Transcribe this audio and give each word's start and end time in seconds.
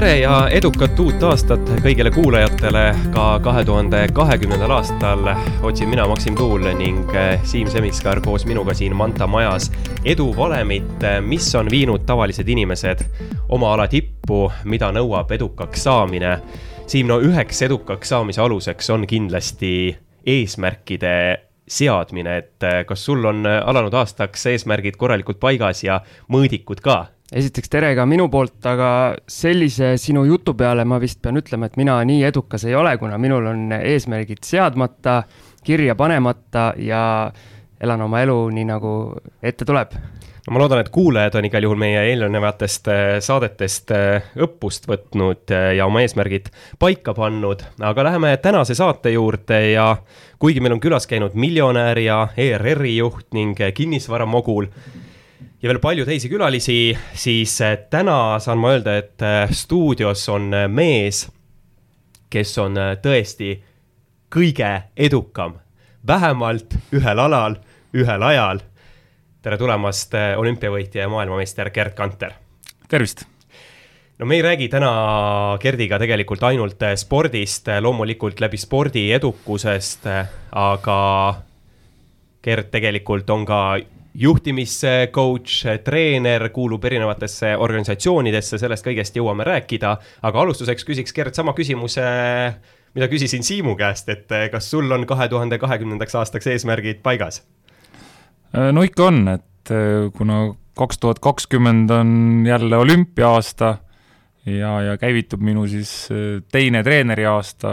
tere 0.00 0.18
ja 0.18 0.34
edukat 0.48 0.96
uut 1.02 1.22
aastat 1.28 1.66
kõigile 1.84 2.08
kuulajatele 2.14 2.84
ka 3.12 3.24
kahe 3.44 3.64
tuhande 3.68 3.98
kahekümnendal 4.16 4.72
aastal 4.72 5.26
otsin 5.60 5.90
mina, 5.92 6.06
Maksim 6.08 6.38
Tuul 6.38 6.64
ning 6.78 7.12
eh, 7.12 7.42
Siim 7.44 7.68
Semiskar 7.68 8.22
koos 8.24 8.46
minuga 8.48 8.72
siin 8.74 8.96
Manta 8.96 9.28
majas 9.28 9.68
eduvalemit, 10.08 11.04
eh, 11.04 11.18
mis 11.20 11.50
on 11.54 11.68
viinud 11.68 12.06
tavalised 12.08 12.48
inimesed 12.48 13.04
oma 13.52 13.74
ala 13.74 13.90
tippu, 13.92 14.46
mida 14.64 14.88
nõuab 14.88 15.36
edukaks 15.36 15.84
saamine. 15.84 16.32
Siim, 16.88 17.12
no 17.12 17.20
üheks 17.20 17.60
edukaks 17.68 18.14
saamise 18.14 18.40
aluseks 18.40 18.88
on 18.96 19.04
kindlasti 19.04 19.74
eesmärkide 20.24 21.14
seadmine, 21.68 22.40
et 22.40 22.70
eh, 22.72 22.82
kas 22.88 23.04
sul 23.04 23.28
on 23.28 23.44
alanud 23.44 24.00
aastaks 24.00 24.48
eesmärgid 24.54 24.96
korralikult 24.96 25.44
paigas 25.44 25.84
ja 25.84 26.00
mõõdikud 26.32 26.80
ka? 26.80 27.02
Esiteks 27.30 27.70
tere 27.70 27.92
ka 27.94 28.06
minu 28.10 28.26
poolt, 28.30 28.58
aga 28.66 28.90
sellise 29.30 29.94
sinu 30.02 30.24
jutu 30.26 30.56
peale 30.58 30.84
ma 30.88 30.98
vist 31.02 31.20
pean 31.22 31.38
ütlema, 31.38 31.68
et 31.70 31.78
mina 31.78 32.00
nii 32.06 32.24
edukas 32.26 32.66
ei 32.66 32.74
ole, 32.74 32.96
kuna 32.98 33.18
minul 33.22 33.46
on 33.52 33.68
eesmärgid 33.78 34.42
seadmata, 34.46 35.22
kirja 35.64 35.94
panemata 35.98 36.72
ja 36.80 37.02
elan 37.80 38.02
oma 38.08 38.24
elu 38.24 38.40
nii, 38.56 38.66
nagu 38.72 38.94
ette 39.42 39.68
tuleb. 39.68 39.94
No 40.40 40.54
ma 40.56 40.62
loodan, 40.62 40.80
et 40.80 40.88
kuulajad 40.90 41.36
on 41.36 41.46
igal 41.46 41.66
juhul 41.66 41.78
meie 41.78 42.00
eelnevatest 42.10 42.88
äh, 42.90 43.10
saadetest 43.22 43.92
äh, 43.94 44.30
õppust 44.40 44.88
võtnud 44.88 45.52
äh, 45.52 45.66
ja 45.76 45.84
oma 45.86 46.00
eesmärgid 46.02 46.48
paika 46.80 47.12
pannud, 47.14 47.62
aga 47.84 48.06
läheme 48.08 48.32
tänase 48.42 48.74
saate 48.74 49.12
juurde 49.12 49.60
ja 49.74 49.84
kuigi 50.40 50.64
meil 50.64 50.78
on 50.78 50.82
külas 50.82 51.06
käinud 51.06 51.36
miljonär 51.38 52.00
ja 52.00 52.22
ERR-i 52.40 52.96
juht 52.96 53.28
ning 53.36 53.60
kinnisvaramogul, 53.76 54.70
ja 55.60 55.68
veel 55.68 55.80
palju 55.80 56.06
teisi 56.08 56.30
külalisi, 56.32 56.78
siis 57.14 57.58
äh, 57.64 57.76
täna 57.92 58.38
saan 58.40 58.60
ma 58.60 58.72
öelda, 58.74 58.96
et 59.00 59.24
äh, 59.24 59.50
stuudios 59.52 60.22
on 60.32 60.48
äh, 60.56 60.68
mees, 60.68 61.26
kes 62.30 62.54
on 62.62 62.78
tõesti 63.02 63.56
kõige 64.32 64.70
edukam, 64.96 65.58
vähemalt 66.06 66.76
ühel 66.96 67.18
alal, 67.18 67.58
ühel 67.92 68.22
ajal. 68.22 68.62
tere 69.42 69.56
tulemast, 69.58 70.14
olümpiavõitja 70.36 71.02
ja 71.02 71.08
maailmameister 71.08 71.70
Gerd 71.74 71.94
Kanter. 71.98 72.32
tervist 72.88 73.24
no 74.18 74.26
me 74.26 74.36
ei 74.36 74.42
räägi 74.42 74.68
täna 74.68 75.58
Gerdiga 75.60 75.98
tegelikult 75.98 76.42
ainult 76.42 76.82
spordist, 76.96 77.66
loomulikult 77.80 78.40
läbi 78.40 78.56
spordi 78.56 79.10
edukusest, 79.12 80.06
aga 80.52 81.00
Gerd 82.42 82.70
tegelikult 82.70 83.30
on 83.30 83.44
ka 83.44 83.78
juhtimiscoach, 84.14 85.64
treener, 85.84 86.48
kuulub 86.50 86.84
erinevatesse 86.84 87.54
organisatsioonidesse, 87.56 88.58
sellest 88.58 88.86
kõigest 88.86 89.16
jõuame 89.16 89.46
rääkida. 89.46 89.96
aga 90.22 90.40
alustuseks 90.40 90.84
küsiks 90.84 91.14
Gerd 91.14 91.34
sama 91.34 91.54
küsimuse, 91.54 92.02
mida 92.94 93.08
küsisin 93.08 93.42
Siimu 93.46 93.76
käest, 93.78 94.08
et 94.08 94.32
kas 94.52 94.70
sul 94.70 94.90
on 94.90 95.06
kahe 95.06 95.28
tuhande 95.28 95.58
kahekümnendaks 95.58 96.14
aastaks 96.14 96.46
eesmärgid 96.46 97.02
paigas? 97.02 97.42
no 98.52 98.82
ikka 98.82 99.06
on, 99.06 99.28
et 99.28 99.70
eh, 99.70 100.10
kuna 100.16 100.54
kaks 100.78 100.98
tuhat 100.98 101.18
kakskümmend 101.22 101.90
on 101.90 102.10
jälle 102.46 102.76
olümpia-aasta 102.76 103.76
ja, 104.46 104.80
ja 104.82 104.96
käivitub 104.98 105.40
minu 105.40 105.68
siis 105.70 106.08
eh, 106.10 106.42
teine 106.50 106.82
treeneri 106.82 107.28
aasta, 107.30 107.70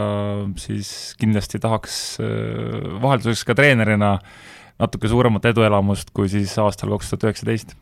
siis 0.61 1.15
kindlasti 1.17 1.59
tahaks 1.59 2.19
eh, 2.21 3.01
vahelduseks 3.01 3.43
ka 3.47 3.57
treenerina 3.57 4.13
äh, 4.13 4.53
natuke 4.79 5.09
suuremat 5.09 5.45
eduelamust 5.51 6.13
kui 6.13 6.29
siis 6.29 6.53
aastal 6.61 6.93
kaks 6.95 7.09
tuhat 7.11 7.27
üheksateist. 7.29 7.75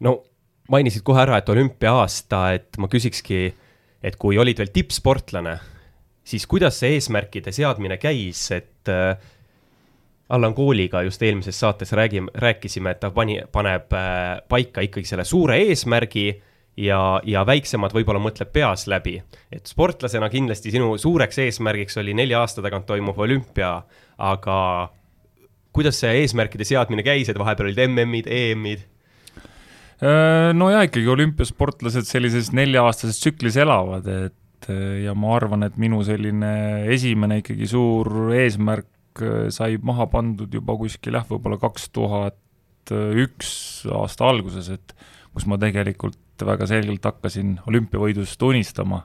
no 0.00 0.18
mainisid 0.68 1.02
kohe 1.06 1.22
ära, 1.22 1.38
et 1.40 1.48
olümpia-aasta, 1.48 2.42
et 2.58 2.78
ma 2.78 2.90
küsikski, 2.92 3.48
et 4.04 4.16
kui 4.20 4.38
olid 4.38 4.60
veel 4.60 4.72
tippsportlane, 4.74 5.56
siis 6.28 6.46
kuidas 6.46 6.80
see 6.82 6.98
eesmärkide 6.98 7.52
seadmine 7.56 7.96
käis, 8.00 8.42
et 8.52 8.92
äh, 8.92 9.16
Allan 10.28 10.52
Kooliga 10.54 11.02
just 11.06 11.22
eelmises 11.24 11.56
saates 11.56 11.94
räägime, 11.96 12.30
rääkisime, 12.34 12.92
et 12.92 13.00
ta 13.00 13.10
pani, 13.10 13.40
paneb 13.52 13.94
äh, 13.96 14.36
paika 14.48 14.84
ikkagi 14.84 15.08
selle 15.08 15.24
suure 15.24 15.56
eesmärgi 15.70 16.26
ja, 16.84 17.00
ja 17.24 17.46
väiksemad 17.48 17.94
võib-olla 17.96 18.20
mõtleb 18.22 18.52
peas 18.52 18.86
läbi. 18.90 19.16
et 19.52 19.66
sportlasena 19.66 20.28
kindlasti 20.28 20.70
sinu 20.74 20.98
suureks 20.98 21.40
eesmärgiks 21.46 21.96
oli 22.02 22.14
nelja 22.14 22.42
aasta 22.44 22.62
tagant 22.62 22.86
toimuv 22.86 23.18
olümpia, 23.24 23.72
aga 24.18 24.58
kuidas 25.78 26.00
see 26.02 26.24
eesmärkide 26.24 26.66
seadmine 26.66 27.04
käis, 27.06 27.30
et 27.30 27.38
vahepeal 27.38 27.70
olid 27.70 27.82
MM-id, 27.86 28.28
EM-id? 28.30 28.84
Äh, 29.98 30.52
no 30.54 30.68
ja 30.70 30.84
ikkagi 30.86 31.10
olümpiasportlased 31.10 32.06
sellises 32.06 32.52
nelja-aastases 32.54 33.18
tsüklis 33.18 33.58
elavad, 33.58 34.06
et 34.28 34.68
äh, 34.70 35.00
ja 35.04 35.14
ma 35.18 35.32
arvan, 35.34 35.66
et 35.66 35.78
minu 35.80 36.04
selline 36.06 36.52
esimene 36.94 37.40
ikkagi 37.40 37.66
suur 37.70 38.30
eesmärk 38.36 39.22
äh, 39.24 39.48
sai 39.54 39.80
maha 39.82 40.06
pandud 40.12 40.54
juba 40.54 40.76
kuskil 40.78 41.18
jah, 41.18 41.26
võib-olla 41.26 41.58
kaks 41.62 41.90
tuhat 41.94 42.38
üks 42.88 43.50
aasta 43.92 44.30
alguses, 44.30 44.70
et 44.72 44.94
kus 45.34 45.44
ma 45.50 45.58
tegelikult 45.60 46.46
väga 46.46 46.68
selgelt 46.70 47.04
hakkasin 47.04 47.58
olümpiavõidust 47.68 48.40
unistama 48.46 49.02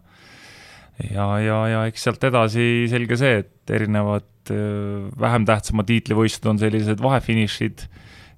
ja, 1.01 1.27
ja, 1.41 1.59
ja 1.71 1.83
eks 1.89 2.05
sealt 2.07 2.23
edasi 2.27 2.85
selge 2.91 3.17
see, 3.19 3.43
et 3.43 3.73
erinevad 3.73 4.53
äh, 4.53 5.09
vähem 5.19 5.47
tähtsamad 5.49 5.89
tiitlivõistlused 5.89 6.49
on 6.51 6.61
sellised 6.61 7.03
vahefinišid. 7.03 7.87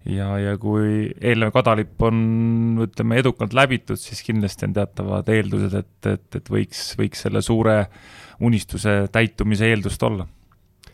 Ja, 0.05 0.35
ja 0.37 0.51
kui 0.61 1.07
eelnev 1.17 1.49
kadalipp 1.55 2.03
on, 2.05 2.17
ütleme, 2.85 3.17
edukalt 3.23 3.55
läbitud, 3.57 3.97
siis 3.97 4.19
kindlasti 4.21 4.67
on 4.67 4.75
teatavad 4.75 5.31
eeldused, 5.33 5.73
et, 5.79 6.09
et, 6.11 6.27
et 6.37 6.51
võiks, 6.53 6.91
võiks 6.99 7.23
selle 7.25 7.41
suure 7.41 7.79
unistuse 8.45 9.07
täitumise 9.09 9.71
eeldust 9.71 10.05
olla. 10.05 10.27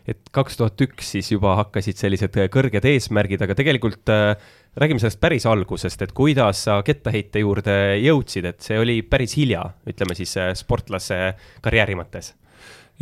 Et 0.08 0.18
kaks 0.34 0.56
tuhat 0.58 0.80
üks 0.86 1.12
siis 1.14 1.28
juba 1.30 1.58
hakkasid 1.60 2.00
sellised 2.00 2.38
kõrged 2.54 2.88
eesmärgid, 2.88 3.44
aga 3.44 3.54
tegelikult 3.58 4.10
äh, 4.10 4.32
räägime 4.76 5.00
sellest 5.02 5.20
päris 5.20 5.46
algusest, 5.46 6.02
et 6.02 6.12
kuidas 6.16 6.64
sa 6.66 6.78
kettaheite 6.86 7.42
juurde 7.42 7.74
jõudsid, 8.00 8.46
et 8.48 8.64
see 8.64 8.78
oli 8.80 9.00
päris 9.04 9.36
hilja, 9.36 9.66
ütleme 9.88 10.16
siis 10.16 10.32
äh, 10.40 10.52
sportlase 10.58 11.34
karjääri 11.64 11.98
mõttes? 11.98 12.32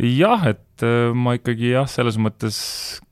jah, 0.01 0.43
et 0.51 0.83
äh, 0.85 1.13
ma 1.15 1.35
ikkagi 1.37 1.73
jah, 1.75 1.87
selles 1.89 2.17
mõttes 2.21 2.57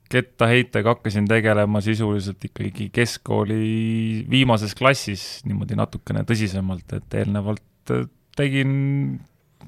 kettaheitega 0.09 0.95
hakkasin 0.95 1.27
tegelema 1.29 1.81
sisuliselt 1.85 2.43
ikkagi 2.47 2.87
keskkooli 2.93 4.25
viimases 4.29 4.73
klassis 4.75 5.43
niimoodi 5.45 5.77
natukene 5.77 6.25
tõsisemalt, 6.27 6.87
et 6.97 7.19
eelnevalt 7.21 7.93
äh, 7.95 8.07
tegin 8.39 8.71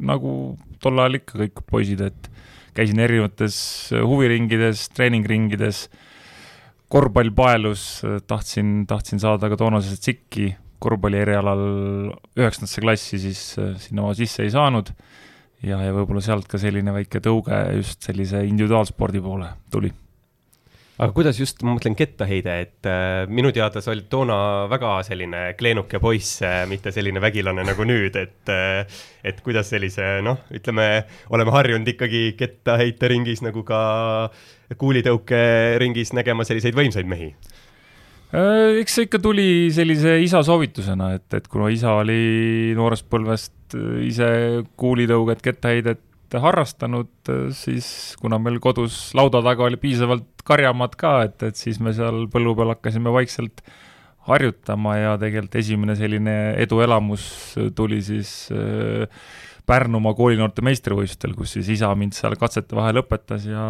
nagu 0.02 0.56
tol 0.82 1.00
ajal 1.04 1.20
ikka 1.20 1.44
kõik 1.44 1.64
poisid, 1.70 2.02
et 2.04 2.32
käisin 2.76 3.00
erinevates 3.04 3.56
huviringides, 3.92 4.88
treeningringides, 4.96 5.86
korvpall 6.92 7.32
paelus, 7.36 7.86
tahtsin, 8.28 8.84
tahtsin 8.90 9.22
saada 9.24 9.50
ka 9.52 9.58
toonases 9.60 10.02
tsikki, 10.04 10.52
korvpalli 10.82 11.22
erialal 11.22 11.64
üheksandasse 12.38 12.84
klassi 12.84 13.20
siis 13.22 13.42
äh, 13.62 13.76
sinna 13.80 14.08
ma 14.08 14.16
sisse 14.18 14.44
ei 14.46 14.54
saanud. 14.54 14.92
Ja, 15.62 15.78
ja 15.78 15.94
võib-olla 15.94 16.24
sealt 16.26 16.48
ka 16.50 16.58
selline 16.58 16.94
väike 16.96 17.22
tõuge 17.22 17.58
just 17.78 18.02
sellise 18.08 18.42
individuaalspordi 18.48 19.22
poole 19.22 19.52
tuli 19.72 19.92
aga 21.02 21.16
kuidas 21.16 21.40
just, 21.42 21.64
ma 21.66 21.74
mõtlen 21.74 21.96
kettaheide, 21.98 22.56
et 22.66 22.90
äh, 22.90 23.24
minu 23.32 23.50
teada 23.56 23.82
sa 23.82 23.94
olid 23.94 24.06
toona 24.12 24.68
väga 24.70 25.00
selline 25.08 25.44
kleenuke 25.58 26.02
poiss 26.04 26.44
äh,, 26.46 26.62
mitte 26.70 26.94
selline 26.94 27.24
vägilane 27.24 27.66
nagu 27.66 27.86
nüüd, 27.90 28.18
et 28.22 28.52
äh, 28.54 29.00
et 29.26 29.42
kuidas 29.46 29.72
sellise 29.74 30.20
noh, 30.26 30.44
ütleme, 30.54 31.08
oleme 31.34 31.54
harjunud 31.56 31.90
ikkagi 31.90 32.36
kettaheiteringis 32.38 33.42
nagu 33.46 33.66
ka 33.66 33.82
kuulitõukeringis 34.78 36.14
nägema 36.18 36.46
selliseid 36.48 36.78
võimsaid 36.78 37.10
mehi. 37.10 37.32
Äh, 38.32 38.78
eks 38.80 38.94
see 38.96 39.10
ikka 39.10 39.20
tuli 39.26 39.50
sellise 39.76 40.16
isa 40.24 40.40
soovitusena, 40.46 41.16
et, 41.18 41.28
et 41.36 41.50
kuna 41.52 41.68
isa 41.74 41.98
oli 42.00 42.72
noorest 42.78 43.10
põlvest 43.12 43.76
äh, 43.76 44.06
ise 44.08 44.30
kuulitõuget, 44.80 45.42
kettaheidet 45.44 46.06
harrastanud, 46.40 47.12
siis 47.58 48.16
kuna 48.22 48.40
meil 48.40 48.60
kodus 48.64 49.12
lauda 49.18 49.42
taga 49.44 49.66
oli 49.68 49.80
piisavalt 49.82 50.44
karjamaad 50.48 50.96
ka, 51.00 51.14
et, 51.28 51.44
et 51.44 51.60
siis 51.60 51.80
me 51.84 51.94
seal 51.96 52.28
põllu 52.32 52.56
peal 52.58 52.72
hakkasime 52.76 53.12
vaikselt 53.14 53.64
harjutama 54.30 54.98
ja 55.00 55.14
tegelikult 55.22 55.58
esimene 55.62 55.96
selline 55.98 56.36
eduelamus 56.62 57.24
tuli 57.76 58.02
siis 58.06 58.52
äh, 58.54 59.08
Pärnumaa 59.66 60.16
koolinoorte 60.18 60.64
meistrivõistlustel, 60.66 61.36
kus 61.38 61.54
siis 61.56 61.68
isa 61.78 61.92
mind 61.96 62.16
seal 62.18 62.34
katsete 62.40 62.76
vahel 62.76 63.04
õpetas 63.04 63.46
ja 63.50 63.66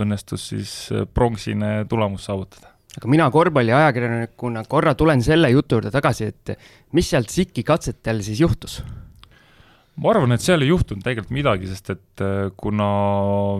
õnnestus 0.00 0.48
siis 0.52 0.72
äh, 0.92 1.08
pronksine 1.08 1.84
tulemus 1.88 2.28
saavutada 2.28 2.74
aga 2.94 3.10
mina 3.10 3.26
korvpalliajakirjanikuna 3.32 4.64
korra 4.70 4.94
tulen 4.94 5.22
selle 5.24 5.50
jutu 5.50 5.80
juurde 5.80 5.90
tagasi, 5.94 6.30
et 6.30 6.54
mis 6.94 7.08
sealt 7.10 7.32
SIK-i 7.32 7.64
katsetel 7.66 8.22
siis 8.22 8.44
juhtus? 8.44 8.82
Ma 9.96 10.10
arvan, 10.10 10.34
et 10.34 10.42
seal 10.42 10.64
ei 10.64 10.72
juhtunud 10.72 11.04
tegelikult 11.04 11.34
midagi, 11.36 11.68
sest 11.70 11.92
et 11.94 12.24
äh, 12.24 12.48
kuna 12.56 12.88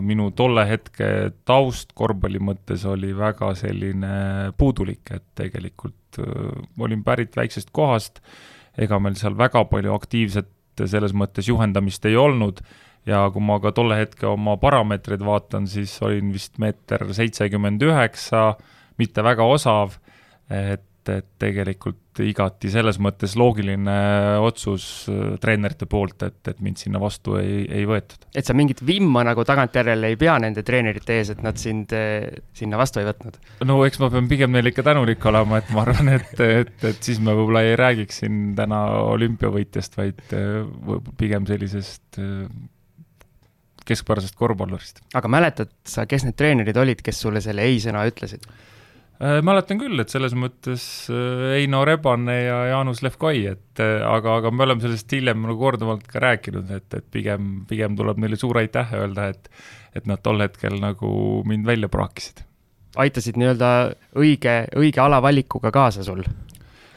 minu 0.03 0.31
tolle 0.35 0.65
hetke 0.67 1.31
taust 1.47 1.93
korvpalli 1.95 2.41
mõttes 2.43 2.83
oli 2.89 3.13
väga 3.15 3.53
selline 3.59 4.51
puudulik, 4.57 5.13
et 5.15 5.27
tegelikult 5.37 6.19
äh, 6.19 6.59
olin 6.81 7.05
pärit 7.07 7.37
väiksest 7.37 7.71
kohast, 7.75 8.19
ega 8.75 8.99
meil 8.99 9.15
seal 9.19 9.37
väga 9.39 9.63
palju 9.71 9.95
aktiivset 9.95 10.51
et 10.83 10.91
selles 10.91 11.13
mõttes 11.15 11.47
juhendamist 11.49 12.05
ei 12.09 12.17
olnud. 12.19 12.61
Ja 13.05 13.27
kui 13.29 13.43
ma 13.45 13.59
ka 13.61 13.69
tolle 13.75 13.99
hetke 13.99 14.25
oma 14.25 14.55
parameetreid 14.57 15.21
vaatan, 15.21 15.67
siis 15.69 15.93
olin 16.01 16.31
vist 16.33 16.57
meeter 16.61 17.05
seitsekümmend 17.13 17.83
üheksa, 17.85 18.55
mitte 18.97 19.21
väga 19.25 19.45
osav, 19.45 19.99
et 20.49 20.83
et, 21.05 21.21
et 21.21 21.27
tegelikult 21.41 22.21
igati 22.23 22.69
selles 22.71 22.97
mõttes 23.03 23.35
loogiline 23.39 23.95
otsus 24.43 24.85
äh, 25.11 25.35
treenerite 25.41 25.87
poolt, 25.89 26.23
et, 26.27 26.39
et 26.47 26.61
mind 26.63 26.79
sinna 26.79 27.01
vastu 27.01 27.37
ei, 27.39 27.63
ei 27.67 27.87
võetud. 27.89 28.27
et 28.33 28.47
sa 28.47 28.55
mingit 28.57 28.81
vimma 28.85 29.25
nagu 29.27 29.43
tagantjärele 29.47 30.13
ei 30.13 30.19
pea 30.19 30.37
nende 30.41 30.63
treenerite 30.65 31.19
ees, 31.19 31.33
et 31.35 31.41
nad 31.45 31.59
sind 31.59 31.93
äh, 31.95 32.29
sinna 32.55 32.79
vastu 32.81 33.01
ei 33.01 33.09
võtnud? 33.09 33.39
no 33.67 33.79
eks 33.87 33.99
ma 34.03 34.11
pean 34.13 34.29
pigem 34.31 34.53
neile 34.55 34.71
ikka 34.73 34.85
tänulik 34.87 35.25
olema, 35.31 35.59
et 35.61 35.73
ma 35.75 35.83
arvan, 35.85 36.13
et, 36.15 36.37
et, 36.39 36.77
et 36.91 37.01
siis 37.03 37.19
me 37.19 37.35
võib-olla 37.35 37.65
ei 37.65 37.75
räägiks 37.79 38.23
siin 38.23 38.45
täna 38.57 38.85
olümpiavõitjast, 39.15 39.99
vaid 39.99 40.37
äh, 40.37 40.63
pigem 41.19 41.49
sellisest 41.49 42.21
keskpärasest 43.85 44.37
korvpallurist. 44.39 45.03
aga 45.13 45.29
mäletad 45.29 45.73
sa, 45.87 46.07
kes 46.09 46.25
need 46.25 46.37
treenerid 46.39 46.77
olid, 46.79 47.03
kes 47.05 47.19
sulle 47.21 47.43
selle 47.43 47.67
ei-sõna 47.69 48.05
ütlesid? 48.09 48.47
Äh, 49.15 49.39
mäletan 49.45 49.79
küll, 49.79 49.95
et 50.01 50.11
selles 50.11 50.33
mõttes 50.35 50.85
äh, 51.07 51.61
Eino 51.61 51.85
Rebane 51.87 52.33
ja 52.35 52.57
Jaanus 52.73 52.99
Levkoi, 53.05 53.45
et 53.47 53.79
äh, 53.79 54.01
aga, 54.03 54.41
aga 54.41 54.51
me 54.51 54.65
oleme 54.65 54.83
sellest 54.83 55.13
hiljem 55.15 55.45
nagu 55.45 55.55
korduvalt 55.61 56.03
ka 56.11 56.19
rääkinud, 56.19 56.73
et, 56.75 56.89
et 56.97 57.05
pigem, 57.15 57.61
pigem 57.69 57.95
tuleb 57.95 58.19
neile 58.19 58.35
suur 58.39 58.59
aitäh 58.59 58.91
öelda, 58.99 59.29
et 59.31 59.49
et 59.95 60.09
nad 60.11 60.19
tol 60.19 60.43
hetkel 60.43 60.75
nagu 60.81 61.09
mind 61.47 61.63
välja 61.63 61.87
praakisid. 61.87 62.41
aitasid 62.99 63.39
nii-öelda 63.39 63.69
õige, 64.19 64.55
õige 64.75 64.99
alavalikuga 65.03 65.71
kaasa 65.71 66.03
sul? 66.03 66.25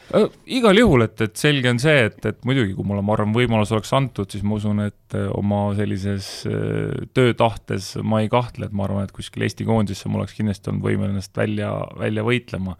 Äh, 0.08 0.24
igal 0.56 0.78
juhul, 0.78 1.04
et, 1.04 1.20
et 1.20 1.36
selge 1.36 1.68
on 1.68 1.78
see, 1.82 2.06
et, 2.08 2.18
et 2.30 2.38
muidugi, 2.48 2.72
kui 2.76 2.86
mulle, 2.88 3.02
ma 3.04 3.12
arvan, 3.12 3.34
võimalus 3.36 3.74
oleks 3.76 3.90
antud, 3.96 4.30
siis 4.32 4.44
ma 4.46 4.56
usun, 4.56 4.80
et 4.86 5.16
äh, 5.18 5.26
oma 5.36 5.66
sellises 5.76 6.30
äh, 6.48 7.04
töötahtes 7.16 7.90
ma 8.00 8.22
ei 8.24 8.30
kahtle, 8.32 8.70
et 8.70 8.76
ma 8.76 8.86
arvan, 8.86 9.04
et 9.04 9.12
kuskil 9.12 9.44
Eesti 9.44 9.68
koondisesse 9.68 10.08
ma 10.08 10.22
oleks 10.22 10.38
kindlasti 10.38 10.72
olnud 10.72 10.86
võimeline 10.86 11.18
ennast 11.18 11.36
välja, 11.36 11.74
välja 12.00 12.24
võitlema. 12.24 12.78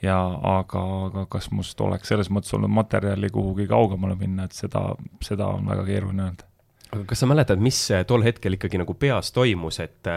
ja 0.00 0.16
aga, 0.56 0.82
aga 1.10 1.26
kas 1.28 1.50
must 1.52 1.80
oleks 1.84 2.08
selles 2.08 2.30
mõttes 2.32 2.54
olnud 2.56 2.72
materjali 2.72 3.28
kuhugi 3.28 3.66
kaugemale 3.68 4.16
minna, 4.16 4.46
et 4.48 4.56
seda, 4.56 4.94
seda 5.20 5.50
on 5.52 5.68
väga 5.68 5.84
keeruline 5.84 6.30
öelda. 6.30 6.48
aga 6.94 7.04
kas 7.10 7.20
sa 7.20 7.28
mäletad, 7.28 7.60
mis 7.60 7.82
tol 8.08 8.24
hetkel 8.24 8.56
ikkagi 8.56 8.80
nagu 8.80 8.96
peas 8.96 9.34
toimus, 9.36 9.82
et 9.84 10.08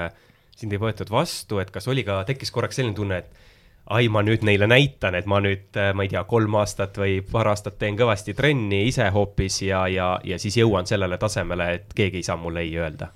sind 0.56 0.72
ei 0.72 0.80
võetud 0.80 1.12
vastu, 1.12 1.60
et 1.60 1.76
kas 1.76 1.92
oli 1.92 2.08
ka, 2.08 2.22
tekkis 2.24 2.56
korraks 2.56 2.80
selline 2.80 2.96
tunne, 2.96 3.20
et 3.20 3.43
ai, 3.92 4.08
ma 4.12 4.22
nüüd 4.24 4.46
neile 4.48 4.68
näitan, 4.70 5.16
et 5.18 5.28
ma 5.30 5.42
nüüd, 5.44 5.68
äh, 5.76 5.92
ma 5.96 6.06
ei 6.06 6.12
tea, 6.14 6.24
kolm 6.30 6.56
aastat 6.60 6.98
või 7.02 7.18
paar 7.28 7.50
aastat 7.52 7.76
teen 7.82 7.98
kõvasti 8.00 8.36
trenni 8.38 8.86
ise 8.88 9.10
hoopis 9.12 9.60
ja, 9.66 9.84
ja, 9.92 10.14
ja 10.24 10.40
siis 10.40 10.58
jõuan 10.62 10.88
sellele 10.90 11.20
tasemele, 11.22 11.70
et 11.80 11.94
keegi 11.96 12.22
ei 12.22 12.28
saa 12.28 12.40
mulle 12.40 12.64
ei 12.64 12.78
öelda. 12.80 13.10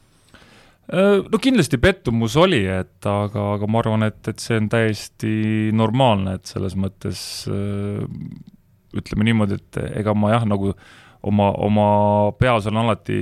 Äh, 0.87 1.23
no 1.23 1.39
kindlasti 1.43 1.79
pettumus 1.83 2.35
oli, 2.39 2.61
et 2.67 3.07
aga, 3.07 3.53
aga 3.55 3.71
ma 3.71 3.81
arvan, 3.83 4.07
et, 4.09 4.19
et 4.27 4.43
see 4.43 4.59
on 4.59 4.69
täiesti 4.71 5.33
normaalne, 5.75 6.37
et 6.37 6.51
selles 6.51 6.75
mõttes 6.79 7.21
äh, 7.51 8.03
ütleme 8.97 9.27
niimoodi, 9.27 9.61
et 9.61 9.81
ega 10.01 10.15
ma 10.17 10.35
jah, 10.35 10.47
nagu 10.47 10.73
oma, 11.27 11.51
oma 11.63 11.87
peas 12.39 12.67
on 12.67 12.79
alati 12.83 13.19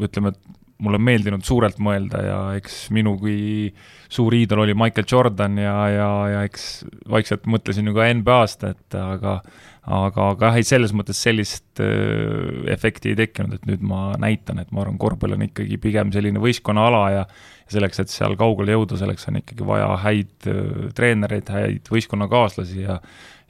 ütleme, 0.00 0.32
et 0.32 0.56
mulle 0.80 0.96
on 1.00 1.04
meeldinud 1.04 1.44
suurelt 1.44 1.80
mõelda 1.82 2.20
ja 2.24 2.38
eks 2.56 2.86
minu 2.94 3.16
kui 3.20 3.72
suur 4.10 4.34
iidol 4.34 4.64
oli 4.64 4.74
Michael 4.74 5.06
Jordan 5.10 5.58
ja, 5.60 5.74
ja, 5.92 6.10
ja 6.32 6.44
eks 6.48 6.84
vaikselt 7.10 7.46
mõtlesin 7.50 7.86
ju 7.86 7.94
ka 7.96 8.08
NBA-st, 8.18 8.72
et 8.74 8.98
aga 8.98 9.40
aga, 9.88 10.26
aga 10.34 10.50
jah, 10.50 10.58
ei 10.60 10.66
selles 10.66 10.92
mõttes 10.96 11.20
sellist 11.22 11.80
äh, 11.82 12.66
efekti 12.72 13.12
ei 13.12 13.18
tekkinud, 13.18 13.56
et 13.56 13.66
nüüd 13.68 13.82
ma 13.86 14.10
näitan, 14.20 14.60
et 14.62 14.70
ma 14.74 14.84
arvan, 14.84 14.98
korvpall 15.00 15.36
on 15.36 15.46
ikkagi 15.46 15.80
pigem 15.82 16.12
selline 16.14 16.42
võistkonnaala 16.42 17.02
ja 17.14 17.24
selleks, 17.70 18.02
et 18.02 18.12
seal 18.12 18.36
kaugele 18.38 18.74
jõuda, 18.76 18.98
selleks 19.00 19.28
on 19.30 19.40
ikkagi 19.40 19.66
vaja 19.66 19.90
häid 20.04 20.50
äh, 20.50 20.88
treenereid, 20.96 21.52
häid 21.56 21.92
võistkonnakaaslasi 21.92 22.86
ja 22.86 23.00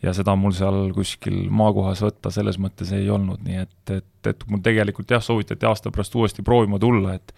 ja 0.00 0.14
seda 0.16 0.32
mul 0.32 0.54
seal 0.56 0.94
kuskil 0.96 1.42
maakohas 1.52 2.00
võtta 2.00 2.30
selles 2.32 2.56
mõttes 2.56 2.88
ei 2.96 3.10
olnud, 3.12 3.42
nii 3.44 3.58
et, 3.66 3.92
et, 3.98 4.30
et 4.32 4.46
mul 4.48 4.62
tegelikult 4.64 5.12
jah, 5.12 5.20
soovitati 5.20 5.68
aasta 5.68 5.92
pärast 5.92 6.16
uuesti 6.16 6.44
proovima 6.46 6.80
tulla, 6.80 7.18
et 7.20 7.34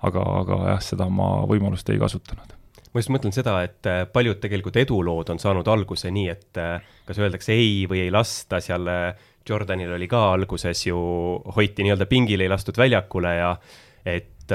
aga, 0.00 0.24
aga 0.40 0.62
jah, 0.70 0.84
seda 0.94 1.10
ma 1.12 1.34
võimalust 1.50 1.92
ei 1.92 2.00
kasutanud 2.00 2.55
ma 2.96 3.02
just 3.02 3.12
mõtlen 3.12 3.34
seda, 3.34 3.58
et 3.66 3.86
äh, 3.90 4.04
paljud 4.08 4.38
tegelikult 4.40 4.78
edulood 4.80 5.28
on 5.32 5.40
saanud 5.40 5.68
alguse 5.68 6.08
nii, 6.12 6.28
et 6.32 6.60
äh, 6.60 6.84
kas 7.04 7.18
öeldakse 7.20 7.52
ei 7.52 7.82
või 7.90 8.06
ei 8.06 8.12
lasta, 8.14 8.60
seal 8.64 8.88
äh, 8.88 9.26
Jordanil 9.46 9.92
oli 9.98 10.08
ka 10.10 10.22
alguses 10.32 10.86
ju, 10.88 10.96
hoiti 11.56 11.84
nii-öelda 11.84 12.08
pingil, 12.10 12.40
ei 12.40 12.50
lastud 12.50 12.78
väljakule 12.80 13.34
ja 13.36 13.50
et 14.06 14.54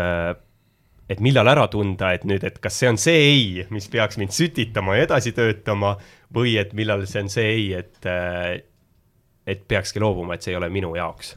et 1.11 1.19
millal 1.19 1.49
ära 1.51 1.65
tunda, 1.67 2.13
et 2.15 2.23
nüüd, 2.27 2.43
et 2.47 2.57
kas 2.63 2.77
see 2.79 2.87
on 2.87 2.99
see 2.99 3.23
ei, 3.27 3.65
mis 3.75 3.89
peaks 3.91 4.19
mind 4.19 4.31
sütitama 4.35 4.95
ja 4.95 5.07
edasi 5.09 5.33
töötama 5.35 5.97
või 6.33 6.55
et 6.59 6.71
millal 6.77 7.03
see 7.09 7.25
on 7.25 7.31
see 7.31 7.49
ei, 7.51 7.65
et, 7.75 8.11
et 9.43 9.65
peakski 9.67 9.99
loobuma, 9.99 10.37
et 10.37 10.47
see 10.47 10.55
ei 10.55 10.59
ole 10.59 10.71
minu 10.71 10.93
jaoks 10.95 11.35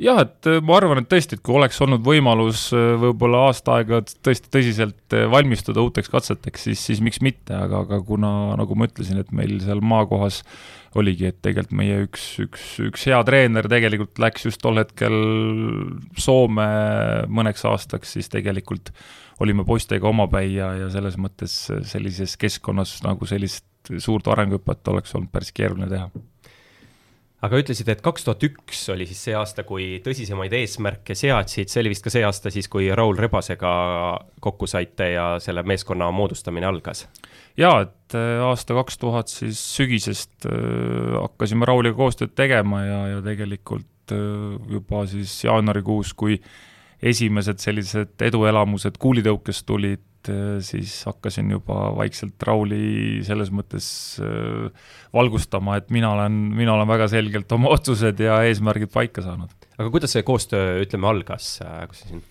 jah, 0.00 0.22
et 0.24 0.48
äh, 0.48 0.60
ma 0.64 0.76
arvan, 0.78 1.02
et 1.02 1.08
tõesti, 1.10 1.36
et 1.36 1.42
kui 1.44 1.56
oleks 1.58 1.80
olnud 1.84 2.02
võimalus 2.06 2.68
äh, 2.76 2.92
võib-olla 3.00 3.46
aasta 3.48 3.78
aega 3.78 4.02
tõesti 4.04 4.50
tõsiselt 4.52 5.16
äh, 5.16 5.26
valmistuda 5.30 5.82
uuteks 5.84 6.10
katseteks, 6.12 6.68
siis, 6.68 6.84
siis 6.88 7.02
miks 7.04 7.20
mitte, 7.24 7.54
aga, 7.56 7.82
aga 7.86 8.00
kuna, 8.06 8.32
nagu 8.60 8.76
ma 8.78 8.88
ütlesin, 8.88 9.20
et 9.22 9.32
meil 9.36 9.58
seal 9.64 9.82
maakohas 9.84 10.42
oligi, 10.98 11.30
et 11.30 11.40
tegelikult 11.44 11.76
meie 11.78 12.00
üks, 12.06 12.26
üks, 12.44 12.66
üks 12.88 13.06
hea 13.08 13.20
treener 13.28 13.68
tegelikult 13.70 14.20
läks 14.20 14.48
just 14.48 14.60
tol 14.64 14.80
hetkel 14.80 15.16
Soome 16.20 16.68
mõneks 17.32 17.64
aastaks, 17.68 18.16
siis 18.16 18.28
tegelikult 18.32 18.92
olime 19.42 19.64
poistega 19.66 20.08
omapäi 20.08 20.52
ja, 20.58 20.72
ja 20.76 20.90
selles 20.92 21.16
mõttes 21.20 21.54
sellises 21.88 22.36
keskkonnas 22.40 22.98
nagu 23.06 23.26
sellist 23.28 23.64
suurt 23.98 24.28
arenguhüpet 24.30 24.92
oleks 24.92 25.16
olnud 25.16 25.32
päris 25.32 25.50
keeruline 25.56 25.88
teha 25.90 26.10
aga 27.42 27.58
ütlesid, 27.58 27.88
et 27.90 28.02
kaks 28.04 28.26
tuhat 28.26 28.44
üks 28.46 28.82
oli 28.94 29.06
siis 29.10 29.22
see 29.26 29.34
aasta, 29.34 29.64
kui 29.66 29.96
tõsisemaid 30.04 30.54
eesmärke 30.60 31.16
seadsid, 31.18 31.70
see 31.72 31.82
oli 31.82 31.92
vist 31.92 32.04
ka 32.06 32.12
see 32.14 32.22
aasta 32.26 32.52
siis, 32.54 32.68
kui 32.70 32.86
Raul 32.94 33.18
Rebasega 33.18 33.72
kokku 34.42 34.68
saite 34.70 35.12
ja 35.16 35.26
selle 35.42 35.64
meeskonna 35.66 36.10
moodustamine 36.14 36.68
algas? 36.68 37.06
jaa, 37.58 37.82
et 37.84 38.16
äh, 38.18 38.42
aasta 38.46 38.76
kaks 38.78 39.00
tuhat 39.02 39.32
siis 39.32 39.60
sügisest 39.76 40.46
äh, 40.46 41.16
hakkasime 41.18 41.68
Rauliga 41.68 41.98
koostööd 41.98 42.36
tegema 42.38 42.84
ja, 42.86 43.00
ja 43.16 43.24
tegelikult 43.24 44.14
äh, 44.14 44.54
juba 44.72 45.04
siis 45.10 45.34
jaanuarikuus, 45.44 46.14
kui 46.14 46.38
esimesed 47.02 47.58
sellised 47.58 48.22
eduelamused 48.22 48.96
kuulitõukes 49.02 49.64
tulid, 49.66 50.04
siis 50.64 50.94
hakkasin 51.08 51.50
juba 51.54 51.90
vaikselt 51.96 52.42
Rauli 52.46 53.20
selles 53.26 53.52
mõttes 53.54 53.86
äh, 54.22 54.68
valgustama, 55.14 55.78
et 55.80 55.90
mina 55.94 56.12
olen, 56.16 56.38
mina 56.56 56.76
olen 56.76 56.90
väga 56.90 57.08
selgelt 57.12 57.52
oma 57.56 57.72
otsused 57.76 58.20
ja 58.22 58.42
eesmärgid 58.48 58.92
paika 58.94 59.24
saanud. 59.24 59.52
aga 59.78 59.90
kuidas 59.90 60.14
see 60.16 60.24
koostöö, 60.26 60.80
ütleme, 60.84 61.10
algas, 61.10 61.54
äh, 61.64 61.84
kus 61.90 62.04
see 62.04 62.14
siin? 62.14 62.24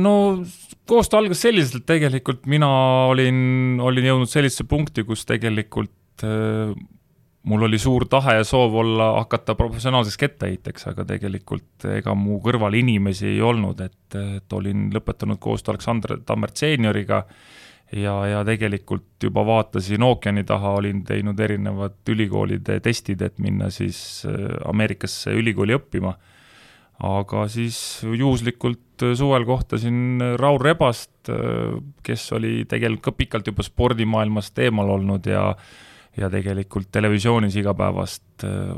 No 0.00 0.12
koostöö 0.88 1.20
algas 1.20 1.42
selliselt, 1.44 1.82
et 1.82 1.88
tegelikult 1.90 2.46
mina 2.48 2.68
olin, 3.10 3.76
olin 3.84 4.06
jõudnud 4.08 4.30
sellisesse 4.32 4.64
punkti, 4.64 5.04
kus 5.04 5.26
tegelikult 5.28 6.24
mul 7.46 7.62
oli 7.62 7.78
suur 7.78 8.06
tahe 8.10 8.38
ja 8.40 8.44
soov 8.46 8.74
olla, 8.82 9.12
hakata 9.20 9.54
professionaalseks 9.58 10.18
kettaheitjaks, 10.18 10.88
aga 10.90 11.04
tegelikult 11.06 11.86
ega 11.94 12.14
mu 12.18 12.40
kõrval 12.42 12.74
inimesi 12.78 13.28
ei 13.36 13.42
olnud, 13.44 13.80
et, 13.86 14.18
et 14.18 14.56
olin 14.56 14.88
lõpetanud 14.94 15.38
koostöö 15.42 15.76
Aleksandr 15.76 16.18
Tammert 16.26 16.58
seenioriga 16.58 17.22
ja, 17.94 18.14
ja 18.26 18.42
tegelikult 18.46 19.22
juba 19.22 19.44
vaatasin 19.46 20.02
ookeani 20.02 20.44
taha, 20.46 20.74
olin 20.80 21.04
teinud 21.06 21.40
erinevad 21.40 22.00
ülikoolide 22.10 22.80
testid, 22.82 23.22
et 23.22 23.38
minna 23.42 23.70
siis 23.70 24.00
äh, 24.26 24.56
Ameerikasse 24.66 25.36
ülikooli 25.38 25.78
õppima. 25.78 26.16
aga 27.06 27.42
siis 27.52 28.00
juhuslikult 28.08 29.02
suvel 29.14 29.44
kohtasin 29.44 30.22
Raul 30.40 30.58
Rebast, 30.58 31.28
äh, 31.28 31.78
kes 32.02 32.32
oli 32.32 32.64
tegelikult 32.64 33.04
ka 33.04 33.12
pikalt 33.12 33.46
juba 33.46 33.62
spordimaailmast 33.62 34.58
eemal 34.58 34.96
olnud 34.98 35.26
ja 35.30 35.52
ja 36.16 36.30
tegelikult 36.32 36.90
televisioonis 36.94 37.56
igapäevast 37.60 38.46
äh, 38.46 38.74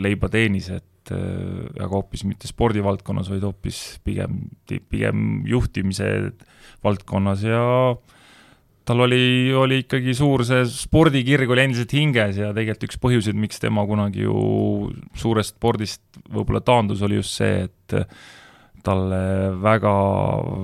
leiba 0.00 0.30
teenis, 0.32 0.70
et 0.74 1.12
äh, 1.14 1.66
aga 1.78 1.90
hoopis 1.92 2.24
mitte 2.28 2.50
spordivaldkonnas, 2.50 3.30
vaid 3.32 3.44
hoopis 3.46 4.00
pigem, 4.06 4.42
pigem 4.66 5.44
juhtimise 5.48 6.10
valdkonnas 6.84 7.44
ja 7.46 7.62
tal 8.90 9.04
oli, 9.04 9.52
oli 9.54 9.82
ikkagi 9.84 10.14
suur 10.16 10.42
see 10.46 10.64
spordikirg 10.66 11.52
oli 11.52 11.68
endiselt 11.68 11.94
hinges 11.94 12.40
ja 12.40 12.50
tegelikult 12.56 12.88
üks 12.88 13.00
põhjuseid, 13.02 13.38
miks 13.38 13.62
tema 13.62 13.84
kunagi 13.86 14.24
ju 14.24 14.90
suurest 15.18 15.54
spordist 15.54 16.02
võib-olla 16.26 16.62
taandus, 16.64 17.04
oli 17.06 17.20
just 17.20 17.36
see, 17.38 17.68
et 17.68 17.98
talle 18.84 19.20
väga, 19.60 19.94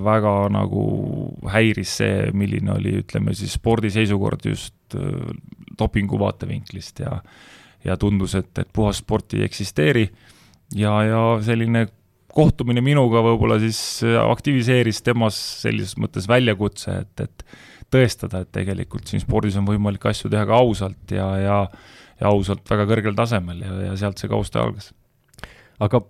väga 0.06 0.34
nagu 0.54 0.84
häiris 1.52 1.98
see, 2.00 2.30
milline 2.36 2.72
oli, 2.76 2.96
ütleme 3.02 3.34
siis 3.36 3.56
spordi 3.58 3.92
seisukord 3.92 4.48
just 4.48 4.96
äh, 4.96 5.36
dopingu 5.78 6.18
vaatevinklist 6.22 7.04
ja 7.04 7.20
ja 7.86 7.94
tundus, 8.00 8.34
et, 8.34 8.50
et 8.58 8.68
puhas 8.74 8.98
sport 8.98 9.36
ei 9.36 9.44
eksisteeri 9.46 10.08
ja, 10.74 10.94
ja 11.06 11.20
selline 11.44 11.84
kohtumine 12.34 12.82
minuga 12.82 13.20
võib-olla 13.22 13.60
siis 13.62 13.78
aktiviseeris 14.02 15.04
temas 15.06 15.36
sellises 15.62 15.94
mõttes 16.00 16.26
väljakutse, 16.28 16.96
et, 17.04 17.22
et 17.22 17.44
tõestada, 17.94 18.42
et 18.42 18.50
tegelikult 18.52 19.06
siin 19.06 19.22
spordis 19.22 19.54
on 19.60 19.68
võimalik 19.68 20.08
asju 20.10 20.32
teha 20.32 20.42
ka 20.48 20.58
ausalt 20.58 21.14
ja, 21.14 21.28
ja 21.38 21.60
ja 22.20 22.30
ausalt 22.32 22.64
väga 22.68 22.86
kõrgel 22.88 23.16
tasemel 23.16 23.62
ja, 23.64 23.72
ja 23.90 23.96
sealt 24.00 24.20
see 24.20 24.30
kaustöö 24.32 24.64
algas. 24.64 24.92
aga 25.82 26.00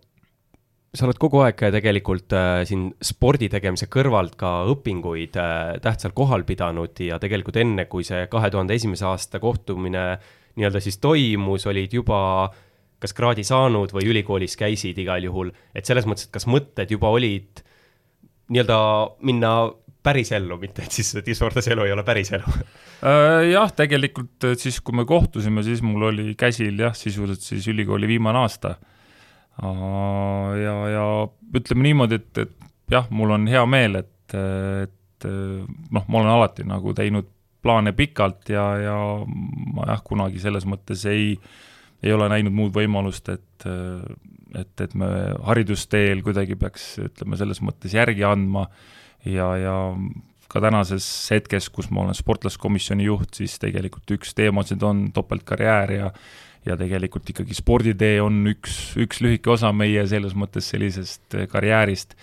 sa 0.96 1.06
oled 1.06 1.18
kogu 1.20 1.42
aeg 1.44 1.60
tegelikult 1.76 2.32
äh, 2.36 2.62
siin 2.68 2.88
spordi 3.04 3.50
tegemise 3.52 3.88
kõrvalt 3.92 4.36
ka 4.40 4.52
õpinguid 4.72 5.36
äh, 5.40 5.76
tähtsal 5.84 6.14
kohal 6.16 6.46
pidanud 6.48 6.96
ja 7.04 7.20
tegelikult 7.22 7.58
enne, 7.60 7.86
kui 7.90 8.06
see 8.06 8.26
kahe 8.32 8.50
tuhande 8.52 8.76
esimese 8.76 9.06
aasta 9.08 9.40
kohtumine 9.42 10.06
nii-öelda 10.56 10.80
siis 10.80 10.98
toimus, 11.02 11.66
olid 11.68 11.92
juba 11.92 12.18
kas 13.02 13.12
kraadi 13.16 13.44
saanud 13.44 13.92
või 13.92 14.08
ülikoolis 14.08 14.56
käisid 14.56 14.96
igal 15.02 15.24
juhul, 15.26 15.52
et 15.76 15.84
selles 15.88 16.06
mõttes, 16.08 16.30
et 16.30 16.36
kas 16.36 16.48
mõtted 16.48 16.92
juba 16.96 17.12
olid 17.12 17.60
nii-öelda 18.48 18.78
minna 19.28 19.52
päris 20.06 20.30
ellu, 20.36 20.56
mitte 20.62 20.84
et 20.86 20.94
siis 20.94 21.12
tippsportlase 21.18 21.74
elu 21.74 21.88
ei 21.88 21.92
ole 21.92 22.04
päris 22.06 22.30
elu 22.36 22.56
äh, 22.56 23.50
jah, 23.50 23.72
tegelikult 23.76 24.48
siis, 24.56 24.80
kui 24.80 24.96
me 24.96 25.04
kohtusime, 25.08 25.64
siis 25.66 25.82
mul 25.84 26.08
oli 26.12 26.34
käsil 26.38 26.78
jah, 26.86 26.96
sisuliselt 26.96 27.44
siis 27.44 27.68
ülikooli 27.72 28.08
viimane 28.16 28.44
aasta. 28.46 28.76
Ja, 29.62 30.76
ja 30.92 31.06
ütleme 31.56 31.86
niimoodi, 31.88 32.20
et, 32.20 32.42
et 32.44 32.92
jah, 32.92 33.08
mul 33.10 33.34
on 33.36 33.46
hea 33.50 33.62
meel, 33.70 34.02
et, 34.02 34.36
et 34.36 35.26
noh, 35.26 36.04
ma 36.06 36.20
olen 36.20 36.32
alati 36.34 36.66
nagu 36.68 36.92
teinud 36.96 37.30
plaane 37.64 37.92
pikalt 37.96 38.50
ja, 38.52 38.66
ja 38.78 38.96
ma 39.26 39.88
jah, 39.88 40.02
kunagi 40.06 40.42
selles 40.42 40.66
mõttes 40.68 41.02
ei, 41.10 41.34
ei 42.04 42.12
ole 42.14 42.28
näinud 42.30 42.54
muud 42.54 42.75
võimalust, 42.76 43.32
et 43.32 43.68
et, 44.56 44.80
et 44.80 44.94
me 44.96 45.08
haridusteel 45.46 46.22
kuidagi 46.25 46.56
peaks, 46.58 46.94
ütleme, 47.02 47.38
selles 47.40 47.60
mõttes 47.64 47.92
järgi 47.96 48.25
andma. 48.26 48.66
Ja, 49.26 49.48
ja 49.58 49.76
ka 50.52 50.62
tänases 50.62 51.06
hetkes, 51.34 51.68
kus 51.75 51.90
ma 51.90 52.04
olen 52.04 52.16
sportlaskomisjoni 52.16 53.08
juht, 53.08 53.34
siis 53.36 53.56
tegelikult 53.62 54.12
üks 54.16 54.36
teemasid 54.38 54.84
on 54.86 55.08
topeltkarjäär 55.16 55.94
ja 55.96 56.10
ja 56.66 56.76
tegelikult 56.78 57.30
ikkagi 57.32 57.56
sporditee 57.56 58.18
on 58.23 58.42
üks, 58.50 58.96
üks 59.00 59.23
lühike 59.25 59.52
osa 59.54 59.73
meie 59.73 60.06
selles 60.11 60.35
mõttes 60.38 60.70
sellisest 60.73 61.38
karjäärist, 61.52 62.16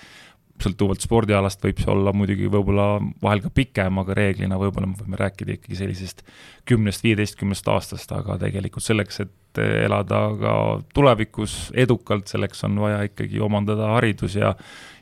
sõltuvalt 0.64 1.02
spordialast 1.04 1.64
võib 1.66 1.80
see 1.82 1.92
olla 1.92 2.14
muidugi 2.16 2.48
võib-olla 2.52 2.88
vahel 3.24 3.42
ka 3.44 3.50
pikem, 3.54 3.98
aga 4.00 4.16
reeglina 4.18 4.60
võib-olla 4.62 4.92
me 4.92 5.00
võime 5.00 5.20
rääkida 5.20 5.58
ikkagi 5.58 5.80
sellisest 5.80 6.22
kümnest, 6.70 7.04
viieteistkümnest 7.04 7.68
aastast, 7.74 8.12
aga 8.16 8.38
tegelikult 8.46 8.86
selleks, 8.86 9.24
et 9.26 9.62
elada 9.64 10.22
ka 10.40 10.54
tulevikus 10.96 11.72
edukalt, 11.74 12.30
selleks 12.32 12.64
on 12.70 12.80
vaja 12.86 13.02
ikkagi 13.10 13.42
omandada 13.44 13.92
haridus 13.96 14.38
ja 14.40 14.54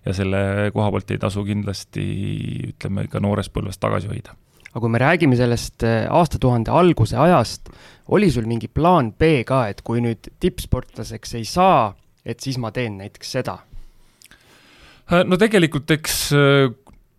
ja 0.06 0.14
selle 0.18 0.72
koha 0.74 0.90
pealt 0.96 1.12
ei 1.14 1.20
tasu 1.22 1.44
kindlasti 1.46 2.06
ütleme 2.72 3.06
ka 3.12 3.22
noorest 3.22 3.54
põlvest 3.54 3.82
tagasi 3.84 4.10
hoida. 4.10 4.34
Aga 4.72 4.84
kui 4.84 4.92
me 4.94 5.02
räägime 5.02 5.40
sellest 5.40 5.84
äh, 5.88 6.06
aastatuhande 6.12 6.72
alguse 6.72 7.18
ajast, 7.20 7.72
oli 8.16 8.32
sul 8.32 8.48
mingi 8.50 8.70
plaan 8.72 9.12
B 9.14 9.44
ka, 9.48 9.66
et 9.72 9.84
kui 9.86 10.04
nüüd 10.04 10.32
tippsportlaseks 10.42 11.36
ei 11.40 11.48
saa, 11.48 11.92
et 12.24 12.40
siis 12.44 12.60
ma 12.62 12.72
teen 12.76 13.00
näiteks 13.02 13.36
seda? 13.40 13.60
Äh, 15.12 15.26
no 15.28 15.40
tegelikult 15.40 15.92
eks 15.92 16.22
äh, 16.38 16.72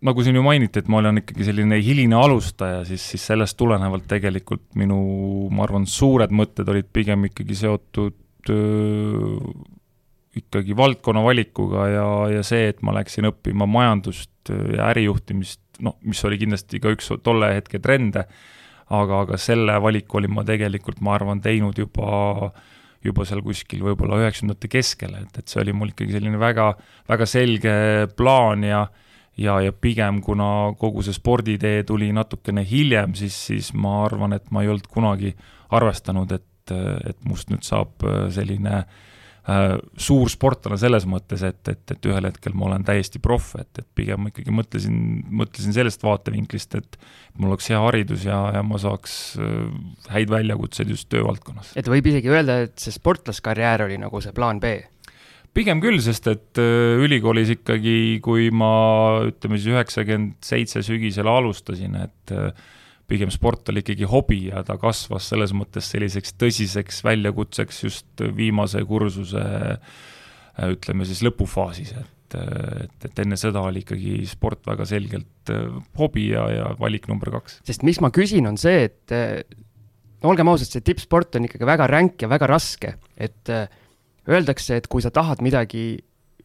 nagu 0.03 0.25
siin 0.25 0.37
ju 0.37 0.43
mainiti, 0.45 0.81
et 0.81 0.89
ma 0.91 0.99
olen 0.99 1.21
ikkagi 1.21 1.45
selline 1.47 1.79
hiline 1.83 2.17
alustaja, 2.19 2.81
siis, 2.87 3.05
siis 3.13 3.27
sellest 3.31 3.57
tulenevalt 3.59 4.07
tegelikult 4.09 4.65
minu, 4.79 4.99
ma 5.53 5.63
arvan, 5.67 5.87
suured 5.89 6.33
mõtted 6.35 6.67
olid 6.73 6.89
pigem 6.93 7.29
ikkagi 7.29 7.55
seotud 7.61 8.51
öö, 8.51 9.37
ikkagi 10.35 10.75
valdkonna 10.75 11.23
valikuga 11.23 11.87
ja, 11.87 12.07
ja 12.33 12.43
see, 12.45 12.67
et 12.73 12.81
ma 12.83 12.95
läksin 12.97 13.29
õppima 13.29 13.67
majandust 13.69 14.51
ja 14.51 14.89
ärijuhtimist, 14.89 15.62
noh, 15.81 15.97
mis 16.05 16.21
oli 16.27 16.37
kindlasti 16.41 16.81
ka 16.83 16.93
üks 16.93 17.09
tolle 17.25 17.53
hetke 17.55 17.81
trende, 17.83 18.25
aga, 18.93 19.23
aga 19.23 19.39
selle 19.41 19.79
valiku 19.81 20.19
olin 20.19 20.33
ma 20.35 20.45
tegelikult, 20.47 21.01
ma 21.01 21.15
arvan, 21.17 21.41
teinud 21.43 21.79
juba 21.79 22.51
juba 23.03 23.25
seal 23.27 23.41
kuskil 23.43 23.81
võib-olla 23.83 24.21
üheksakümnendate 24.21 24.69
keskel, 24.71 25.17
et, 25.19 25.39
et 25.41 25.51
see 25.51 25.59
oli 25.59 25.73
mul 25.75 25.89
ikkagi 25.91 26.15
selline 26.15 26.39
väga, 26.39 26.69
väga 27.09 27.25
selge 27.27 27.73
plaan 28.15 28.63
ja 28.63 28.85
ja, 29.35 29.57
ja 29.65 29.73
pigem 29.73 30.21
kuna 30.23 30.71
kogu 30.79 31.01
see 31.03 31.15
sporditee 31.15 31.81
tuli 31.89 32.11
natukene 32.13 32.63
hiljem, 32.69 33.15
siis, 33.17 33.35
siis 33.49 33.71
ma 33.73 34.03
arvan, 34.05 34.37
et 34.37 34.45
ma 34.53 34.61
ei 34.63 34.69
olnud 34.71 34.87
kunagi 34.87 35.33
arvestanud, 35.73 36.31
et, 36.31 36.73
et 37.09 37.17
must 37.27 37.49
nüüd 37.51 37.65
saab 37.65 38.05
selline 38.31 38.75
äh, 38.77 39.01
suur 39.43 40.29
sportlane 40.31 40.77
selles 40.79 41.03
mõttes, 41.09 41.41
et, 41.43 41.59
et, 41.67 41.81
et 41.91 42.05
ühel 42.07 42.29
hetkel 42.29 42.53
ma 42.55 42.69
olen 42.69 42.85
täiesti 42.87 43.19
proff, 43.19 43.57
et, 43.59 43.81
et 43.81 43.87
pigem 43.95 44.23
ma 44.23 44.31
ikkagi 44.31 44.53
mõtlesin, 44.55 44.95
mõtlesin 45.35 45.75
sellest 45.75 46.05
vaatevinklist, 46.05 46.77
et 46.79 46.95
mul 47.35 47.51
oleks 47.51 47.67
hea 47.73 47.81
haridus 47.83 48.23
ja, 48.23 48.39
ja 48.55 48.63
ma 48.63 48.79
saaks 48.79 49.17
äh, 49.43 49.57
häid 50.15 50.31
väljakutseid 50.31 50.93
just 50.95 51.09
töövaldkonnas. 51.11 51.73
et 51.75 51.91
võib 51.91 52.07
isegi 52.13 52.31
öelda, 52.31 52.61
et 52.69 52.77
see 52.79 52.95
sportlaskarjäär 52.95 53.83
oli 53.89 53.99
nagu 53.99 54.23
see 54.23 54.31
plaan 54.35 54.63
B? 54.63 54.77
pigem 55.53 55.83
küll, 55.83 55.99
sest 56.01 56.29
et 56.31 56.61
äh, 56.63 57.01
ülikoolis 57.03 57.51
ikkagi, 57.57 57.97
kui 58.23 58.47
ma 58.47 58.71
ütleme 59.27 59.59
siis 59.59 59.73
üheksakümmend 59.75 60.39
seitse 60.45 60.85
sügisel 60.87 61.27
alustasin, 61.29 61.99
et 62.07 62.33
äh, 62.33 62.71
pigem 63.09 63.31
sport 63.33 63.69
oli 63.69 63.83
ikkagi 63.83 64.07
hobi 64.09 64.39
ja 64.47 64.63
ta 64.65 64.77
kasvas 64.79 65.27
selles 65.33 65.53
mõttes 65.55 65.89
selliseks 65.91 66.35
tõsiseks 66.39 67.03
väljakutseks 67.05 67.83
just 67.83 68.25
viimase 68.37 68.83
kursuse 68.87 69.43
ütleme 70.69 71.05
siis 71.09 71.23
lõpufaasis, 71.25 71.93
et, 71.97 72.37
et, 72.37 73.07
et 73.09 73.21
enne 73.23 73.37
seda 73.41 73.63
oli 73.65 73.81
ikkagi 73.81 74.19
sport 74.29 74.67
väga 74.69 74.85
selgelt 74.85 75.51
äh, 75.53 75.67
hobi 75.99 76.29
ja, 76.29 76.45
ja 76.53 76.71
valik 76.79 77.09
number 77.09 77.33
kaks. 77.33 77.59
sest 77.65 77.85
miks 77.87 78.01
ma 78.05 78.13
küsin, 78.13 78.47
on 78.49 78.59
see, 78.61 78.85
et 78.85 79.15
no 80.23 80.31
olgem 80.31 80.49
ausad, 80.51 80.71
see 80.71 80.85
tippsport 80.85 81.39
on 81.39 81.49
ikkagi 81.49 81.67
väga 81.67 81.87
ränk 81.91 82.23
ja 82.23 82.31
väga 82.31 82.47
raske, 82.49 82.95
et 83.17 83.51
äh, 83.51 83.65
öeldakse, 84.29 84.79
et 84.79 84.87
kui 84.87 85.03
sa 85.03 85.11
tahad 85.13 85.43
midagi 85.43 85.97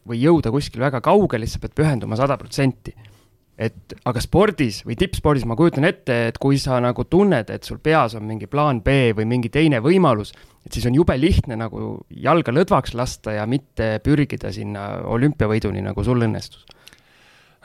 või 0.08 0.22
jõuda 0.22 0.50
kuskil 0.54 0.82
väga 0.82 1.02
kaugele, 1.04 1.46
siis 1.46 1.58
sa 1.58 1.62
pead 1.62 1.76
pühenduma 1.78 2.18
sada 2.18 2.38
protsenti 2.40 2.94
et 3.58 3.94
aga 4.06 4.22
spordis 4.22 4.82
või 4.86 4.96
tippspordis 4.98 5.44
ma 5.48 5.56
kujutan 5.58 5.86
ette, 5.88 6.18
et 6.30 6.38
kui 6.40 6.60
sa 6.62 6.78
nagu 6.82 7.04
tunned, 7.10 7.50
et 7.50 7.66
sul 7.66 7.80
peas 7.82 8.14
on 8.18 8.26
mingi 8.28 8.46
plaan 8.50 8.80
B 8.84 9.12
või 9.18 9.26
mingi 9.28 9.50
teine 9.52 9.82
võimalus, 9.84 10.30
et 10.66 10.74
siis 10.74 10.86
on 10.86 10.96
jube 10.96 11.16
lihtne 11.18 11.58
nagu 11.58 11.98
jalga 12.08 12.54
lõdvaks 12.54 12.94
lasta 12.98 13.34
ja 13.40 13.46
mitte 13.50 13.96
pürgida 14.04 14.52
sinna 14.54 14.90
olümpiavõiduni, 15.10 15.82
nagu 15.84 16.04
sul 16.06 16.22
õnnestus. 16.26 16.66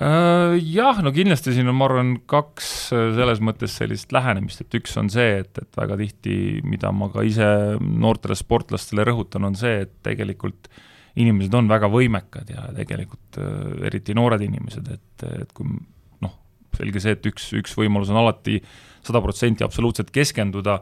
Äh, 0.01 0.55
jah, 0.73 0.97
no 1.05 1.11
kindlasti 1.13 1.53
siin 1.53 1.69
on, 1.69 1.77
ma 1.77 1.85
arvan, 1.85 2.15
kaks 2.25 2.71
äh, 2.97 3.11
selles 3.13 3.43
mõttes 3.45 3.75
sellist 3.77 4.09
lähenemist, 4.15 4.63
et 4.65 4.79
üks 4.79 4.97
on 4.97 5.11
see, 5.13 5.43
et, 5.43 5.61
et 5.61 5.77
väga 5.77 5.99
tihti, 5.99 6.37
mida 6.65 6.89
ma 6.89 7.11
ka 7.13 7.21
ise 7.21 7.45
noortele 7.77 8.33
sportlastele 8.39 9.05
rõhutan, 9.05 9.45
on 9.45 9.59
see, 9.59 9.83
et 9.85 9.93
tegelikult 10.01 10.71
äh, 10.71 10.81
inimesed 11.19 11.53
on 11.53 11.69
väga 11.69 11.89
võimekad 11.93 12.49
ja 12.53 12.67
tegelikult 12.73 13.37
äh, 13.41 13.85
eriti 13.89 14.15
noored 14.17 14.41
inimesed, 14.41 14.89
et, 14.95 15.25
et 15.43 15.53
kui 15.53 15.69
noh, 16.23 16.33
selge 16.77 17.03
see, 17.03 17.13
et 17.17 17.29
üks, 17.29 17.51
üks 17.59 17.77
võimalus 17.77 18.11
on 18.13 18.21
alati 18.23 18.59
sada 19.03 19.21
protsenti 19.21 19.65
absoluutselt 19.65 20.09
keskenduda, 20.15 20.79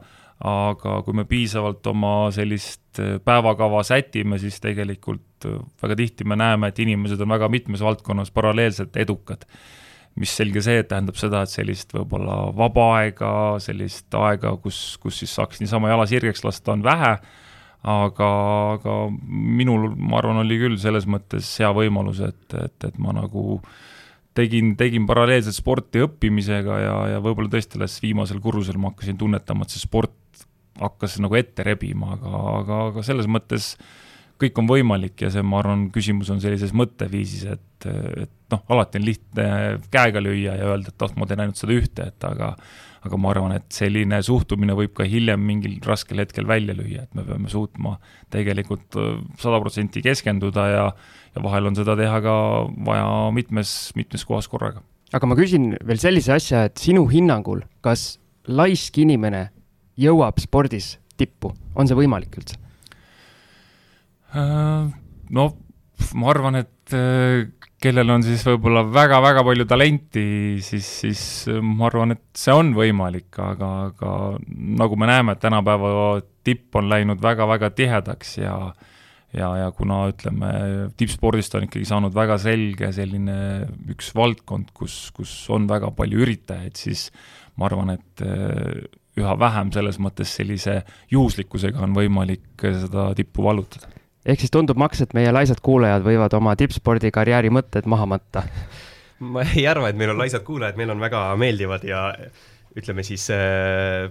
aga 0.48 0.96
kui 1.06 1.18
me 1.18 1.26
piisavalt 1.30 1.86
oma 1.92 2.16
sellist 2.34 3.02
äh, 3.04 3.18
päevakava 3.24 3.84
sätime, 3.88 4.40
siis 4.42 4.62
tegelikult 4.64 5.50
äh, 5.50 5.60
väga 5.84 6.00
tihti 6.00 6.28
me 6.28 6.40
näeme, 6.40 6.72
et 6.72 6.80
inimesed 6.80 7.22
on 7.22 7.36
väga 7.36 7.52
mitmes 7.52 7.84
valdkonnas 7.84 8.32
paralleelselt 8.32 8.98
edukad. 9.04 9.48
mis 10.20 10.32
selge 10.36 10.60
see, 10.60 10.82
et 10.82 10.90
tähendab 10.92 11.16
seda, 11.16 11.46
et 11.46 11.50
sellist 11.50 11.94
võib-olla 11.96 12.50
vaba 12.52 12.88
aega, 12.98 13.30
sellist 13.64 14.12
aega, 14.20 14.52
kus, 14.60 14.98
kus 15.00 15.22
siis 15.22 15.32
saaks 15.38 15.62
niisama 15.62 15.88
jala 15.88 16.04
sirgeks 16.04 16.44
lasta, 16.44 16.74
on 16.74 16.84
vähe 16.84 17.14
aga, 17.82 18.30
aga 18.78 18.98
minul, 19.26 19.90
ma 19.98 20.20
arvan, 20.20 20.42
oli 20.44 20.60
küll 20.62 20.78
selles 20.82 21.08
mõttes 21.10 21.50
hea 21.62 21.72
võimalus, 21.74 22.22
et, 22.26 22.44
et, 22.54 22.76
et 22.88 23.00
ma 23.02 23.16
nagu 23.18 23.60
tegin, 24.38 24.76
tegin 24.80 25.08
paralleelselt 25.10 25.58
sporti 25.58 26.04
õppimisega 26.06 26.78
ja, 26.84 26.96
ja 27.16 27.24
võib-olla 27.24 27.52
tõesti 27.52 27.80
alles 27.80 27.98
viimasel 28.04 28.42
kursusel 28.44 28.78
ma 28.82 28.94
hakkasin 28.94 29.18
tunnetama, 29.20 29.66
et 29.66 29.74
see 29.74 29.84
sport 29.84 30.46
hakkas 30.82 31.18
nagu 31.22 31.36
ette 31.38 31.66
rebima, 31.66 32.16
aga, 32.16 32.46
aga, 32.62 32.80
aga 32.92 33.06
selles 33.06 33.28
mõttes 33.30 33.74
kõik 34.42 34.62
on 34.62 34.70
võimalik 34.70 35.26
ja 35.26 35.32
see, 35.34 35.44
ma 35.46 35.60
arvan, 35.62 35.90
küsimus 35.94 36.32
on 36.34 36.42
sellises 36.44 36.74
mõtteviisis, 36.78 37.48
et, 37.56 37.90
et 38.26 38.32
noh, 38.54 38.64
alati 38.74 39.02
on 39.02 39.08
lihtne 39.08 39.50
käega 39.94 40.24
lüüa 40.24 40.58
ja 40.60 40.72
öelda, 40.72 40.94
et 40.94 41.06
oh, 41.06 41.14
ma 41.20 41.28
teen 41.30 41.44
ainult 41.44 41.62
seda 41.62 41.78
ühte, 41.78 42.08
et 42.14 42.28
aga 42.28 42.56
aga 43.02 43.18
ma 43.18 43.32
arvan, 43.34 43.56
et 43.58 43.66
selline 43.74 44.20
suhtumine 44.22 44.76
võib 44.78 44.92
ka 44.98 45.08
hiljem 45.10 45.42
mingil 45.42 45.80
raskel 45.86 46.22
hetkel 46.22 46.46
välja 46.50 46.76
lüüa, 46.78 47.08
et 47.08 47.16
me 47.18 47.26
peame 47.26 47.50
suutma 47.50 47.96
tegelikult 48.34 48.98
äh, 49.02 49.16
sada 49.42 49.58
protsenti 49.64 50.04
keskenduda 50.06 50.68
ja 50.70 50.86
ja 51.32 51.44
vahel 51.44 51.70
on 51.70 51.78
seda 51.78 51.96
teha 51.96 52.18
ka 52.24 52.36
vaja 52.86 53.06
mitmes, 53.36 53.92
mitmes 53.96 54.26
kohas 54.28 54.50
korraga. 54.52 54.84
aga 55.12 55.28
ma 55.28 55.38
küsin 55.40 55.74
veel 55.88 56.00
sellise 56.02 56.36
asja, 56.36 56.66
et 56.68 56.78
sinu 56.78 57.08
hinnangul, 57.10 57.64
kas 57.82 58.20
laisk 58.48 58.98
inimene 59.02 59.50
jõuab 60.00 60.40
spordis 60.44 60.98
tippu, 61.18 61.54
on 61.76 61.88
see 61.88 61.98
võimalik 61.98 62.38
üldse? 62.38 62.60
No 64.34 65.48
ma 66.18 66.30
arvan, 66.32 66.56
et 66.62 66.94
kellel 67.82 68.14
on 68.14 68.24
siis 68.26 68.44
võib-olla 68.46 68.84
väga-väga 68.94 69.44
palju 69.46 69.66
talenti, 69.70 70.24
siis, 70.64 70.88
siis 71.02 71.24
ma 71.66 71.88
arvan, 71.90 72.16
et 72.16 72.24
see 72.38 72.54
on 72.54 72.72
võimalik, 72.78 73.32
aga, 73.42 73.72
aga 73.90 74.14
nagu 74.82 75.00
me 75.00 75.10
näeme, 75.10 75.36
tänapäeva 75.42 76.22
tipp 76.46 76.78
on 76.78 76.90
läinud 76.92 77.22
väga-väga 77.24 77.72
tihedaks 77.78 78.38
ja 78.42 78.56
ja, 79.32 79.48
ja 79.56 79.70
kuna 79.72 80.04
ütleme, 80.12 80.50
tippspordist 81.00 81.56
on 81.56 81.68
ikkagi 81.70 81.88
saanud 81.88 82.16
väga 82.16 82.36
selge 82.42 82.90
selline 82.96 83.38
üks 83.94 84.12
valdkond, 84.18 84.74
kus, 84.76 85.06
kus 85.16 85.32
on 85.56 85.70
väga 85.70 85.94
palju 85.96 86.26
üritajaid, 86.26 86.76
siis 86.76 87.08
ma 87.56 87.70
arvan, 87.70 87.94
et 87.96 88.26
üha 89.22 89.38
vähem 89.40 89.72
selles 89.76 90.00
mõttes 90.04 90.36
sellise 90.36 90.82
juhuslikkusega 91.12 91.82
on 91.88 91.96
võimalik 91.96 92.68
seda 92.84 93.10
tippu 93.16 93.48
vallutada 93.48 94.01
ehk 94.26 94.44
siis 94.44 94.54
tundub, 94.54 94.78
Max, 94.78 95.02
et 95.02 95.14
meie 95.18 95.32
laisad 95.34 95.62
kuulajad 95.64 96.06
võivad 96.06 96.34
oma 96.38 96.56
tippspordikarjääri 96.60 97.52
mõtted 97.54 97.90
maha 97.90 98.08
matta? 98.16 98.46
ma 99.22 99.46
ei 99.56 99.68
arva, 99.70 99.92
et 99.92 99.98
meil 99.98 100.14
on 100.14 100.22
laisad 100.22 100.44
kuulajad, 100.46 100.78
meil 100.80 100.90
on 100.94 101.02
väga 101.02 101.24
meeldivad 101.38 101.86
ja 101.86 102.10
ütleme 102.78 103.04
siis 103.06 103.28
äh, 103.36 104.10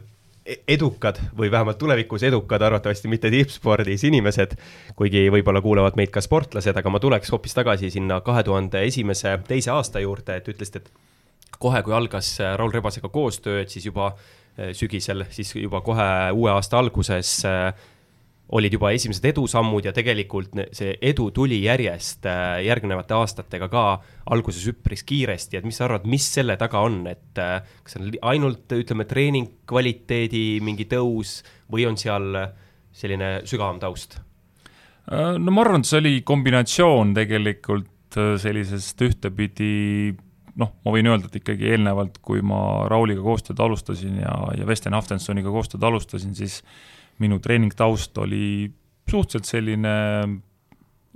edukad 0.69 1.19
või 1.37 1.51
vähemalt 1.51 1.79
tulevikus 1.79 2.23
edukad, 2.27 2.63
arvatavasti 2.63 3.09
mitte 3.09 3.31
tippspordis 3.31 4.05
inimesed, 4.09 4.57
kuigi 4.97 5.27
võib-olla 5.33 5.63
kuulavad 5.65 5.99
meid 6.01 6.13
ka 6.15 6.23
sportlased, 6.25 6.77
aga 6.77 6.93
ma 6.93 7.01
tuleks 7.03 7.33
hoopis 7.33 7.55
tagasi 7.57 7.91
sinna 7.91 8.21
kahe 8.25 8.43
tuhande 8.47 8.85
esimese, 8.87 9.37
teise 9.49 9.73
aasta 9.75 10.03
juurde, 10.03 10.41
et 10.41 10.49
ütlesite, 10.49 10.83
et 10.85 11.59
kohe, 11.61 11.83
kui 11.87 11.95
algas 11.95 12.37
Raul 12.57 12.73
Rebasega 12.73 13.11
koostöö, 13.13 13.61
et 13.63 13.73
siis 13.73 13.87
juba 13.91 14.13
äh, 14.15 14.73
sügisel, 14.77 15.27
siis 15.31 15.55
juba 15.59 15.83
kohe 15.87 16.11
uue 16.37 16.53
aasta 16.55 16.79
alguses 16.81 17.41
äh, 17.49 17.73
olid 18.57 18.75
juba 18.75 18.91
esimesed 18.95 19.27
edusammud 19.31 19.87
ja 19.87 19.93
tegelikult 19.95 20.57
see 20.75 20.95
edu 21.11 21.29
tuli 21.35 21.61
järjest 21.63 22.27
äh, 22.27 22.61
järgnevate 22.67 23.15
aastatega 23.15 23.69
ka 23.71 23.85
alguses 24.35 24.65
üpris 24.73 25.05
kiiresti, 25.07 25.59
et 25.59 25.69
mis 25.69 25.79
sa 25.79 25.87
arvad, 25.87 26.09
mis 26.11 26.27
selle 26.35 26.57
taga 26.61 26.83
on, 26.87 27.05
et 27.11 27.39
äh, 27.39 27.61
kas 27.85 27.95
see 27.95 28.03
on 28.03 28.17
ainult, 28.33 28.67
ütleme, 28.75 29.07
treening 29.11 29.53
kvaliteedi 29.71 30.45
mingi 30.67 30.89
tõus 30.91 31.41
või 31.71 31.87
on 31.91 31.99
seal 32.01 32.35
selline 32.91 33.39
sügavam 33.49 33.79
taust? 33.83 34.19
Äh, 34.19 35.37
no 35.39 35.55
ma 35.55 35.65
arvan, 35.67 35.85
et 35.85 35.91
see 35.91 36.03
oli 36.03 36.17
kombinatsioon 36.27 37.15
tegelikult 37.19 37.87
sellisest 38.11 39.03
ühtepidi 39.07 39.75
noh, 40.59 40.73
ma 40.83 40.91
võin 40.91 41.07
öelda, 41.07 41.29
et 41.31 41.37
ikkagi 41.39 41.69
eelnevalt, 41.71 42.19
kui 42.27 42.43
ma 42.43 42.89
Rauliga 42.91 43.23
koostööd 43.23 43.61
alustasin 43.63 44.19
ja, 44.25 44.33
ja 44.59 44.67
Vesten 44.67 44.97
Aftensoniga 44.99 45.53
koostööd 45.55 45.87
alustasin, 45.87 46.35
siis 46.35 46.59
äh, 46.65 47.00
minu 47.21 47.39
treeningtaust 47.43 48.19
oli 48.19 48.71
suhteliselt 49.11 49.49
selline 49.49 49.95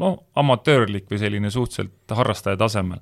noh, 0.01 0.17
amatöörlik 0.37 1.07
või 1.11 1.21
selline 1.23 1.51
suhteliselt 1.53 2.17
harrastaja 2.19 2.59
tasemel. 2.61 3.01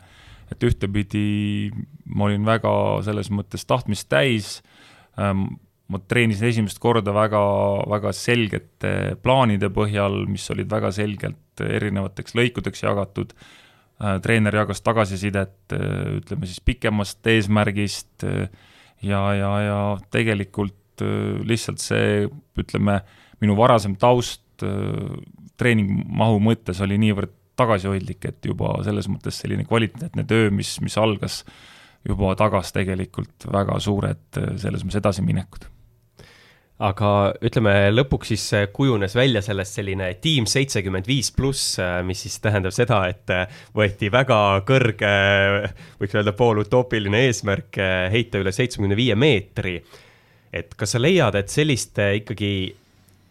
et 0.52 0.64
ühtepidi 0.68 1.73
ma 2.12 2.26
olin 2.28 2.44
väga 2.44 2.71
selles 3.06 3.30
mõttes 3.32 3.64
tahtmist 3.64 4.09
täis 4.12 4.61
ähm,, 5.18 5.47
ma 5.88 5.99
treenisin 6.09 6.49
esimest 6.49 6.78
korda 6.80 7.12
väga, 7.12 7.40
väga 7.88 8.12
selgete 8.16 9.16
plaanide 9.23 9.68
põhjal, 9.73 10.23
mis 10.28 10.44
olid 10.52 10.71
väga 10.71 10.92
selgelt 10.92 11.61
erinevateks 11.61 12.37
lõikudeks 12.37 12.85
jagatud 12.85 13.32
äh,, 13.32 14.18
treener 14.25 14.61
jagas 14.62 14.85
tagasisidet 14.85 15.73
äh, 15.73 16.18
ütleme 16.21 16.49
siis 16.49 16.61
pikemast 16.61 17.26
eesmärgist 17.26 18.28
äh, 18.28 18.52
ja, 19.02 19.25
ja, 19.35 19.52
ja 19.66 19.80
tegelikult 20.12 20.76
lihtsalt 21.49 21.82
see, 21.82 22.26
ütleme, 22.61 23.00
minu 23.42 23.57
varasem 23.59 23.96
taust 24.00 24.64
äh, 24.66 25.18
treeningmahu 25.61 26.40
mõttes 26.42 26.81
oli 26.85 26.98
niivõrd 27.03 27.35
tagasihoidlik, 27.59 28.24
et 28.31 28.48
juba 28.48 28.79
selles 28.87 29.11
mõttes 29.12 29.42
selline 29.42 29.66
kvaliteetne 29.68 30.24
töö, 30.29 30.48
mis, 30.55 30.79
mis 30.83 30.96
algas, 30.98 31.42
juba 32.09 32.33
tagas 32.38 32.72
tegelikult 32.74 33.46
väga 33.53 33.79
suured 33.83 34.40
äh, 34.40 34.55
selles 34.62 34.85
mõttes 34.87 35.03
edasiminekud. 35.03 35.68
Aga 36.83 37.09
ütleme, 37.44 37.92
lõpuks 37.92 38.33
siis 38.33 38.44
kujunes 38.74 39.12
välja 39.14 39.38
sellest 39.44 39.76
selline 39.76 40.09
tiim 40.18 40.48
seitsekümmend 40.50 41.07
viis 41.07 41.29
pluss, 41.31 41.76
mis 42.03 42.24
siis 42.24 42.40
tähendab 42.42 42.74
seda, 42.74 43.05
et 43.12 43.31
võeti 43.76 44.11
väga 44.11 44.38
kõrge, 44.66 45.12
võiks 46.00 46.16
öelda 46.18 46.35
poolutoopiline 46.35 47.20
eesmärk 47.29 47.79
heita 48.11 48.42
üle 48.42 48.50
seitsmekümne 48.57 48.98
viie 48.98 49.14
meetri 49.14 49.76
et 50.52 50.74
kas 50.78 50.94
sa 50.94 51.00
leiad, 51.00 51.36
et 51.38 51.52
selliste 51.52 52.08
ikkagi 52.20 52.52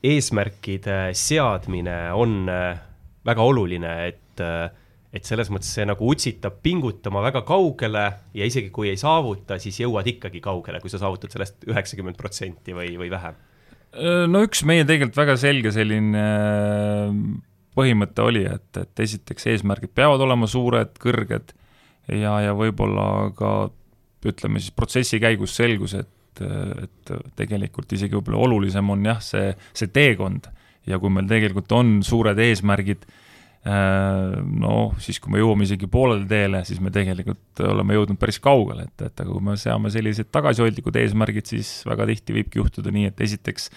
eesmärkide 0.01 1.11
seadmine 1.17 1.97
on 2.17 2.49
äh, 2.49 2.79
väga 3.25 3.45
oluline, 3.45 3.91
et, 4.09 4.41
äh, 4.41 4.71
et 5.13 5.27
selles 5.27 5.51
mõttes 5.53 5.69
see 5.75 5.85
nagu 5.85 6.07
utsitab 6.09 6.57
pingutama 6.65 7.21
väga 7.27 7.43
kaugele 7.45 8.05
ja 8.33 8.47
isegi 8.47 8.71
kui 8.73 8.89
ei 8.89 8.97
saavuta, 8.97 9.59
siis 9.61 9.77
jõuad 9.83 10.09
ikkagi 10.15 10.41
kaugele, 10.41 10.81
kui 10.81 10.89
sa 10.89 11.01
saavutad 11.01 11.33
sellest 11.33 11.69
üheksakümmend 11.69 12.17
protsenti 12.17 12.73
või, 12.73 12.95
või 12.97 13.11
vähem? 13.13 13.37
Äh, 13.93 14.25
no 14.31 14.41
üks 14.47 14.65
meie 14.65 14.87
tegelikult 14.87 15.21
väga 15.21 15.37
selge 15.37 15.73
selline 15.75 16.25
põhimõte 17.77 18.25
oli, 18.25 18.47
et, 18.49 18.71
et 18.81 19.03
esiteks 19.05 19.45
eesmärgid 19.53 19.93
peavad 19.95 20.23
olema 20.25 20.49
suured, 20.49 20.97
kõrged 20.99 21.53
ja, 22.09 22.33
ja 22.47 22.57
võib-olla 22.57 23.29
ka 23.37 23.69
ütleme 24.27 24.61
siis 24.61 24.73
protsessi 24.75 25.21
käigus 25.21 25.53
selgus, 25.57 25.95
et 25.97 26.09
et, 26.31 26.43
et 26.85 27.13
tegelikult 27.37 27.91
isegi 27.97 28.15
võib-olla 28.17 28.45
olulisem 28.47 28.93
on 28.93 29.09
jah, 29.09 29.19
see, 29.23 29.51
see 29.77 29.91
teekond. 29.91 30.47
Ja 30.87 30.97
kui 31.01 31.11
meil 31.13 31.27
tegelikult 31.29 31.71
on 31.77 31.99
suured 32.05 32.39
eesmärgid, 32.41 33.03
äh, 33.69 34.37
no 34.63 34.77
siis, 35.03 35.19
kui 35.21 35.35
me 35.35 35.41
jõuame 35.41 35.67
isegi 35.67 35.89
poolele 35.91 36.25
teele, 36.29 36.63
siis 36.65 36.79
me 36.81 36.93
tegelikult 36.93 37.61
oleme 37.67 37.97
jõudnud 37.97 38.21
päris 38.21 38.41
kaugele, 38.41 38.87
et, 38.89 39.05
et 39.09 39.25
aga 39.25 39.29
kui 39.29 39.45
me 39.51 39.57
seame 39.61 39.91
sellised 39.93 40.31
tagasihoidlikud 40.33 40.97
eesmärgid, 41.03 41.51
siis 41.53 41.73
väga 41.89 42.09
tihti 42.09 42.39
võibki 42.39 42.63
juhtuda 42.63 42.93
nii, 42.95 43.11
et 43.11 43.21
esiteks 43.27 43.69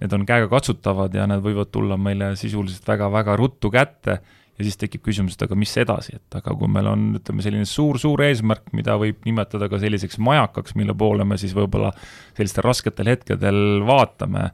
need 0.00 0.12
on 0.16 0.26
käegakatsutavad 0.28 1.16
ja 1.16 1.26
need 1.28 1.42
võivad 1.44 1.72
tulla 1.72 1.96
meile 2.00 2.34
sisuliselt 2.40 2.86
väga-väga 2.88 3.36
ruttu 3.40 3.72
kätte 3.72 4.20
ja 4.60 4.66
siis 4.66 4.76
tekib 4.80 5.02
küsimus, 5.06 5.36
et 5.36 5.46
aga 5.46 5.56
mis 5.58 5.72
edasi, 5.80 6.18
et 6.18 6.36
aga 6.36 6.52
kui 6.58 6.68
meil 6.70 6.90
on, 6.90 7.06
ütleme, 7.16 7.44
selline 7.44 7.68
suur-suur 7.68 8.20
eesmärk, 8.26 8.68
mida 8.76 8.98
võib 9.00 9.24
nimetada 9.24 9.70
ka 9.72 9.80
selliseks 9.80 10.20
majakaks, 10.20 10.76
mille 10.76 10.94
poole 11.00 11.24
me 11.24 11.38
siis 11.40 11.54
võib-olla 11.56 11.94
sellistel 12.36 12.66
rasketel 12.66 13.08
hetkedel 13.14 13.80
vaatame, 13.88 14.50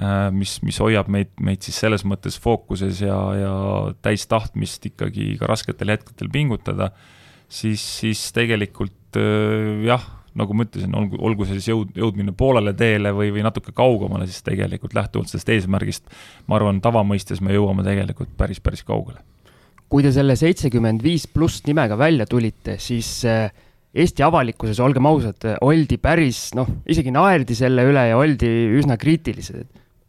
äh, 0.00 0.16
mis, 0.34 0.56
mis 0.64 0.80
hoiab 0.80 1.10
meid, 1.12 1.34
meid 1.44 1.66
siis 1.66 1.82
selles 1.84 2.06
mõttes 2.08 2.40
fookuses 2.40 3.02
ja, 3.04 3.18
ja 3.36 3.54
täis 4.04 4.24
tahtmist 4.30 4.88
ikkagi 4.88 5.34
ka 5.40 5.50
rasketel 5.50 5.92
hetkedel 5.92 6.32
pingutada, 6.32 6.94
siis, 7.44 7.84
siis 8.00 8.24
tegelikult 8.36 9.20
äh, 9.20 9.84
jah, 9.84 10.08
nagu 10.40 10.56
ma 10.56 10.64
ütlesin, 10.64 10.96
olgu, 10.96 11.20
olgu 11.20 11.44
see 11.44 11.60
siis 11.60 11.68
jõud, 11.74 11.92
jõudmine 12.00 12.32
poolele 12.34 12.72
teele 12.74 13.12
või, 13.14 13.28
või 13.36 13.44
natuke 13.44 13.76
kaugemale, 13.76 14.24
siis 14.30 14.40
tegelikult 14.46 14.96
lähtuvalt 14.96 15.30
sellest 15.30 15.52
eesmärgist, 15.58 16.10
ma 16.48 16.56
arvan, 16.56 16.80
tavamõistes 16.82 17.44
me 17.44 17.52
jõuame 17.54 17.84
tegelikult 17.86 18.32
päris, 18.40 18.64
päris 18.64 18.82
kaugele 18.88 19.20
kui 19.92 20.02
te 20.04 20.12
selle 20.14 20.36
seitsekümmend 20.38 21.02
viis 21.04 21.26
pluss 21.30 21.62
nimega 21.66 21.98
välja 21.98 22.26
tulite, 22.26 22.78
siis 22.82 23.20
äh, 23.28 23.48
Eesti 23.94 24.24
avalikkuses, 24.26 24.80
olgem 24.82 25.06
ausad, 25.06 25.44
oldi 25.62 26.00
päris 26.02 26.48
noh, 26.58 26.66
isegi 26.90 27.12
naerdi 27.14 27.54
selle 27.54 27.84
üle 27.86 28.08
ja 28.08 28.18
oldi 28.18 28.50
üsna 28.80 28.96
kriitilised. 28.98 29.68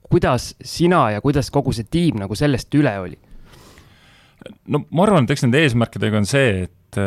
kuidas 0.09 0.55
sina 0.63 1.11
ja 1.11 1.21
kuidas 1.21 1.51
kogu 1.53 1.73
see 1.73 1.85
tiim 1.91 2.17
nagu 2.21 2.35
sellest 2.35 2.73
üle 2.77 2.93
oli? 2.99 3.17
no 4.73 4.81
ma 4.89 5.05
arvan, 5.05 5.25
et 5.25 5.35
eks 5.35 5.45
nende 5.45 5.61
eesmärkidega 5.61 6.17
on 6.17 6.25
see, 6.29 6.65
et, 6.65 6.99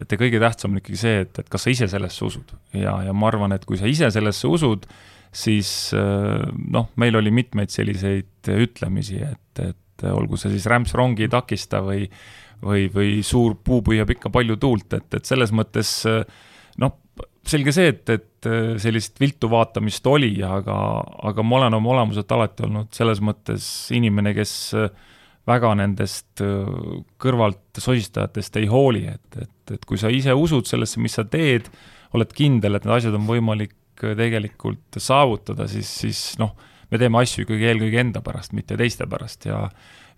et 0.00 0.16
kõige 0.20 0.40
tähtsam 0.40 0.72
on 0.72 0.80
ikkagi 0.80 1.00
see, 1.00 1.20
et, 1.26 1.42
et 1.42 1.48
kas 1.52 1.66
sa 1.66 1.72
ise 1.72 1.88
sellesse 1.92 2.24
usud 2.24 2.56
ja, 2.72 2.96
ja 3.04 3.12
ma 3.12 3.28
arvan, 3.28 3.52
et 3.56 3.68
kui 3.68 3.76
sa 3.80 3.88
ise 3.90 4.08
sellesse 4.14 4.48
usud, 4.48 4.88
siis 5.34 5.92
äh, 5.98 6.40
noh, 6.72 6.88
meil 7.00 7.20
oli 7.20 7.34
mitmeid 7.36 7.72
selliseid 7.74 8.52
ütlemisi, 8.64 9.20
et, 9.28 9.64
et 9.64 9.80
et 10.04 10.14
olgu 10.14 10.38
see 10.40 10.52
siis 10.54 10.66
rämps 10.70 10.94
rongi 10.96 11.26
ei 11.26 11.32
takista 11.32 11.82
või, 11.84 12.08
või, 12.64 12.88
või 12.92 13.14
suur 13.26 13.56
puu 13.64 13.82
püüab 13.86 14.14
ikka 14.14 14.32
palju 14.34 14.58
tuult, 14.60 14.92
et, 14.98 15.08
et 15.18 15.24
selles 15.28 15.52
mõttes 15.56 15.94
noh, 16.82 16.98
selge 17.46 17.74
see, 17.76 17.90
et, 17.92 18.10
et 18.10 18.50
sellist 18.82 19.20
viltu 19.20 19.50
vaatamist 19.52 20.06
oli, 20.10 20.36
aga, 20.44 20.76
aga 21.28 21.44
ma 21.46 21.60
olen 21.60 21.78
oma 21.80 21.94
olemuselt 21.96 22.32
alati 22.34 22.66
olnud 22.66 22.92
selles 22.96 23.20
mõttes 23.24 23.66
inimene, 23.94 24.34
kes 24.36 24.54
väga 25.44 25.74
nendest 25.76 26.40
kõrvalt 27.20 27.80
sosistajatest 27.80 28.56
ei 28.62 28.68
hooli, 28.70 29.04
et, 29.12 29.40
et, 29.42 29.74
et 29.76 29.84
kui 29.84 30.00
sa 30.00 30.12
ise 30.12 30.32
usud 30.32 30.68
sellesse, 30.68 31.00
mis 31.04 31.16
sa 31.18 31.26
teed, 31.28 31.68
oled 32.16 32.32
kindel, 32.36 32.78
et 32.78 32.86
need 32.86 32.96
asjad 32.96 33.16
on 33.18 33.26
võimalik 33.28 33.74
tegelikult 34.00 34.98
saavutada, 34.98 35.68
siis, 35.70 35.90
siis 36.00 36.22
noh 36.40 36.54
me 36.94 37.02
teeme 37.02 37.20
asju 37.20 37.44
ikkagi 37.44 37.70
eelkõige 37.72 38.00
enda 38.06 38.22
pärast, 38.24 38.54
mitte 38.56 38.78
teiste 38.80 39.08
pärast. 39.10 39.50
Ja 39.50 39.66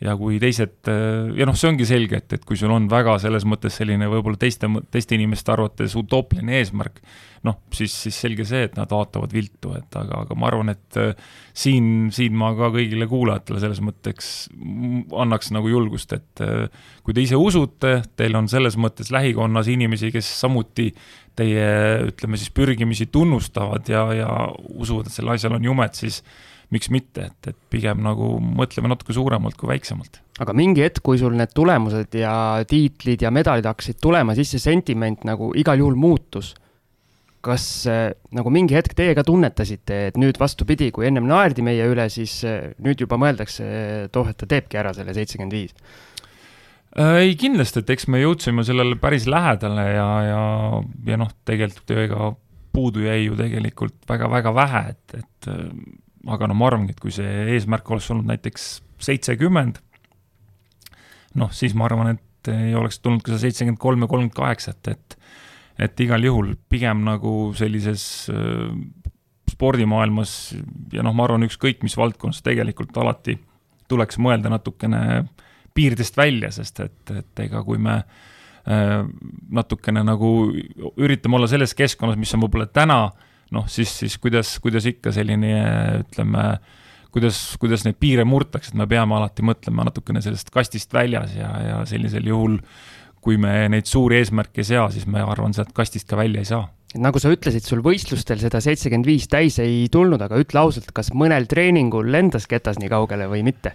ja 0.02 0.12
kui 0.18 0.36
teised, 0.40 0.84
ja 0.84 1.46
noh, 1.48 1.56
see 1.56 1.70
ongi 1.70 1.86
selge, 1.88 2.18
et, 2.20 2.34
et 2.36 2.42
kui 2.44 2.58
sul 2.60 2.72
on 2.74 2.84
väga 2.90 3.14
selles 3.22 3.46
mõttes 3.48 3.78
selline 3.80 4.08
võib-olla 4.12 4.36
teiste, 4.40 4.68
teiste 4.92 5.16
inimeste 5.16 5.52
arvates 5.54 5.94
utoopiline 5.96 6.58
eesmärk, 6.58 7.00
noh, 7.46 7.56
siis, 7.72 7.94
siis 8.04 8.18
selge 8.26 8.44
see, 8.48 8.66
et 8.68 8.76
nad 8.76 8.90
vaatavad 8.92 9.32
viltu, 9.32 9.72
et 9.78 9.96
aga, 9.96 10.20
aga 10.26 10.36
ma 10.36 10.50
arvan, 10.50 10.72
et 10.74 10.98
äh, 11.00 11.30
siin, 11.56 12.10
siin 12.12 12.36
ma 12.36 12.50
ka 12.58 12.68
kõigile 12.74 13.08
kuulajatele 13.08 13.62
selles 13.62 13.80
mõtteks 13.84 14.32
annaks 15.24 15.52
nagu 15.56 15.70
julgust, 15.72 16.12
et 16.16 16.44
äh, 16.44 16.90
kui 17.06 17.16
te 17.16 17.24
ise 17.24 17.40
usute, 17.40 18.00
teil 18.20 18.36
on 18.36 18.50
selles 18.52 18.76
mõttes 18.80 19.08
lähikonnas 19.14 19.70
inimesi, 19.72 20.12
kes 20.12 20.28
samuti 20.42 20.90
teie, 21.36 21.70
ütleme 22.10 22.36
siis, 22.40 22.52
pürgimisi 22.52 23.08
tunnustavad 23.12 23.88
ja, 23.88 24.04
ja 24.16 24.28
usuvad, 24.76 25.08
et 25.08 25.16
sellel 25.16 25.38
asjal 25.38 25.56
on 25.56 25.70
jumet, 25.70 25.96
siis 25.96 26.20
miks 26.74 26.90
mitte, 26.90 27.28
et, 27.30 27.50
et 27.52 27.58
pigem 27.70 28.00
nagu 28.02 28.36
mõtleme 28.42 28.90
natuke 28.90 29.14
suuremalt 29.14 29.58
kui 29.58 29.70
väiksemalt. 29.70 30.20
aga 30.42 30.54
mingi 30.56 30.82
hetk, 30.84 31.02
kui 31.06 31.18
sul 31.20 31.36
need 31.38 31.54
tulemused 31.54 32.14
ja 32.18 32.64
tiitlid 32.68 33.22
ja 33.22 33.32
medalid 33.34 33.68
hakkasid 33.68 34.00
tulema, 34.02 34.34
siis 34.34 34.54
see 34.54 34.62
sentiment 34.62 35.24
nagu 35.28 35.52
igal 35.58 35.78
juhul 35.82 35.98
muutus 35.98 36.54
kas 37.46 37.64
äh, 37.90 38.10
nagu 38.34 38.50
mingi 38.50 38.76
hetk 38.76 38.96
teie 38.98 39.14
ka 39.16 39.24
tunnetasite, 39.26 40.00
et 40.10 40.18
nüüd 40.20 40.38
vastupidi, 40.40 40.90
kui 40.94 41.06
ennem 41.08 41.28
naerdi 41.28 41.64
meie 41.66 41.86
üle, 41.90 42.08
siis 42.12 42.40
äh, 42.48 42.72
nüüd 42.82 43.04
juba 43.04 43.18
mõeldakse, 43.20 43.66
et 44.06 44.18
oh, 44.18 44.28
et 44.30 44.38
ta 44.40 44.48
teebki 44.50 44.80
ära 44.80 44.92
selle 44.96 45.14
seitsekümmend 45.16 45.54
viis? 45.54 45.76
Äh, 46.96 47.20
ei, 47.26 47.36
kindlasti, 47.38 47.84
et 47.84 47.92
eks 47.94 48.08
me 48.12 48.22
jõudsime 48.22 48.64
sellele 48.66 48.98
päris 49.00 49.28
lähedale 49.30 49.86
ja, 49.92 50.08
ja, 50.26 50.42
ja 51.12 51.20
noh, 51.20 51.30
tegelikult 51.48 51.94
ega 52.06 52.32
puudu 52.76 53.06
jäi 53.06 53.22
ju 53.28 53.38
tegelikult 53.38 54.02
väga-väga 54.08 54.52
vähe, 54.56 54.82
et, 54.92 55.20
et 55.22 55.50
aga 56.32 56.48
no 56.50 56.56
ma 56.58 56.70
arvangi, 56.70 56.94
et 56.94 57.02
kui 57.02 57.14
see 57.14 57.46
eesmärk 57.54 57.90
oleks 57.90 58.10
olnud 58.14 58.28
näiteks 58.30 58.68
seitsekümmend, 59.06 59.80
noh, 61.40 61.52
siis 61.54 61.74
ma 61.76 61.86
arvan, 61.88 62.16
et 62.16 62.52
ei 62.52 62.74
oleks 62.78 63.00
tulnud 63.02 63.24
ka 63.24 63.34
see 63.34 63.46
seitsekümmend 63.48 63.80
kolm 63.82 64.04
ja 64.04 64.10
kolmkümmend 64.10 64.36
kaheksa, 64.36 64.74
et, 64.90 65.16
et 65.82 66.04
igal 66.04 66.24
juhul 66.24 66.54
pigem 66.70 67.02
nagu 67.06 67.32
sellises 67.58 68.06
äh, 68.32 68.70
spordimaailmas 69.50 70.54
ja 70.92 71.04
noh, 71.06 71.14
ma 71.16 71.26
arvan, 71.26 71.46
ükskõik 71.46 71.84
mis 71.86 71.96
valdkonnas 71.98 72.42
tegelikult 72.46 72.96
alati 73.00 73.38
tuleks 73.90 74.18
mõelda 74.22 74.50
natukene 74.50 75.02
piiridest 75.76 76.16
välja, 76.18 76.50
sest 76.54 76.80
et, 76.84 77.12
et 77.12 77.44
ega 77.44 77.62
kui 77.66 77.78
me 77.82 78.00
äh, 78.00 79.04
natukene 79.52 80.02
nagu 80.06 80.32
üritame 80.96 81.38
olla 81.38 81.50
selles 81.50 81.76
keskkonnas, 81.76 82.18
mis 82.20 82.34
on 82.34 82.46
võib-olla 82.46 82.68
täna, 82.70 83.00
noh, 83.54 83.68
siis, 83.70 83.92
siis 84.02 84.18
kuidas, 84.22 84.56
kuidas 84.62 84.86
ikka 84.88 85.12
selline 85.14 85.52
ütleme, 86.02 86.46
kuidas, 87.14 87.40
kuidas 87.62 87.86
neid 87.86 87.98
piire 88.00 88.26
murtakse, 88.28 88.72
et 88.72 88.78
me 88.78 88.88
peame 88.90 89.16
alati 89.18 89.44
mõtlema 89.46 89.86
natukene 89.86 90.22
sellest 90.24 90.50
kastist 90.54 90.94
väljas 90.94 91.36
ja, 91.38 91.50
ja 91.62 91.82
sellisel 91.88 92.26
juhul 92.32 92.60
kui 93.26 93.38
me 93.42 93.66
neid 93.72 93.88
suuri 93.90 94.20
eesmärke 94.20 94.62
ei 94.62 94.68
sea, 94.68 94.86
siis 94.94 95.08
me 95.10 95.22
arvan, 95.24 95.54
sealt 95.54 95.72
kastist 95.74 96.06
ka 96.06 96.18
välja 96.18 96.42
ei 96.42 96.46
saa. 96.46 96.62
Nagu 97.00 97.20
sa 97.22 97.30
ütlesid, 97.32 97.64
sul 97.66 97.82
võistlustel 97.84 98.40
seda 98.40 98.60
seitsekümmend 98.64 99.08
viis 99.08 99.28
täis 99.30 99.58
ei 99.62 99.86
tulnud, 99.92 100.22
aga 100.22 100.38
ütle 100.40 100.60
ausalt, 100.62 100.90
kas 100.96 101.12
mõnel 101.16 101.48
treeningul 101.50 102.08
lendas 102.12 102.48
ketas 102.50 102.80
nii 102.82 102.90
kaugele 102.92 103.28
või 103.30 103.44
mitte? 103.46 103.74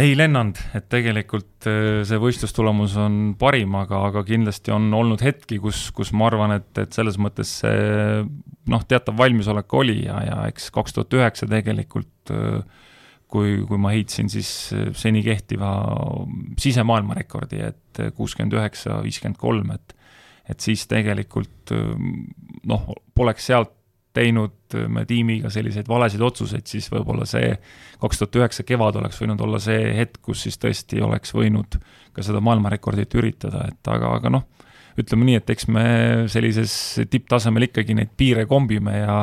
ei 0.00 0.14
lennanud, 0.16 0.56
et 0.78 0.86
tegelikult 0.92 1.68
äh, 1.68 2.00
see 2.08 2.20
võistlustulemus 2.20 2.96
on 3.00 3.18
parim, 3.40 3.74
aga, 3.76 4.06
aga 4.08 4.22
kindlasti 4.24 4.72
on 4.72 4.88
olnud 4.96 5.20
hetki, 5.24 5.58
kus, 5.60 5.90
kus 5.96 6.14
ma 6.16 6.30
arvan, 6.30 6.56
et, 6.56 6.70
et 6.80 6.96
selles 6.96 7.18
mõttes 7.20 7.58
see 7.60 8.22
noh, 8.72 8.86
teatav 8.88 9.18
valmisolek 9.18 9.76
oli 9.76 9.98
ja, 10.06 10.22
ja 10.24 10.38
eks 10.48 10.70
kaks 10.72 10.96
tuhat 10.96 11.18
üheksa 11.18 11.48
tegelikult 11.50 12.32
äh, 12.32 12.62
kui, 13.32 13.58
kui 13.68 13.80
ma 13.80 13.92
heitsin 13.92 14.32
siis 14.32 14.52
äh, 14.76 14.90
seni 14.96 15.24
kehtiva 15.26 15.74
sisemaailma 16.60 17.20
rekordi, 17.20 17.60
et 17.68 18.04
kuuskümmend 18.16 18.56
üheksa, 18.56 19.02
viiskümmend 19.04 19.40
kolm, 19.40 19.74
et 19.76 19.96
et 20.48 20.60
siis 20.60 20.86
tegelikult 20.90 21.72
äh, 21.74 21.94
noh, 22.68 22.90
poleks 23.14 23.48
sealt 23.50 23.74
teinud 24.16 24.76
äh, 24.76 24.88
me 24.92 25.04
tiimiga 25.08 25.50
selliseid 25.52 25.88
valesid 25.88 26.22
otsuseid, 26.24 26.66
siis 26.68 26.88
võib-olla 26.92 27.26
see 27.28 27.54
kaks 28.02 28.22
tuhat 28.22 28.40
üheksa 28.42 28.66
kevad 28.68 28.98
oleks 29.00 29.20
võinud 29.22 29.40
olla 29.44 29.60
see 29.62 29.92
hetk, 29.96 30.20
kus 30.26 30.46
siis 30.46 30.58
tõesti 30.60 31.02
oleks 31.04 31.34
võinud 31.36 31.78
ka 32.12 32.24
seda 32.24 32.42
maailmarekordit 32.44 33.14
üritada, 33.20 33.66
et 33.72 33.88
aga, 33.88 34.16
aga 34.18 34.32
noh, 34.34 34.44
ütleme 35.00 35.30
nii, 35.30 35.40
et 35.40 35.54
eks 35.54 35.68
me 35.72 35.86
sellises 36.32 36.74
tipptasemel 37.10 37.70
ikkagi 37.70 37.96
neid 37.96 38.12
piire 38.18 38.44
kombime 38.50 38.98
ja 38.98 39.16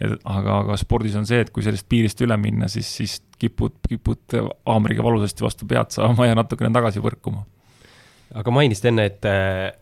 ja 0.00 0.14
aga, 0.24 0.60
aga 0.62 0.76
spordis 0.80 1.16
on 1.18 1.26
see, 1.28 1.42
et 1.44 1.50
kui 1.52 1.64
sellest 1.64 1.84
piirist 1.90 2.22
üle 2.24 2.36
minna, 2.40 2.70
siis, 2.72 2.88
siis 3.00 3.18
kipud, 3.40 3.76
kipud 3.84 4.36
haamriga 4.68 5.04
valusasti 5.04 5.44
vastu 5.44 5.68
pead 5.68 5.92
saama 5.92 6.28
ja 6.28 6.38
natukene 6.38 6.72
tagasi 6.72 7.02
põrkuma. 7.04 7.44
aga 8.40 8.54
mainisid 8.54 8.88
enne, 8.92 9.04
et, 9.10 9.28
et 9.28 9.79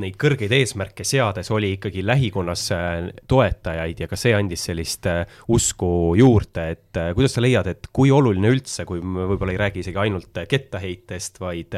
neid 0.00 0.16
kõrgeid 0.20 0.52
eesmärke 0.56 1.04
seades 1.04 1.50
oli 1.52 1.74
ikkagi 1.76 2.04
lähikonnas 2.06 2.64
äh, 2.72 3.10
toetajaid 3.28 4.00
ja 4.04 4.08
ka 4.08 4.16
see 4.16 4.32
andis 4.36 4.64
sellist 4.70 5.06
äh, 5.10 5.26
usku 5.52 6.14
juurde, 6.16 6.66
et 6.76 7.00
äh, 7.00 7.12
kuidas 7.16 7.36
sa 7.36 7.44
leiad, 7.44 7.68
et 7.68 7.90
kui 7.92 8.12
oluline 8.14 8.54
üldse, 8.54 8.86
kui 8.88 9.02
me 9.04 9.26
võib-olla 9.32 9.52
ei 9.52 9.60
räägi 9.66 9.84
isegi 9.84 10.00
ainult 10.00 10.42
kettaheitest, 10.48 11.40
vaid 11.42 11.76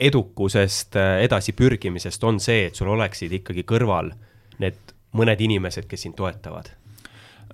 edukusest, 0.00 0.96
edasipürgimisest, 1.26 2.24
on 2.24 2.40
see, 2.40 2.70
et 2.70 2.78
sul 2.78 2.88
oleksid 2.88 3.34
ikkagi 3.42 3.66
kõrval 3.68 4.14
need 4.62 4.94
mõned 5.16 5.42
inimesed, 5.44 5.84
kes 5.90 6.06
sind 6.06 6.16
toetavad? 6.16 6.72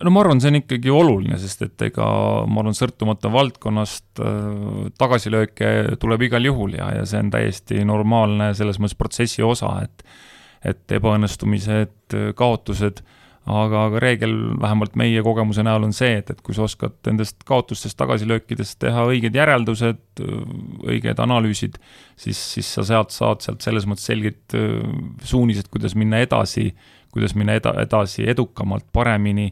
No 0.02 0.12
ma 0.12 0.22
arvan, 0.22 0.40
see 0.42 0.52
on 0.52 0.60
ikkagi 0.60 0.92
oluline, 0.92 1.38
sest 1.40 1.66
et 1.66 1.86
ega 1.88 2.06
ma 2.48 2.62
arvan, 2.62 2.76
sõltumata 2.76 3.30
valdkonnast 3.32 4.22
äh, 4.22 4.86
tagasilööke 5.00 5.98
tuleb 6.02 6.26
igal 6.28 6.48
juhul 6.48 6.78
ja, 6.78 6.90
ja 6.98 7.04
see 7.08 7.22
on 7.24 7.32
täiesti 7.34 7.84
normaalne 7.88 8.52
selles 8.58 8.80
mõttes 8.82 8.98
protsessi 8.98 9.46
osa, 9.46 9.78
et 9.86 10.08
et 10.66 10.90
ebaõnnestumised, 10.96 12.14
kaotused, 12.34 13.02
aga, 13.46 13.82
aga 13.84 14.00
reegel 14.02 14.32
vähemalt 14.58 14.96
meie 14.98 15.20
kogemuse 15.22 15.62
näol 15.62 15.84
on 15.86 15.92
see, 15.94 16.16
et, 16.18 16.32
et 16.32 16.40
kui 16.42 16.56
sa 16.56 16.64
oskad 16.64 16.96
nendest 17.06 17.44
kaotustest, 17.46 17.94
tagasilöökidest 18.00 18.80
teha 18.82 19.04
õiged 19.06 19.36
järeldused, 19.36 20.24
õiged 20.88 21.22
analüüsid, 21.22 21.76
siis, 22.18 22.40
siis 22.56 22.72
sa 22.78 22.82
sealt 22.88 23.14
saad 23.14 23.46
sealt 23.46 23.62
selles 23.62 23.86
mõttes 23.86 24.08
selged 24.10 24.58
äh, 24.58 24.74
suunised, 25.22 25.70
kuidas 25.70 25.94
minna 25.94 26.24
edasi 26.24 26.72
kuidas 27.16 27.32
minna 27.34 27.56
eda-, 27.56 27.72
edasi 27.80 28.26
edukamalt, 28.28 28.84
paremini 28.92 29.48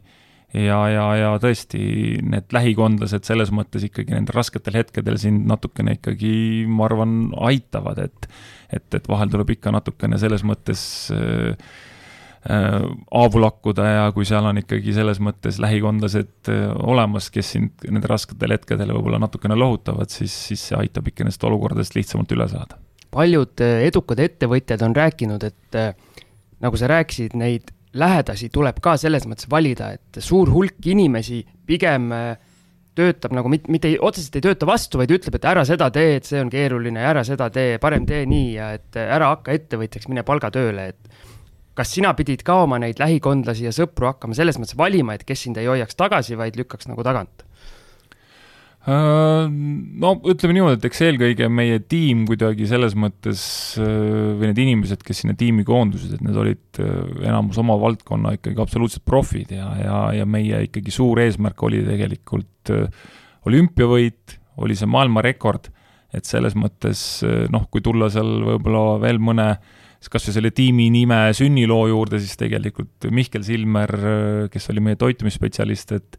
ja, 0.54 0.78
ja, 0.90 1.06
ja 1.18 1.30
tõesti, 1.42 1.80
need 2.22 2.54
lähikondlased 2.54 3.26
selles 3.26 3.50
mõttes 3.54 3.86
ikkagi 3.88 4.14
nendel 4.14 4.38
rasketel 4.38 4.78
hetkedel 4.78 5.18
sind 5.20 5.48
natukene 5.50 5.98
ikkagi, 5.98 6.34
ma 6.70 6.86
arvan, 6.88 7.18
aitavad, 7.50 8.04
et 8.06 8.30
et, 8.74 8.86
et 8.96 9.08
vahel 9.08 9.30
tuleb 9.30 9.52
ikka 9.54 9.70
natukene 9.74 10.18
selles 10.18 10.42
mõttes 10.46 10.80
äh, 11.14 11.52
äh, 12.50 12.86
haavu 13.12 13.42
lakkuda 13.42 13.86
ja 13.86 14.06
kui 14.16 14.26
seal 14.28 14.46
on 14.48 14.58
ikkagi 14.62 14.94
selles 14.96 15.20
mõttes 15.22 15.60
lähikondlased 15.62 16.50
äh, 16.50 16.64
olemas, 16.82 17.28
kes 17.34 17.52
sind 17.56 17.86
nendel 17.86 18.14
rasketel 18.14 18.56
hetkedel 18.56 18.94
võib-olla 18.96 19.20
natukene 19.22 19.58
lohutavad, 19.58 20.10
siis, 20.10 20.34
siis 20.48 20.64
see 20.70 20.80
aitab 20.80 21.10
ikka 21.10 21.26
nendest 21.26 21.46
olukordadest 21.46 21.98
lihtsamalt 21.98 22.34
üle 22.34 22.48
saada. 22.50 22.80
paljud 23.14 23.62
äh, 23.62 23.84
edukad 23.90 24.22
ettevõtjad 24.24 24.82
on 24.86 24.96
rääkinud, 24.96 25.46
et 25.46 25.78
äh, 25.78 25.94
nagu 26.64 26.80
sa 26.80 26.90
rääkisid, 26.90 27.36
neid 27.38 27.73
lähedasi 27.94 28.50
tuleb 28.52 28.80
ka 28.82 28.96
selles 29.00 29.26
mõttes 29.30 29.48
valida, 29.50 29.92
et 29.94 30.22
suur 30.22 30.50
hulk 30.50 30.86
inimesi 30.90 31.42
pigem 31.66 32.10
äh, 32.14 32.34
töötab 32.94 33.34
nagu 33.34 33.50
mitte, 33.50 33.70
mitte 33.72 33.92
otseselt 34.02 34.38
ei 34.38 34.44
tööta 34.44 34.66
vastu, 34.68 35.00
vaid 35.00 35.12
ütleb, 35.14 35.38
et 35.38 35.46
ära 35.50 35.64
seda 35.66 35.90
tee, 35.94 36.18
et 36.18 36.28
see 36.28 36.40
on 36.42 36.50
keeruline, 36.52 37.00
ära 37.02 37.24
seda 37.26 37.48
tee, 37.54 37.78
parem 37.82 38.06
tee 38.06 38.22
nii 38.30 38.50
ja 38.54 38.70
et 38.76 38.98
ära 39.00 39.32
hakka 39.34 39.54
ettevõtjaks, 39.56 40.08
mine 40.10 40.24
palgatööle, 40.26 40.88
et 40.94 41.24
kas 41.74 41.90
sina 41.96 42.12
pidid 42.14 42.44
ka 42.46 42.60
oma 42.64 42.78
neid 42.82 43.02
lähikondlasi 43.02 43.66
ja 43.66 43.74
sõpru 43.74 44.12
hakkama 44.12 44.36
selles 44.38 44.60
mõttes 44.60 44.78
valima, 44.78 45.16
et 45.16 45.26
kes 45.26 45.46
sind 45.46 45.58
ei 45.58 45.66
hoiaks 45.70 45.98
tagasi, 45.98 46.38
vaid 46.38 46.58
lükkaks 46.58 46.90
nagu 46.90 47.06
tagant? 47.06 47.46
Äh, 48.84 49.46
no 49.48 50.10
ütleme 50.28 50.58
niimoodi, 50.58 50.76
et 50.76 50.86
eks 50.90 50.98
eelkõige 51.06 51.46
meie 51.48 51.78
tiim 51.88 52.26
kuidagi 52.28 52.66
selles 52.68 52.92
mõttes 53.00 53.44
äh, 53.80 53.86
või 54.36 54.50
need 54.50 54.60
inimesed, 54.60 55.00
kes 55.06 55.22
sinna 55.22 55.32
tiimi 55.40 55.64
koondusid, 55.64 56.18
et 56.18 56.24
need 56.26 56.36
olid 56.36 56.80
äh, 56.84 56.90
enamus 57.30 57.56
oma 57.62 57.78
valdkonna 57.80 58.34
ikkagi 58.36 58.60
absoluutsed 58.60 59.06
profid 59.08 59.54
ja, 59.56 59.70
ja, 59.80 60.02
ja 60.18 60.28
meie 60.28 60.66
ikkagi 60.66 60.92
suur 60.92 61.22
eesmärk 61.24 61.64
oli 61.64 61.80
tegelikult 61.86 62.74
olümpiavõit, 63.48 64.36
oli 64.60 64.76
see 64.76 64.88
maailmarekord, 64.92 65.72
et 66.14 66.28
selles 66.28 66.52
mõttes 66.56 67.00
noh, 67.52 67.64
kui 67.72 67.80
tulla 67.84 68.10
seal 68.12 68.36
võib-olla 68.44 69.00
veel 69.00 69.18
mõne 69.20 69.48
kas 70.12 70.26
või 70.28 70.34
selle 70.36 70.50
tiimi 70.52 70.90
nime 70.92 71.18
sünniloo 71.32 71.86
juurde, 71.88 72.18
siis 72.20 72.36
tegelikult 72.36 73.06
Mihkel 73.08 73.44
Silmer, 73.46 73.92
kes 74.52 74.68
oli 74.72 74.82
meie 74.84 74.98
toitumisspetsialist, 75.00 75.94
et 75.96 76.18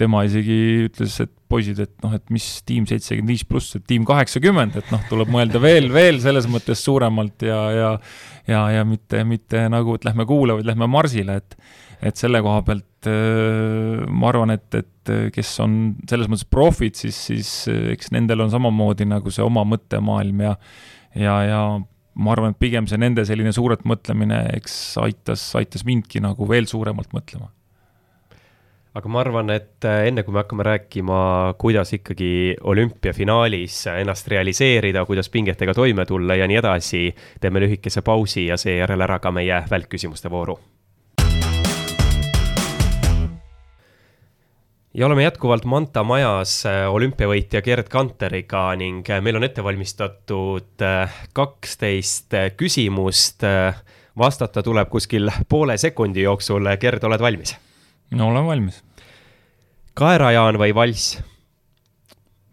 tema 0.00 0.24
isegi 0.26 0.58
ütles, 0.88 1.16
et 1.22 1.32
poisid, 1.50 1.78
et 1.84 1.92
noh, 2.02 2.14
et 2.16 2.24
mis 2.34 2.46
tiim 2.66 2.86
seitsekümmend 2.88 3.30
viis 3.30 3.44
pluss, 3.46 3.76
et 3.78 3.84
tiim 3.86 4.06
kaheksakümmend, 4.08 4.78
et 4.80 4.90
noh, 4.94 5.02
tuleb 5.10 5.30
mõelda 5.32 5.60
veel, 5.62 5.90
veel 5.94 6.20
selles 6.24 6.48
mõttes 6.50 6.82
suuremalt 6.82 7.46
ja, 7.46 7.60
ja 7.74 7.90
ja, 8.48 8.66
ja 8.74 8.84
mitte, 8.84 9.22
mitte 9.24 9.62
nagu, 9.72 9.96
et 9.96 10.04
lähme 10.04 10.26
kuule, 10.28 10.58
vaid 10.58 10.68
lähme 10.68 10.90
marsile, 10.90 11.40
et 11.40 11.58
et 12.04 12.18
selle 12.20 12.42
koha 12.44 12.60
pealt 12.66 13.08
ma 13.08 14.28
arvan, 14.28 14.52
et, 14.52 14.66
et 14.76 15.12
kes 15.32 15.52
on 15.64 15.94
selles 16.10 16.28
mõttes 16.28 16.44
profid, 16.50 16.98
siis, 16.98 17.16
siis 17.30 17.50
eks 17.94 18.10
nendel 18.12 18.44
on 18.44 18.52
samamoodi 18.52 19.06
nagu 19.08 19.32
see 19.32 19.44
oma 19.44 19.62
mõttemaailm 19.68 20.42
ja 20.44 20.54
ja, 21.14 21.36
ja 21.48 21.60
ma 22.14 22.34
arvan, 22.34 22.52
et 22.52 22.60
pigem 22.60 22.88
see 22.90 23.00
nende 23.00 23.24
selline 23.24 23.54
suurelt 23.54 23.86
mõtlemine, 23.88 24.42
eks 24.58 24.98
aitas, 25.02 25.46
aitas 25.58 25.86
mindki 25.88 26.20
nagu 26.24 26.48
veel 26.50 26.68
suuremalt 26.68 27.14
mõtlema 27.16 27.48
aga 28.94 29.10
ma 29.10 29.22
arvan, 29.24 29.50
et 29.50 29.86
äh, 29.88 30.04
enne 30.08 30.22
kui 30.22 30.34
me 30.34 30.44
hakkame 30.44 30.66
rääkima, 30.66 31.18
kuidas 31.58 31.90
ikkagi 31.96 32.54
olümpiafinaalis 32.62 33.80
ennast 33.96 34.30
realiseerida, 34.30 35.02
kuidas 35.08 35.30
pingetega 35.34 35.74
toime 35.74 36.06
tulla 36.06 36.36
ja 36.38 36.46
nii 36.50 36.60
edasi, 36.60 37.08
teeme 37.42 37.64
lühikese 37.64 38.04
pausi 38.06 38.46
ja 38.46 38.58
seejärel 38.60 39.02
ära 39.02 39.18
ka 39.18 39.34
meie 39.34 39.64
välkküsimuste 39.70 40.30
vooru. 40.30 40.58
ja 44.94 45.06
oleme 45.06 45.24
jätkuvalt 45.24 45.64
Manta 45.66 46.04
majas 46.06 46.60
äh, 46.70 46.86
olümpiavõitja 46.86 47.64
Gerd 47.66 47.90
Kanteriga 47.90 48.68
ning 48.78 49.10
äh, 49.10 49.18
meil 49.18 49.42
on 49.42 49.42
ette 49.42 49.64
valmistatud 49.64 50.86
kaksteist 51.34 52.38
küsimust. 52.56 53.42
vastata 54.18 54.62
tuleb 54.62 54.88
kuskil 54.88 55.30
poole 55.48 55.74
sekundi 55.78 56.22
jooksul. 56.22 56.76
Gerd, 56.78 57.02
oled 57.10 57.20
valmis? 57.20 57.56
No 58.14 58.28
olen 58.28 58.46
valmis. 58.46 58.84
kaerajaan 59.94 60.58
või 60.58 60.74
valss? 60.74 61.18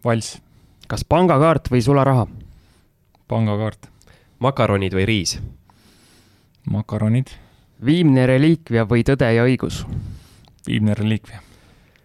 valss. 0.04 0.38
kas 0.88 1.04
pangakaart 1.04 1.70
või 1.70 1.82
sularaha? 1.82 2.26
pangakaart. 3.28 3.88
makaronid 4.38 4.94
või 4.94 5.06
riis? 5.06 5.38
makaronid. 6.70 7.30
viimne 7.84 8.26
reliikvia 8.26 8.84
või 8.84 9.04
Tõde 9.06 9.30
ja 9.34 9.46
õigus? 9.46 9.84
viimne 10.66 10.94
reliikvia. 10.94 11.40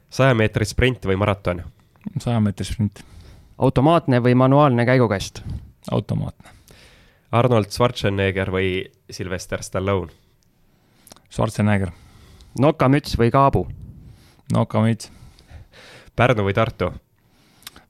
saja 0.09 0.33
meetri 0.33 0.65
sprint 0.65 1.05
või 1.05 1.17
maraton? 1.17 1.63
saja 2.19 2.39
meetri 2.39 2.65
sprint. 2.65 3.03
automaatne 3.57 4.21
või 4.21 4.35
manuaalne 4.35 4.85
käigukast? 4.85 5.41
automaatne. 5.91 6.49
Arnold 7.31 7.71
Schwarzenegger 7.71 8.51
või 8.51 8.85
Sylvester 9.11 9.63
Stallone? 9.63 10.11
Schwarzenegger 11.29 11.91
nokamüts 12.59 13.17
või 13.17 13.31
kaabu? 13.31 13.67
nokamüts. 14.53 15.11
Pärnu 16.15 16.43
või 16.43 16.53
Tartu? 16.53 16.91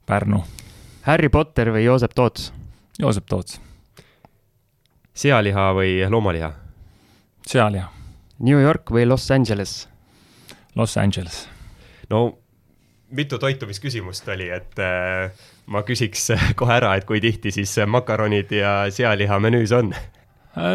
Pärnu. 0.06 0.42
Harry 1.02 1.28
Potter 1.28 1.70
või 1.72 1.84
Joosep 1.84 2.14
Toots? 2.14 2.52
Joosep 2.98 3.26
Toots. 3.28 3.60
sealiha 5.14 5.72
või 5.74 6.10
loomaliha? 6.10 6.52
sealiha. 7.46 7.92
New 8.38 8.60
York 8.60 8.90
või 8.90 9.06
Los 9.06 9.30
Angeles? 9.30 9.88
Los 10.74 10.96
Angeles. 10.96 11.48
no 12.10 12.38
mitu 13.10 13.38
toitumisküsimust 13.38 14.28
oli, 14.28 14.50
et 14.50 14.78
äh, 14.78 15.32
ma 15.66 15.82
küsiks 15.82 16.30
kohe 16.60 16.74
ära, 16.74 16.94
et 16.96 17.04
kui 17.04 17.20
tihti 17.20 17.50
siis 17.50 17.76
makaronid 17.86 18.52
ja 18.52 18.84
sealiha 18.90 19.38
menüüs 19.40 19.72
on 19.72 19.94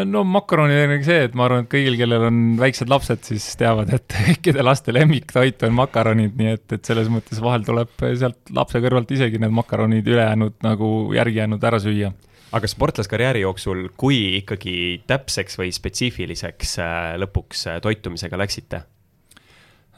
no 0.08 0.22
makaronid 0.28 0.84
on 0.86 1.02
see, 1.06 1.24
et 1.26 1.34
ma 1.36 1.46
arvan, 1.48 1.64
et 1.64 1.70
kõigil, 1.72 1.96
kellel 1.98 2.26
on 2.28 2.40
väiksed 2.60 2.90
lapsed, 2.90 3.24
siis 3.26 3.46
teavad, 3.60 3.90
et 3.94 4.16
kõikide 4.28 4.64
laste 4.64 4.94
lemmiktoit 4.94 5.64
on 5.66 5.74
makaronid, 5.76 6.36
nii 6.38 6.54
et, 6.56 6.66
et 6.76 6.90
selles 6.92 7.10
mõttes 7.12 7.42
vahel 7.44 7.66
tuleb 7.66 7.92
sealt 8.04 8.54
lapse 8.54 8.80
kõrvalt 8.84 9.12
isegi 9.14 9.40
need 9.42 9.54
makaronid 9.54 10.08
ülejäänud 10.08 10.56
nagu 10.64 10.88
järgi 11.16 11.42
jäänud 11.42 11.68
ära 11.70 11.82
süüa. 11.82 12.12
aga 12.54 12.68
sportlaskarjääri 12.70 13.40
jooksul, 13.42 13.88
kui 13.98 14.36
ikkagi 14.38 15.02
täpseks 15.10 15.58
või 15.58 15.72
spetsiifiliseks 15.74 16.76
äh, 16.78 17.14
lõpuks 17.18 17.66
äh, 17.68 17.80
toitumisega 17.82 18.38
läksite? 18.38 18.84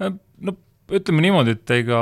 no 0.01 0.53
ütleme 0.93 1.23
niimoodi, 1.25 1.57
et 1.57 1.71
ega 1.81 2.01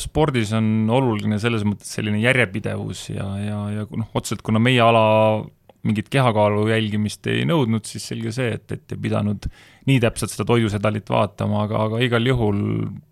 spordis 0.00 0.52
on 0.56 0.88
oluline 0.92 1.38
selles 1.42 1.66
mõttes 1.68 1.90
selline 1.98 2.20
järjepidevus 2.22 3.10
ja, 3.10 3.26
ja, 3.42 3.58
ja 3.74 3.86
noh, 3.90 4.08
otseselt 4.16 4.44
kuna 4.46 4.62
meie 4.62 4.80
ala 4.80 5.04
mingit 5.86 6.10
kehakaalu 6.12 6.66
jälgimist 6.70 7.26
ei 7.30 7.46
nõudnud, 7.48 7.86
siis 7.88 8.06
selge 8.10 8.32
see, 8.34 8.52
et, 8.58 8.66
et 8.72 8.94
ei 8.96 9.02
pidanud 9.08 9.48
nii 9.86 10.00
täpselt 10.02 10.34
seda 10.34 10.46
toidusedelit 10.48 11.10
vaatama, 11.12 11.64
aga, 11.66 11.86
aga 11.88 12.02
igal 12.04 12.26
juhul 12.26 12.60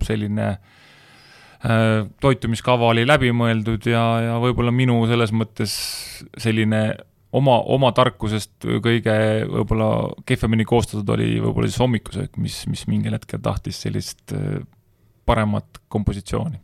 selline 0.04 0.50
äh, 0.52 2.04
toitumiskava 2.20 2.90
oli 2.92 3.06
läbimõeldud 3.08 3.90
ja, 3.90 4.04
ja 4.28 4.38
võib-olla 4.42 4.74
minu 4.74 5.00
selles 5.10 5.34
mõttes 5.34 5.74
selline 6.42 6.84
oma, 7.34 7.58
oma 7.74 7.90
tarkusest 7.96 8.66
kõige 8.84 9.14
võib-olla 9.50 9.88
kehvemini 10.28 10.66
koostatud 10.68 11.14
oli 11.16 11.36
võib-olla 11.38 11.70
siis 11.70 11.82
hommikusöök, 11.82 12.38
mis, 12.42 12.62
mis 12.70 12.86
mingil 12.90 13.16
hetkel 13.16 13.42
tahtis 13.44 13.82
sellist 13.86 14.34
äh, 14.36 14.62
paremat 15.26 15.80
kompositsiooni. 15.88 16.60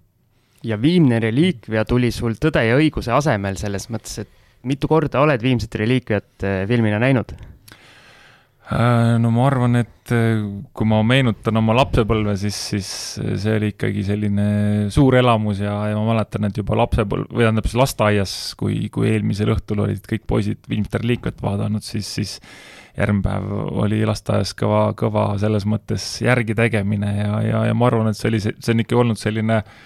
ja 0.64 0.76
viimne 0.82 1.18
reliikvia 1.20 1.84
tuli 1.88 2.10
sul 2.12 2.36
Tõde 2.36 2.66
ja 2.66 2.76
õiguse 2.76 3.12
asemel 3.16 3.56
selles 3.56 3.88
mõttes, 3.90 4.18
et 4.26 4.39
mitu 4.68 4.90
korda 4.90 5.22
oled 5.24 5.42
Viimset 5.42 5.74
reliikviat 5.80 6.44
äh, 6.44 6.62
filmina 6.68 7.00
näinud? 7.02 7.32
Äh, 8.70 9.16
no 9.18 9.32
ma 9.34 9.48
arvan, 9.48 9.80
et 9.80 10.12
äh, 10.14 10.42
kui 10.76 10.86
ma 10.86 11.00
meenutan 11.06 11.58
oma 11.58 11.74
lapsepõlve, 11.80 12.36
siis, 12.38 12.58
siis 12.70 12.90
see 13.42 13.54
oli 13.56 13.72
ikkagi 13.72 14.04
selline 14.06 14.44
suur 14.94 15.16
elamus 15.18 15.62
ja, 15.64 15.74
ja 15.90 15.98
ma 15.98 16.12
mäletan, 16.12 16.46
et 16.46 16.60
juba 16.60 16.78
lapsepõlv, 16.78 17.32
või 17.32 17.46
tähendab 17.46 17.66
siis 17.66 17.80
lasteaias, 17.80 18.34
kui, 18.60 18.84
kui 18.94 19.10
eelmisel 19.10 19.50
õhtul 19.56 19.86
olid 19.86 20.06
kõik 20.06 20.28
poisid 20.30 20.70
Viimset 20.70 21.00
reliikviat 21.00 21.42
vaadanud, 21.42 21.82
siis, 21.82 22.14
siis 22.20 22.36
järgmine 22.94 23.26
päev 23.26 23.80
oli 23.86 24.04
lasteaias 24.06 24.54
kõva, 24.58 24.90
kõva 24.98 25.32
selles 25.42 25.66
mõttes 25.66 26.12
järgi 26.22 26.54
tegemine 26.58 27.14
ja, 27.16 27.40
ja, 27.46 27.64
ja 27.70 27.74
ma 27.74 27.90
arvan, 27.90 28.12
et 28.12 28.18
see 28.18 28.30
oli, 28.30 28.42
see 28.44 28.74
on 28.74 28.84
ikka 28.84 29.02
olnud 29.02 29.18
selline 29.18 29.64
äh, 29.64 29.80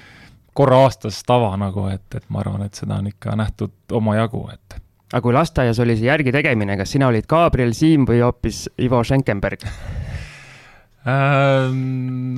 korra 0.54 0.80
aastas 0.86 1.20
tava 1.26 1.52
nagu, 1.60 1.88
et, 1.92 2.06
et 2.14 2.24
ma 2.32 2.42
arvan, 2.44 2.64
et 2.66 2.74
seda 2.78 2.98
on 3.02 3.10
ikka 3.10 3.36
nähtud 3.38 3.94
omajagu, 3.98 4.42
et. 4.54 4.78
aga 5.12 5.22
kui 5.24 5.34
lasteaias 5.36 5.80
oli 5.82 5.96
see 5.98 6.08
järgi 6.08 6.34
tegemine, 6.34 6.76
kas 6.80 6.94
sina 6.96 7.10
olid 7.10 7.26
Gabriel 7.30 7.74
Siim 7.76 8.06
või 8.08 8.22
hoopis 8.24 8.66
Ivo 8.82 9.02
Schenkenberg 9.04 9.66
äh,? 9.66 9.72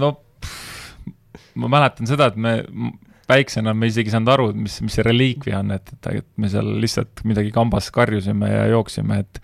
no 0.00 0.12
ma 1.56 1.72
mäletan 1.72 2.08
seda, 2.08 2.30
et 2.30 2.36
me 2.36 2.58
väiksena 3.28 3.74
me 3.74 3.88
isegi 3.90 4.10
ei 4.10 4.14
saanud 4.14 4.32
aru, 4.32 4.50
mis, 4.56 4.78
mis 4.84 4.96
see 4.96 5.04
reliikvia 5.06 5.60
on, 5.62 5.72
et, 5.76 5.94
et, 5.96 6.10
et 6.20 6.28
me 6.40 6.50
seal 6.52 6.68
lihtsalt 6.82 7.24
midagi 7.26 7.50
kambas 7.54 7.90
karjusime 7.94 8.50
ja 8.52 8.66
jooksime, 8.70 9.22
et 9.24 9.40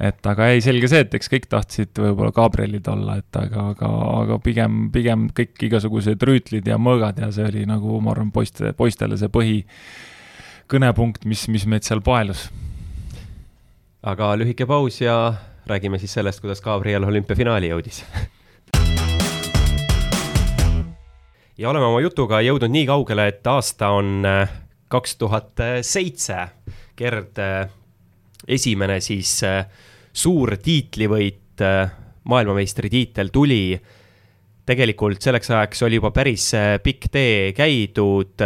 et 0.00 0.26
aga 0.26 0.48
ei, 0.50 0.62
selge 0.64 0.88
see, 0.90 1.04
et 1.04 1.14
eks 1.14 1.30
kõik 1.30 1.46
tahtsid 1.50 2.00
võib-olla 2.02 2.32
Gabrielid 2.34 2.88
olla, 2.90 3.18
et 3.22 3.38
aga, 3.38 3.68
aga, 3.74 3.90
aga 4.24 4.38
pigem, 4.42 4.88
pigem 4.94 5.28
kõik 5.36 5.66
igasugused 5.68 6.22
rüütlid 6.26 6.66
ja 6.66 6.78
mõõgad 6.80 7.20
ja 7.22 7.30
see 7.34 7.46
oli 7.46 7.62
nagu, 7.70 8.00
ma 8.02 8.14
arvan, 8.14 8.32
poiste, 8.34 8.72
poistele 8.76 9.18
see 9.20 9.30
põhi 9.32 9.60
kõnepunkt, 10.70 11.28
mis, 11.30 11.46
mis 11.52 11.66
meid 11.70 11.86
seal 11.86 12.02
paelus. 12.04 12.48
aga 14.02 14.34
lühike 14.36 14.66
paus 14.66 15.00
ja 15.00 15.34
räägime 15.66 15.98
siis 16.02 16.12
sellest, 16.12 16.40
kuidas 16.42 16.60
Gabriel 16.60 17.06
olümpiafinaali 17.06 17.70
jõudis 17.70 18.02
ja 21.58 21.70
oleme 21.70 21.86
oma 21.86 22.02
jutuga 22.02 22.42
jõudnud 22.42 22.72
nii 22.74 22.86
kaugele, 22.90 23.28
et 23.30 23.46
aasta 23.46 23.94
on 23.94 24.26
äh, 24.26 24.50
kaks 24.90 25.16
tuhat 25.16 25.62
seitse. 25.86 26.48
Gerd 26.98 27.38
äh, 27.42 27.70
esimene 28.48 29.00
siis 29.04 29.36
äh, 29.46 29.64
suur 30.12 30.56
tiitlivõit, 30.62 31.60
äh, 31.62 31.92
maailmameistritiitel 32.24 33.28
tuli. 33.32 33.80
tegelikult 34.64 35.20
selleks 35.20 35.50
ajaks 35.50 35.82
oli 35.82 35.98
juba 36.00 36.10
päris 36.10 36.54
äh, 36.54 36.78
pikk 36.82 37.10
tee 37.12 37.52
käidud, 37.52 38.40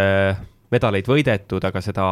medaleid 0.71 1.07
võidetud, 1.07 1.65
aga 1.65 1.81
seda 1.81 2.07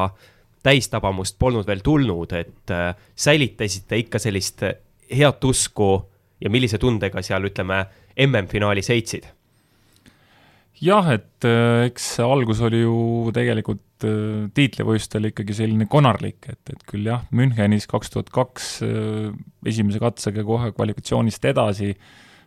täistabamust 0.62 1.38
polnud 1.38 1.66
veel 1.66 1.83
tulnud, 1.83 2.33
et 2.33 2.72
säilitasite 3.14 3.99
ikka 4.03 4.18
sellist 4.18 4.62
head 5.11 5.44
usku 5.44 5.90
ja 6.40 6.51
millise 6.51 6.79
tundega 6.79 7.22
seal, 7.22 7.46
ütleme, 7.46 7.85
MM-finaalis 8.27 8.90
heitsid? 8.90 9.27
jah, 10.81 11.07
et 11.12 11.46
eks 11.87 12.09
see 12.16 12.25
algus 12.25 12.61
oli 12.61 12.83
ju 12.83 12.96
tegelikult 13.35 13.86
Äh, 14.05 14.49
tiitlivõistlustel 14.53 15.31
ikkagi 15.31 15.55
selline 15.57 15.87
konarlik, 15.89 16.51
et, 16.51 16.61
et 16.69 16.83
küll 16.85 17.07
jah, 17.09 17.23
Münchenis 17.33 17.87
kaks 17.89 18.13
tuhat 18.13 18.29
kaks 18.35 18.67
äh, 18.85 19.31
esimese 19.65 20.03
katsega 20.03 20.45
kohe 20.45 20.69
kvalifikatsioonist 20.77 21.47
edasi, 21.49 21.95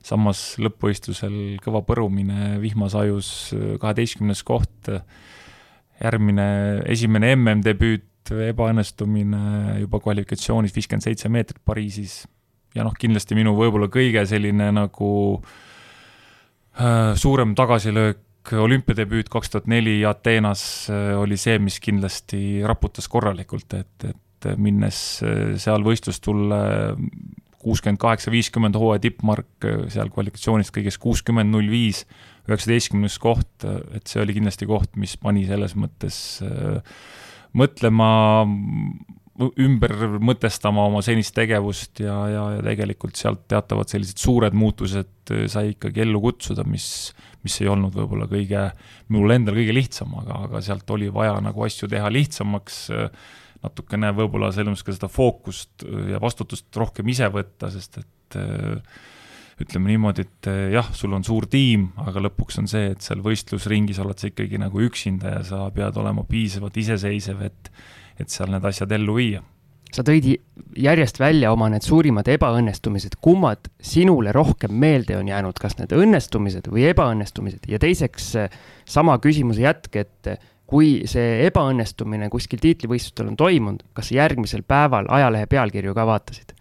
samas 0.05 0.43
lõppvõistlusel 0.61 1.57
kõva 1.63 1.81
põrumine, 1.87 2.59
vihmasajus 2.61 3.31
äh, 3.57 3.71
kaheteistkümnes 3.81 4.45
koht, 4.45 4.91
järgmine, 5.97 6.47
esimene 6.93 7.33
MM-debüüt, 7.33 8.29
ebaõnnestumine 8.29 9.79
juba 9.79 10.03
kvalifikatsioonis 10.05 10.75
viiskümmend 10.75 11.07
seitse 11.07 11.33
meetrit 11.33 11.63
Pariisis. 11.65 12.21
Ja 12.77 12.85
noh, 12.85 12.93
kindlasti 12.93 13.33
minu 13.33 13.55
võib-olla 13.57 13.89
kõige 13.89 14.21
selline 14.29 14.69
nagu 14.75 15.11
äh, 16.77 17.17
suurem 17.17 17.57
tagasilöök 17.57 18.21
olümpiadebüüt 18.53 19.29
kaks 19.29 19.51
tuhat 19.53 19.67
neli 19.69 19.99
Ateenas 20.07 20.63
oli 21.19 21.37
see, 21.37 21.59
mis 21.59 21.79
kindlasti 21.83 22.61
raputas 22.67 23.07
korralikult, 23.11 23.75
et, 23.77 24.07
et 24.09 24.49
minnes 24.57 24.97
seal 25.59 25.83
võistlustulle 25.85 26.59
kuuskümmend 27.59 27.99
kaheksa, 27.99 28.31
viiskümmend 28.31 28.77
hooaja 28.79 29.03
tippmark 29.03 29.67
seal 29.91 30.11
kvalifikatsioonis 30.13 30.71
kõigest 30.75 31.01
kuuskümmend 31.03 31.51
null 31.51 31.69
viis, 31.71 32.05
üheksateistkümnes 32.49 33.17
koht, 33.21 33.65
et 33.95 34.09
see 34.09 34.21
oli 34.23 34.35
kindlasti 34.37 34.67
koht, 34.69 34.95
mis 34.99 35.15
pani 35.21 35.45
selles 35.49 35.75
mõttes 35.79 36.17
äh, 36.45 36.79
mõtlema, 37.57 38.09
ümber 39.39 39.95
mõtestama 40.23 40.83
oma 40.89 41.03
senist 41.05 41.31
tegevust 41.37 42.01
ja, 42.03 42.15
ja, 42.31 42.45
ja 42.57 42.63
tegelikult 42.65 43.19
sealt 43.19 43.45
teatavad 43.51 43.91
sellised 43.91 44.19
suured 44.19 44.55
muutused 44.57 45.33
äh, 45.35 45.45
sai 45.51 45.73
ikkagi 45.75 46.05
ellu 46.07 46.23
kutsuda, 46.23 46.65
mis, 46.67 47.11
mis 47.45 47.59
ei 47.61 47.69
olnud 47.71 47.95
võib-olla 47.95 48.27
kõige, 48.31 48.65
minul 49.09 49.35
endal 49.35 49.59
kõige 49.59 49.75
lihtsam, 49.75 50.15
aga, 50.21 50.41
aga 50.47 50.63
sealt 50.65 50.89
oli 50.95 51.11
vaja 51.13 51.37
nagu 51.43 51.63
asju 51.65 51.89
teha 51.91 52.09
lihtsamaks, 52.11 52.79
äh, 52.95 53.29
natukene 53.63 54.11
võib-olla 54.15 54.51
selles 54.55 54.73
mõttes 54.73 54.87
ka 54.87 54.95
seda 54.95 55.11
fookust 55.11 55.85
ja 56.11 56.19
vastutust 56.23 56.75
rohkem 56.79 57.07
ise 57.11 57.27
võtta, 57.33 57.67
sest 57.73 57.99
et 57.99 58.37
ütleme 59.59 59.89
niimoodi, 59.91 60.23
et 60.23 60.47
jah, 60.71 60.87
sul 60.95 61.11
on 61.17 61.25
suur 61.27 61.43
tiim, 61.51 61.89
aga 61.99 62.21
lõpuks 62.23 62.61
on 62.61 62.69
see, 62.71 62.93
et 62.93 63.03
seal 63.03 63.19
võistlusringis 63.25 63.99
oled 63.99 64.21
sa 64.21 64.29
ikkagi 64.29 64.61
nagu 64.61 64.79
üksinda 64.85 65.33
ja 65.33 65.41
sa 65.43 65.65
pead 65.75 65.99
olema 65.99 66.23
piisavalt 66.29 66.79
iseseisev, 66.79 67.41
et, 67.49 67.71
et 68.15 68.31
seal 68.31 68.53
need 68.53 68.63
asjad 68.69 68.95
ellu 68.95 69.17
viia 69.19 69.43
sa 69.93 70.03
tõid 70.05 70.27
järjest 70.77 71.17
välja 71.19 71.51
oma 71.53 71.69
need 71.73 71.85
suurimad 71.85 72.27
ebaõnnestumised, 72.29 73.17
kummad 73.21 73.71
sinule 73.81 74.33
rohkem 74.35 74.75
meelde 74.77 75.17
on 75.17 75.27
jäänud, 75.27 75.57
kas 75.59 75.79
need 75.79 75.95
õnnestumised 75.95 76.69
või 76.69 76.85
ebaõnnestumised? 76.91 77.65
Ja 77.67 77.81
teiseks 77.81 78.35
sama 78.89 79.17
küsimuse 79.23 79.65
jätk, 79.65 79.95
et 79.97 80.33
kui 80.69 81.07
see 81.09 81.41
ebaõnnestumine 81.47 82.29
kuskil 82.29 82.61
tiitlivõistlustel 82.61 83.31
on 83.31 83.39
toimunud, 83.39 83.83
kas 83.97 84.11
järgmisel 84.13 84.61
päeval 84.67 85.09
ajalehe 85.09 85.49
pealkirju 85.49 85.95
ka 85.97 86.05
vaatasid? 86.09 86.53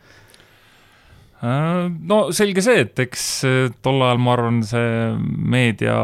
Äh, 1.39 1.85
no 1.87 2.23
selge 2.35 2.65
see, 2.65 2.83
et 2.87 2.99
eks 3.05 3.27
äh, 3.47 3.59
tol 3.85 4.01
ajal 4.03 4.23
ma 4.23 4.33
arvan, 4.35 4.63
see 4.67 5.13
meedia 5.23 5.99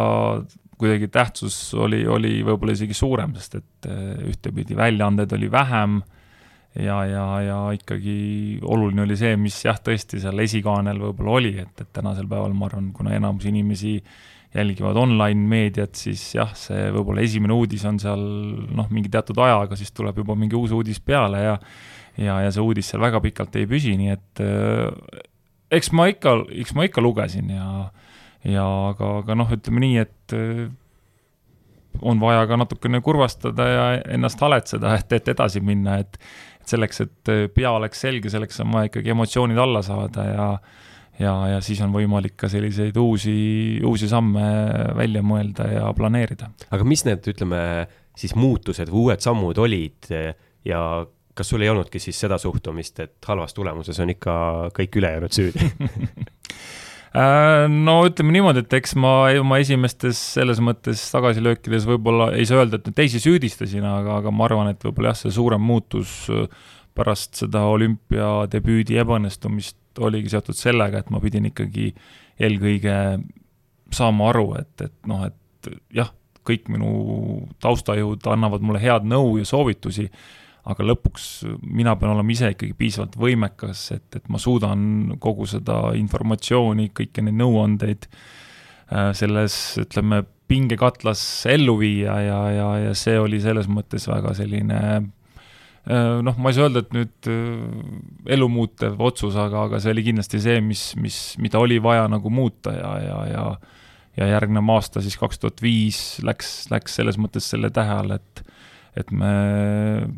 kuidagi 0.79 1.09
tähtsus 1.11 1.57
oli, 1.79 2.05
oli 2.07 2.37
võib-olla 2.47 2.75
isegi 2.77 2.95
suurem, 2.95 3.35
sest 3.39 3.59
et 3.59 3.89
äh, 3.89 4.29
ühtepidi 4.31 4.77
väljaandeid 4.79 5.33
oli 5.35 5.51
vähem 5.51 6.03
ja, 6.75 6.99
ja, 7.07 7.25
ja 7.45 7.59
ikkagi 7.77 8.61
oluline 8.63 9.05
oli 9.05 9.17
see, 9.19 9.35
mis 9.41 9.61
jah, 9.65 9.79
tõesti 9.83 10.21
seal 10.23 10.45
esikaanel 10.45 11.01
võib-olla 11.03 11.39
oli, 11.39 11.57
et, 11.63 11.75
et 11.81 11.91
tänasel 11.95 12.29
päeval 12.31 12.55
ma 12.57 12.71
arvan, 12.71 12.93
kuna 12.97 13.15
enamus 13.15 13.47
inimesi 13.51 13.99
jälgivad 14.55 14.99
online 14.99 15.49
meediat, 15.51 15.95
siis 15.99 16.23
jah, 16.37 16.53
see 16.59 16.89
võib-olla 16.95 17.25
esimene 17.27 17.55
uudis 17.57 17.85
on 17.91 17.99
seal 18.03 18.23
noh, 18.75 18.91
mingi 18.95 19.11
teatud 19.11 19.39
ajaga, 19.43 19.79
siis 19.79 19.91
tuleb 19.95 20.23
juba 20.23 20.37
mingi 20.39 20.59
uus 20.59 20.75
uudis 20.75 21.03
peale 21.03 21.43
ja 21.43 21.59
ja, 22.21 22.39
ja 22.45 22.51
see 22.55 22.63
uudis 22.63 22.91
seal 22.91 23.03
väga 23.03 23.21
pikalt 23.25 23.57
ei 23.59 23.67
püsi, 23.71 23.97
nii 23.99 24.13
et 24.15 24.43
äh, 24.45 25.23
eks 25.75 25.91
ma 25.97 26.07
ikka, 26.11 26.37
eks 26.63 26.75
ma 26.77 26.87
ikka 26.87 27.03
lugesin 27.03 27.51
ja, 27.55 27.69
ja 28.47 28.67
aga, 28.93 29.19
aga 29.23 29.39
noh, 29.39 29.51
ütleme 29.57 29.83
nii, 29.83 30.05
et 30.05 30.37
äh, 30.37 30.67
on 32.03 32.21
vaja 32.21 32.47
ka 32.51 32.59
natukene 32.61 33.01
kurvastada 33.05 33.69
ja 33.69 33.85
ennast 34.17 34.41
haletseda, 34.41 34.97
et, 34.99 35.13
et 35.13 35.31
edasi 35.35 35.63
minna, 35.65 35.99
et 36.03 36.19
et 36.65 36.73
selleks, 36.73 37.03
et 37.05 37.31
pea 37.53 37.71
oleks 37.77 38.01
selge, 38.01 38.31
selleks 38.33 38.63
on 38.65 38.71
vaja 38.73 38.89
ikkagi 38.89 39.13
emotsioonid 39.13 39.59
alla 39.61 39.83
saada 39.85 40.25
ja 40.25 40.47
ja, 41.21 41.33
ja 41.53 41.59
siis 41.63 41.79
on 41.85 41.93
võimalik 41.95 42.35
ka 42.41 42.49
selliseid 42.51 42.97
uusi, 42.99 43.35
uusi 43.87 44.09
samme 44.11 44.45
välja 44.97 45.23
mõelda 45.23 45.69
ja 45.71 45.93
planeerida. 45.95 46.51
aga 46.75 46.87
mis 46.89 47.05
need, 47.07 47.27
ütleme 47.31 47.61
siis 48.19 48.35
muutused 48.39 48.91
või 48.91 49.09
uued 49.09 49.23
sammud 49.23 49.61
olid 49.63 50.11
ja 50.65 50.81
kas 51.35 51.51
sul 51.51 51.63
ei 51.63 51.71
olnudki 51.71 52.01
siis 52.03 52.19
seda 52.21 52.39
suhtumist, 52.39 53.01
et 53.03 53.29
halvas 53.29 53.55
tulemuses 53.55 53.99
on 54.01 54.15
ikka 54.15 54.35
kõik 54.75 54.99
ülejäänud 55.01 55.35
süüdi 55.35 55.69
äh, 55.69 55.95
no 57.15 57.97
ütleme 58.09 58.35
niimoodi, 58.35 58.65
et 58.65 58.77
eks 58.81 58.97
ma 58.99 59.13
oma 59.39 59.61
esimestes 59.63 60.19
selles 60.35 60.59
mõttes 60.65 61.03
tagasilöökides 61.15 61.87
võib-olla 61.87 62.33
ei 62.35 62.47
saa 62.49 62.65
öelda, 62.65 62.81
et 62.81 62.97
teisi 62.97 63.23
süüdistasin, 63.23 63.87
aga, 63.87 64.19
aga 64.23 64.33
ma 64.35 64.49
arvan, 64.49 64.73
et 64.73 64.83
võib-olla 64.83 65.13
jah, 65.13 65.21
see 65.23 65.35
suurem 65.37 65.63
muutus 65.63 66.25
äh, 66.35 66.49
pärast 66.95 67.39
seda 67.43 67.65
olümpiadebüüdi 67.71 68.99
ebaõnnestumist 69.03 70.03
oligi 70.03 70.33
seotud 70.33 70.59
sellega, 70.59 71.03
et 71.03 71.11
ma 71.15 71.23
pidin 71.23 71.47
ikkagi 71.51 71.93
eelkõige 72.43 72.99
saama 73.95 74.31
aru, 74.33 74.49
et, 74.59 74.87
et 74.89 74.95
noh, 75.11 75.27
et 75.29 75.71
jah, 75.95 76.11
kõik 76.45 76.67
minu 76.73 77.45
taustajõud 77.63 78.27
annavad 78.31 78.65
mulle 78.65 78.83
head 78.83 79.07
nõu 79.09 79.39
ja 79.41 79.47
soovitusi 79.49 80.09
aga 80.65 80.87
lõpuks 80.87 81.27
mina 81.61 81.95
pean 82.01 82.15
olema 82.15 82.33
ise 82.33 82.53
ikkagi 82.55 82.77
piisavalt 82.79 83.19
võimekas, 83.21 83.87
et, 83.97 84.07
et 84.17 84.31
ma 84.33 84.41
suudan 84.41 85.17
kogu 85.23 85.49
seda 85.49 85.93
informatsiooni, 85.99 86.91
kõiki 86.97 87.25
neid 87.27 87.37
nõuandeid 87.41 88.09
äh, 88.09 89.11
selles, 89.17 89.59
ütleme, 89.83 90.23
pingekatlas 90.49 91.21
ellu 91.53 91.79
viia 91.81 92.17
ja, 92.21 92.41
ja, 92.53 92.71
ja 92.83 92.97
see 92.97 93.17
oli 93.21 93.41
selles 93.41 93.69
mõttes 93.73 94.05
väga 94.09 94.35
selline 94.37 94.81
äh, 94.97 96.19
noh, 96.25 96.37
ma 96.37 96.51
ei 96.51 96.57
saa 96.57 96.69
öelda, 96.69 96.85
et 96.85 96.97
nüüd 96.97 97.31
äh, 97.33 98.35
elumuutev 98.37 99.01
otsus, 99.05 99.37
aga, 99.41 99.67
aga 99.69 99.81
see 99.85 99.93
oli 99.93 100.09
kindlasti 100.09 100.41
see, 100.45 100.65
mis, 100.65 100.91
mis, 101.01 101.21
mida 101.45 101.61
oli 101.61 101.81
vaja 101.85 102.09
nagu 102.13 102.33
muuta 102.33 102.77
ja, 102.77 102.99
ja, 103.05 103.23
ja 103.35 103.47
ja 104.15 104.29
järgnev 104.31 104.69
aasta 104.71 105.03
siis 105.03 105.17
kaks 105.19 105.41
tuhat 105.43 105.63
viis 105.63 105.99
läks, 106.23 106.69
läks 106.71 107.01
selles 107.01 107.17
mõttes 107.19 107.49
selle 107.51 107.71
tähe 107.75 107.97
all, 107.99 108.15
et 108.15 108.45
et 108.97 109.11
me 109.11 109.33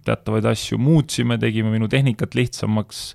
teatavaid 0.04 0.46
asju 0.52 0.78
muutsime, 0.80 1.38
tegime 1.40 1.72
minu 1.72 1.88
tehnikat 1.88 2.36
lihtsamaks 2.36 3.14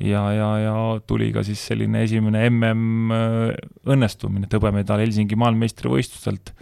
ja, 0.00 0.22
ja, 0.32 0.48
ja 0.62 0.76
tuli 1.06 1.30
ka 1.34 1.44
siis 1.46 1.60
selline 1.68 2.04
esimene 2.06 2.46
mm 2.50 3.12
õnnestumine, 3.94 4.48
hõbemedal 4.50 5.02
Helsingi 5.04 5.36
maailmameistrivõistlustelt. 5.38 6.54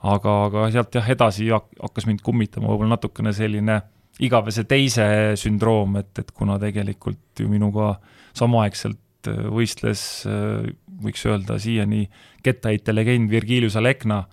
aga, 0.00 0.34
aga 0.48 0.66
sealt 0.72 0.94
jah, 0.96 1.08
edasi 1.12 1.48
hakkas 1.52 2.06
mind 2.08 2.22
kummitama 2.24 2.70
võib-olla 2.70 2.96
natukene 2.96 3.32
selline 3.36 3.80
igavese 4.20 4.64
teise 4.68 5.06
sündroom, 5.40 5.96
et, 6.00 6.12
et 6.18 6.30
kuna 6.36 6.58
tegelikult 6.60 7.40
ju 7.40 7.48
minuga 7.48 7.94
samaaegselt 8.36 9.30
äh, 9.30 9.46
võistles, 9.52 10.02
äh, 10.28 10.68
võiks 11.00 11.24
öelda 11.28 11.56
siiani 11.60 12.06
kettaheite 12.44 12.94
legend 12.94 13.30
Virgilius 13.32 13.76
Alekna 13.80 14.24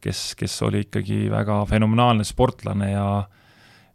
kes, 0.00 0.34
kes 0.38 0.54
oli 0.66 0.84
ikkagi 0.86 1.26
väga 1.32 1.64
fenomenaalne 1.70 2.24
sportlane 2.26 2.90
ja 2.92 3.08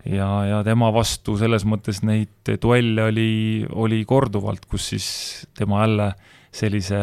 ja, 0.05 0.29
ja 0.49 0.61
tema 0.65 0.89
vastu 0.93 1.35
selles 1.37 1.65
mõttes 1.67 2.01
neid 2.05 2.53
duelle 2.61 3.03
oli, 3.11 3.31
oli 3.69 4.01
korduvalt, 4.09 4.65
kus 4.69 4.87
siis 4.93 5.09
tema 5.57 5.83
jälle 5.83 6.07
sellise 6.51 7.01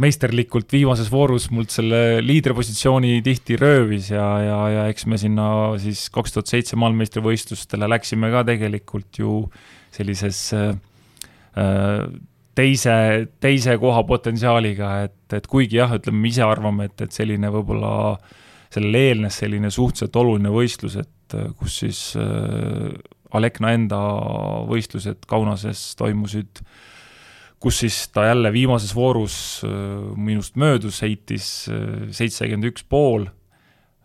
meisterlikult 0.00 0.72
viimases 0.72 1.10
voorus 1.12 1.50
mult 1.52 1.72
selle 1.74 2.20
liidripositsiooni 2.24 3.20
tihti 3.24 3.58
röövis 3.60 4.10
ja, 4.12 4.26
ja, 4.42 4.58
ja 4.74 4.86
eks 4.92 5.06
me 5.10 5.18
sinna 5.20 5.46
siis 5.82 6.06
kaks 6.14 6.34
tuhat 6.34 6.50
seitse 6.50 6.78
maailmameistrivõistlustele 6.80 7.88
läksime 7.90 8.30
ka 8.32 8.42
tegelikult 8.48 9.20
ju 9.20 9.34
sellises 9.92 10.40
äh, 10.56 10.72
teise, 12.58 12.94
teise 13.42 13.76
koha 13.80 14.02
potentsiaaliga, 14.08 14.90
et, 15.06 15.36
et 15.36 15.46
kuigi 15.50 15.80
jah, 15.80 15.94
ütleme, 15.96 16.22
me 16.22 16.30
ise 16.32 16.44
arvame, 16.46 16.90
et, 16.90 17.06
et 17.06 17.14
selline 17.14 17.50
võib-olla, 17.52 17.92
sellele 18.72 19.06
eelnes 19.10 19.40
selline 19.42 19.70
suhteliselt 19.74 20.20
oluline 20.20 20.52
võistlus, 20.54 20.98
et 21.00 21.36
kus 21.58 21.80
siis 21.84 22.04
äh, 22.18 22.90
Alekna 23.36 23.74
enda 23.76 23.98
võistlused 24.66 25.22
Kaunases 25.30 25.92
toimusid, 25.98 26.62
kus 27.62 27.82
siis 27.84 27.98
ta 28.10 28.24
jälle 28.26 28.50
viimases 28.54 28.94
voorus 28.96 29.34
äh, 29.66 29.74
minust 30.16 30.58
möödus, 30.58 31.02
heitis 31.04 31.68
äh, 31.70 32.08
seitsekümmend 32.14 32.72
üks 32.72 32.86
pool. 32.88 33.28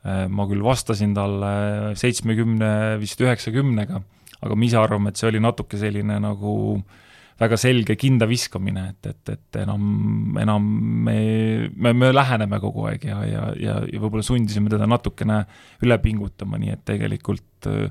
Äh,, 0.05 0.27
ma 0.29 0.45
küll 0.45 0.61
vastasin 0.61 1.15
talle 1.17 1.95
seitsmekümne, 1.97 2.99
vist 3.01 3.21
üheksakümnega, 3.25 4.03
aga 4.45 4.57
me 4.59 4.69
ise 4.69 4.77
arvame, 4.77 5.09
et 5.09 5.17
see 5.17 5.31
oli 5.31 5.41
natuke 5.41 5.79
selline 5.81 6.19
nagu 6.21 6.53
äh, 6.75 7.01
väga 7.39 7.57
selge 7.59 7.97
kinda 7.99 8.27
viskamine, 8.29 8.89
et, 8.93 9.09
et, 9.11 9.31
et 9.35 9.57
enam, 9.59 10.37
enam 10.39 10.67
me, 11.07 11.15
me, 11.75 11.91
me 11.91 12.11
läheneme 12.13 12.59
kogu 12.63 12.85
aeg 12.87 13.09
ja, 13.09 13.17
ja, 13.27 13.47
ja, 13.59 13.79
ja 13.91 14.03
võib-olla 14.03 14.23
sundisime 14.23 14.71
teda 14.71 14.87
natukene 14.87 15.41
üle 15.83 15.97
pingutama, 16.03 16.59
nii 16.61 16.77
et 16.77 16.85
tegelikult 16.87 17.67
öö, 17.71 17.89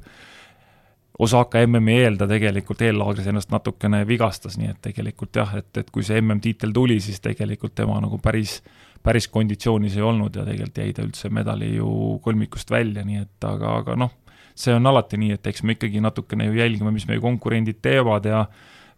Osaka 1.18 1.61
MM-i 1.62 2.01
eel 2.03 2.16
ta 2.18 2.26
tegelikult 2.26 2.80
eellaagris 2.82 3.28
ennast 3.30 3.53
natukene 3.55 4.01
vigastas, 4.09 4.57
nii 4.59 4.72
et 4.72 4.80
tegelikult 4.82 5.38
jah, 5.38 5.53
et, 5.61 5.70
et 5.78 5.92
kui 5.95 6.03
see 6.03 6.18
MM-tiitel 6.18 6.72
tuli, 6.74 6.97
siis 7.03 7.22
tegelikult 7.22 7.76
tema 7.78 8.01
nagu 8.03 8.18
päris, 8.22 8.57
päris 9.05 9.28
konditsioonis 9.30 9.95
ei 9.95 10.03
olnud 10.03 10.34
ja 10.34 10.47
tegelikult 10.49 10.80
jäi 10.82 10.97
ta 10.97 11.05
üldse 11.07 11.30
medali 11.30 11.70
ju 11.76 12.18
kolmikust 12.24 12.72
välja, 12.74 13.05
nii 13.07 13.22
et 13.22 13.47
aga, 13.47 13.76
aga 13.84 13.99
noh, 14.01 14.11
see 14.59 14.74
on 14.74 14.90
alati 14.90 15.20
nii, 15.20 15.36
et 15.38 15.47
eks 15.53 15.62
me 15.62 15.76
ikkagi 15.76 16.03
natukene 16.03 16.49
ju 16.49 16.59
jälgime, 16.59 16.90
mis 16.95 17.07
meie 17.07 17.22
konkurendid 17.22 17.78
teevad 17.84 18.26
ja 18.26 18.42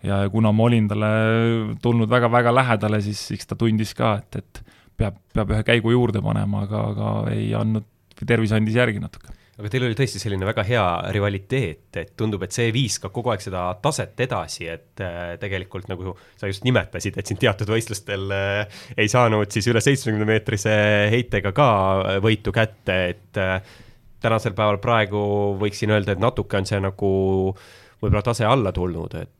ja 0.04 0.20
kuna 0.32 0.52
ma 0.52 0.68
olin 0.68 0.88
talle 0.90 1.10
tulnud 1.82 2.10
väga-väga 2.10 2.52
lähedale, 2.54 3.00
siis 3.04 3.28
eks 3.36 3.52
ta 3.52 3.58
tundis 3.58 3.94
ka, 3.96 4.16
et, 4.20 4.42
et 4.42 4.76
peab, 4.96 5.18
peab 5.34 5.54
ühe 5.54 5.64
käigu 5.66 5.94
juurde 5.94 6.22
panema, 6.24 6.66
aga, 6.66 6.84
aga 6.92 7.16
ei 7.34 7.50
andnud, 7.56 7.86
tervis 8.26 8.54
andis 8.56 8.76
järgi 8.76 9.02
natuke. 9.02 9.32
Aga 9.56 9.70
teil 9.72 9.86
oli 9.86 9.96
tõesti 9.96 10.20
selline 10.20 10.44
väga 10.44 10.60
hea 10.68 10.84
rivaliteet, 11.16 11.96
et 11.96 12.10
tundub, 12.20 12.42
et 12.44 12.52
see 12.52 12.68
viiskab 12.74 13.12
kogu 13.14 13.32
aeg 13.32 13.40
seda 13.40 13.62
taset 13.80 14.20
edasi, 14.20 14.66
et 14.68 15.00
äh, 15.00 15.30
tegelikult 15.40 15.88
nagu 15.88 16.12
sa 16.36 16.50
just 16.50 16.66
nimetasid, 16.66 17.16
et 17.16 17.30
siin 17.30 17.40
teatud 17.40 17.72
võistlustel 17.72 18.28
äh, 18.36 18.82
ei 19.00 19.08
saanud 19.08 19.48
siis 19.52 19.70
üle 19.72 19.80
seitsmekümne 19.80 20.28
meetrise 20.28 20.76
heitega 21.12 21.54
ka 21.56 21.70
võitu 22.24 22.52
kätte, 22.52 22.98
et 23.14 23.40
äh, 23.40 23.56
tänasel 24.20 24.52
päeval 24.58 24.76
praegu 24.82 25.24
võiksin 25.62 25.94
öelda, 25.96 26.12
et 26.12 26.20
natuke 26.20 26.60
on 26.60 26.68
see 26.68 26.82
nagu 26.84 27.10
võib-olla 28.02 28.24
tase 28.26 28.44
alla 28.44 28.74
tulnud, 28.76 29.16
et, 29.22 29.32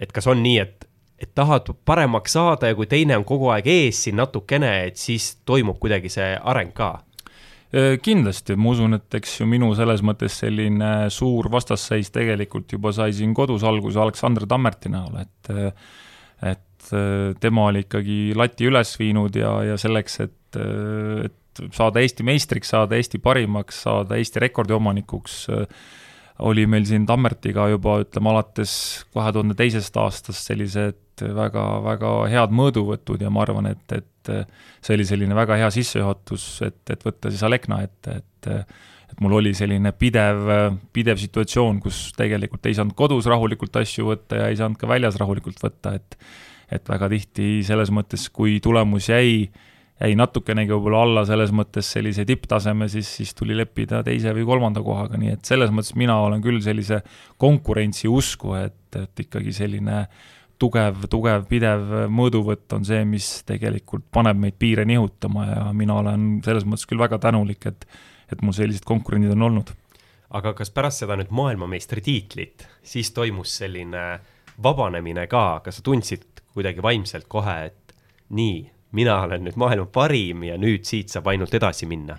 et 0.00 0.12
kas 0.12 0.28
on 0.30 0.42
nii, 0.42 0.58
et 0.62 0.86
et 1.16 1.30
tahad 1.32 1.70
paremaks 1.88 2.34
saada 2.36 2.68
ja 2.68 2.76
kui 2.76 2.88
teine 2.90 3.16
on 3.16 3.24
kogu 3.24 3.48
aeg 3.48 3.68
ees 3.72 4.02
siin 4.04 4.18
natukene, 4.20 4.72
et 4.90 5.00
siis 5.00 5.30
toimub 5.48 5.78
kuidagi 5.80 6.10
see 6.12 6.34
areng 6.36 6.74
ka? 6.76 6.90
Äh, 7.72 7.96
kindlasti, 8.02 8.54
ma 8.60 8.74
usun, 8.74 8.98
et 8.98 9.16
eks 9.18 9.40
ju 9.40 9.46
minu 9.48 9.72
selles 9.78 10.04
mõttes 10.06 10.36
selline 10.42 11.08
suur 11.12 11.48
vastasseis 11.52 12.12
tegelikult 12.14 12.76
juba 12.76 12.92
sai 12.94 13.16
siin 13.16 13.32
kodus 13.36 13.64
alguse 13.66 14.00
Aleksandr 14.02 14.46
Tammerti 14.48 14.92
näol, 14.92 15.22
et 15.24 15.50
et 16.46 16.92
äh, 16.92 17.32
tema 17.40 17.66
oli 17.72 17.86
ikkagi 17.86 18.20
lati 18.36 18.68
üles 18.68 18.92
viinud 19.00 19.34
ja, 19.40 19.56
ja 19.72 19.80
selleks, 19.80 20.20
et, 20.22 20.60
et 20.60 21.62
saada 21.74 22.04
Eesti 22.04 22.26
meistriks, 22.28 22.70
saada 22.74 23.00
Eesti 23.00 23.18
parimaks, 23.24 23.80
saada 23.88 24.20
Eesti 24.20 24.44
rekordi 24.46 24.76
omanikuks, 24.76 25.46
oli 26.44 26.66
meil 26.68 26.84
siin 26.88 27.06
Tammertiga 27.08 27.68
juba 27.72 28.00
ütleme 28.02 28.32
alates 28.32 28.72
kahe 29.14 29.32
tuhande 29.32 29.56
teisest 29.58 29.96
aastast 30.00 30.50
sellised 30.50 31.24
väga, 31.36 31.64
väga 31.84 32.10
head 32.32 32.52
mõõduvõtud 32.52 33.22
ja 33.24 33.30
ma 33.32 33.46
arvan, 33.46 33.70
et, 33.70 33.86
et 33.96 34.32
see 34.84 34.96
oli 34.98 35.06
selline 35.08 35.36
väga 35.38 35.56
hea 35.62 35.70
sissejuhatus, 35.72 36.44
et, 36.66 36.82
et 36.92 37.06
võtta 37.06 37.32
siis 37.32 37.46
Alekna 37.46 37.80
ette, 37.86 38.20
et 38.20 38.52
et 39.06 39.20
mul 39.22 39.36
oli 39.38 39.52
selline 39.54 39.92
pidev, 39.94 40.48
pidev 40.92 41.20
situatsioon, 41.20 41.78
kus 41.80 42.10
tegelikult 42.18 42.66
ei 42.66 42.74
saanud 42.76 42.96
kodus 42.98 43.28
rahulikult 43.30 43.78
asju 43.78 44.10
võtta 44.10 44.40
ja 44.40 44.48
ei 44.50 44.58
saanud 44.58 44.80
ka 44.80 44.88
väljas 44.90 45.18
rahulikult 45.20 45.62
võtta, 45.62 45.94
et 45.96 46.18
et 46.66 46.88
väga 46.90 47.06
tihti 47.12 47.60
selles 47.62 47.92
mõttes, 47.94 48.26
kui 48.34 48.56
tulemus 48.58 49.06
jäi, 49.06 49.46
jäi 50.00 50.16
natukenegi 50.18 50.74
võib-olla 50.74 51.02
alla 51.06 51.24
selles 51.28 51.52
mõttes 51.56 51.88
sellise 51.94 52.26
tipptaseme, 52.28 52.88
siis, 52.92 53.08
siis 53.18 53.32
tuli 53.34 53.56
leppida 53.56 54.02
teise 54.04 54.34
või 54.36 54.44
kolmanda 54.48 54.82
kohaga, 54.84 55.16
nii 55.20 55.36
et 55.38 55.48
selles 55.48 55.72
mõttes 55.72 55.94
mina 55.96 56.18
olen 56.20 56.42
küll 56.44 56.60
sellise 56.64 57.00
konkurentsi 57.40 58.10
usku, 58.12 58.52
et, 58.60 58.98
et 58.98 59.24
ikkagi 59.24 59.54
selline 59.56 60.02
tugev, 60.60 61.06
tugev, 61.12 61.46
pidev 61.48 62.08
mõõduvõtt 62.12 62.76
on 62.76 62.84
see, 62.88 63.04
mis 63.08 63.30
tegelikult 63.48 64.04
paneb 64.12 64.38
meid 64.40 64.58
piire 64.60 64.84
nihutama 64.88 65.48
ja 65.48 65.64
mina 65.76 65.98
olen 66.02 66.28
selles 66.44 66.68
mõttes 66.68 66.88
küll 66.88 67.00
väga 67.00 67.20
tänulik, 67.22 67.64
et 67.68 67.88
et 68.32 68.40
mul 68.42 68.54
sellised 68.56 68.82
konkurendid 68.86 69.30
on 69.36 69.48
olnud. 69.48 69.72
aga 70.36 70.52
kas 70.58 70.72
pärast 70.74 71.04
seda 71.04 71.14
nüüd 71.16 71.30
maailmameistritiitlit, 71.30 72.66
siis 72.82 73.12
toimus 73.14 73.52
selline 73.60 74.18
vabanemine 74.62 75.28
ka, 75.30 75.60
kas 75.64 75.78
sa 75.78 75.84
tundsid 75.86 76.42
kuidagi 76.52 76.82
vaimselt 76.82 77.28
kohe, 77.30 77.54
et 77.70 77.94
nii, 78.34 78.64
mina 78.96 79.20
olen 79.26 79.44
nüüd 79.46 79.58
maailma 79.60 79.88
parim 79.92 80.46
ja 80.48 80.56
nüüd 80.60 80.86
siit 80.88 81.12
saab 81.12 81.28
ainult 81.32 81.54
edasi 81.56 81.88
minna? 81.88 82.18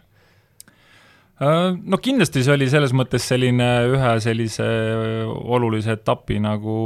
Äh, 1.38 1.76
no 1.78 2.00
kindlasti 2.02 2.42
see 2.42 2.54
oli 2.56 2.66
selles 2.72 2.96
mõttes 2.98 3.28
selline 3.30 3.68
ühe 3.92 4.14
sellise 4.24 4.66
olulise 5.28 5.94
etapi 5.94 6.40
nagu 6.42 6.78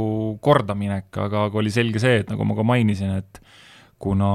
kordaminek, 0.44 1.08
aga, 1.16 1.46
aga 1.48 1.62
oli 1.62 1.72
selge 1.72 2.02
see, 2.02 2.18
et 2.20 2.32
nagu 2.32 2.44
ma 2.44 2.58
ka 2.58 2.66
mainisin, 2.68 3.14
et 3.22 3.40
kuna 4.02 4.32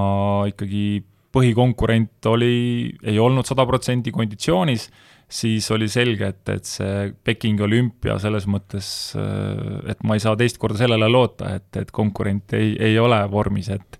ikkagi 0.49 1.03
põhikonkurent 1.37 2.25
oli, 2.31 2.89
ei 3.05 3.19
olnud 3.21 3.45
sada 3.45 3.67
protsenti 3.69 4.13
konditsioonis, 4.15 4.87
siis 5.27 5.67
oli 5.75 5.89
selge, 5.91 6.31
et, 6.31 6.41
et 6.49 6.65
see 6.65 7.11
Pekingi 7.27 7.65
olümpia 7.67 8.15
selles 8.21 8.47
mõttes, 8.49 8.89
et 9.13 10.01
ma 10.07 10.17
ei 10.17 10.23
saa 10.23 10.37
teist 10.39 10.57
korda 10.61 10.79
sellele 10.81 11.09
loota, 11.11 11.51
et, 11.59 11.69
et 11.83 11.91
konkurent 11.93 12.55
ei, 12.57 12.73
ei 12.89 12.97
ole 12.97 13.19
vormis, 13.29 13.69
et 13.75 13.99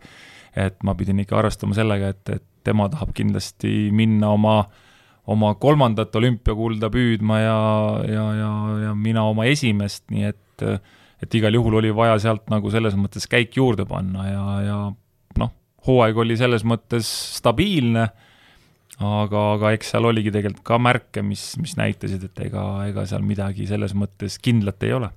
et 0.57 0.83
ma 0.83 0.95
pidin 0.97 1.21
ikka 1.21 1.37
arvestama 1.39 1.77
sellega, 1.77 2.11
et, 2.15 2.33
et 2.33 2.45
tema 2.67 2.89
tahab 2.91 3.13
kindlasti 3.15 3.89
minna 3.95 4.33
oma 4.35 4.59
oma 5.27 5.53
kolmandat 5.59 6.15
olümpiakulda 6.15 6.89
püüdma 6.91 7.39
ja, 7.41 7.57
ja, 8.07 8.27
ja, 8.37 8.51
ja 8.85 8.93
mina 8.95 9.25
oma 9.27 9.47
esimest, 9.51 10.05
nii 10.13 10.29
et 10.29 10.63
et 11.21 11.35
igal 11.37 11.53
juhul 11.53 11.79
oli 11.79 11.91
vaja 11.95 12.17
sealt 12.21 12.49
nagu 12.53 12.69
selles 12.73 12.95
mõttes 12.97 13.25
käik 13.29 13.55
juurde 13.57 13.87
panna 13.89 14.25
ja, 14.29 14.45
ja 14.65 14.77
noh, 15.41 15.53
hooaeg 15.87 16.17
oli 16.23 16.37
selles 16.37 16.65
mõttes 16.67 17.09
stabiilne, 17.37 18.05
aga, 19.01 19.43
aga 19.55 19.71
eks 19.77 19.93
seal 19.93 20.09
oligi 20.09 20.33
tegelikult 20.33 20.65
ka 20.67 20.79
märke, 20.81 21.23
mis, 21.25 21.49
mis 21.61 21.73
näitasid, 21.79 22.27
et 22.29 22.43
ega, 22.47 22.65
ega 22.89 23.05
seal 23.09 23.25
midagi 23.25 23.65
selles 23.69 23.95
mõttes 23.97 24.37
kindlat 24.41 24.85
ei 24.85 24.93
ole. 24.97 25.09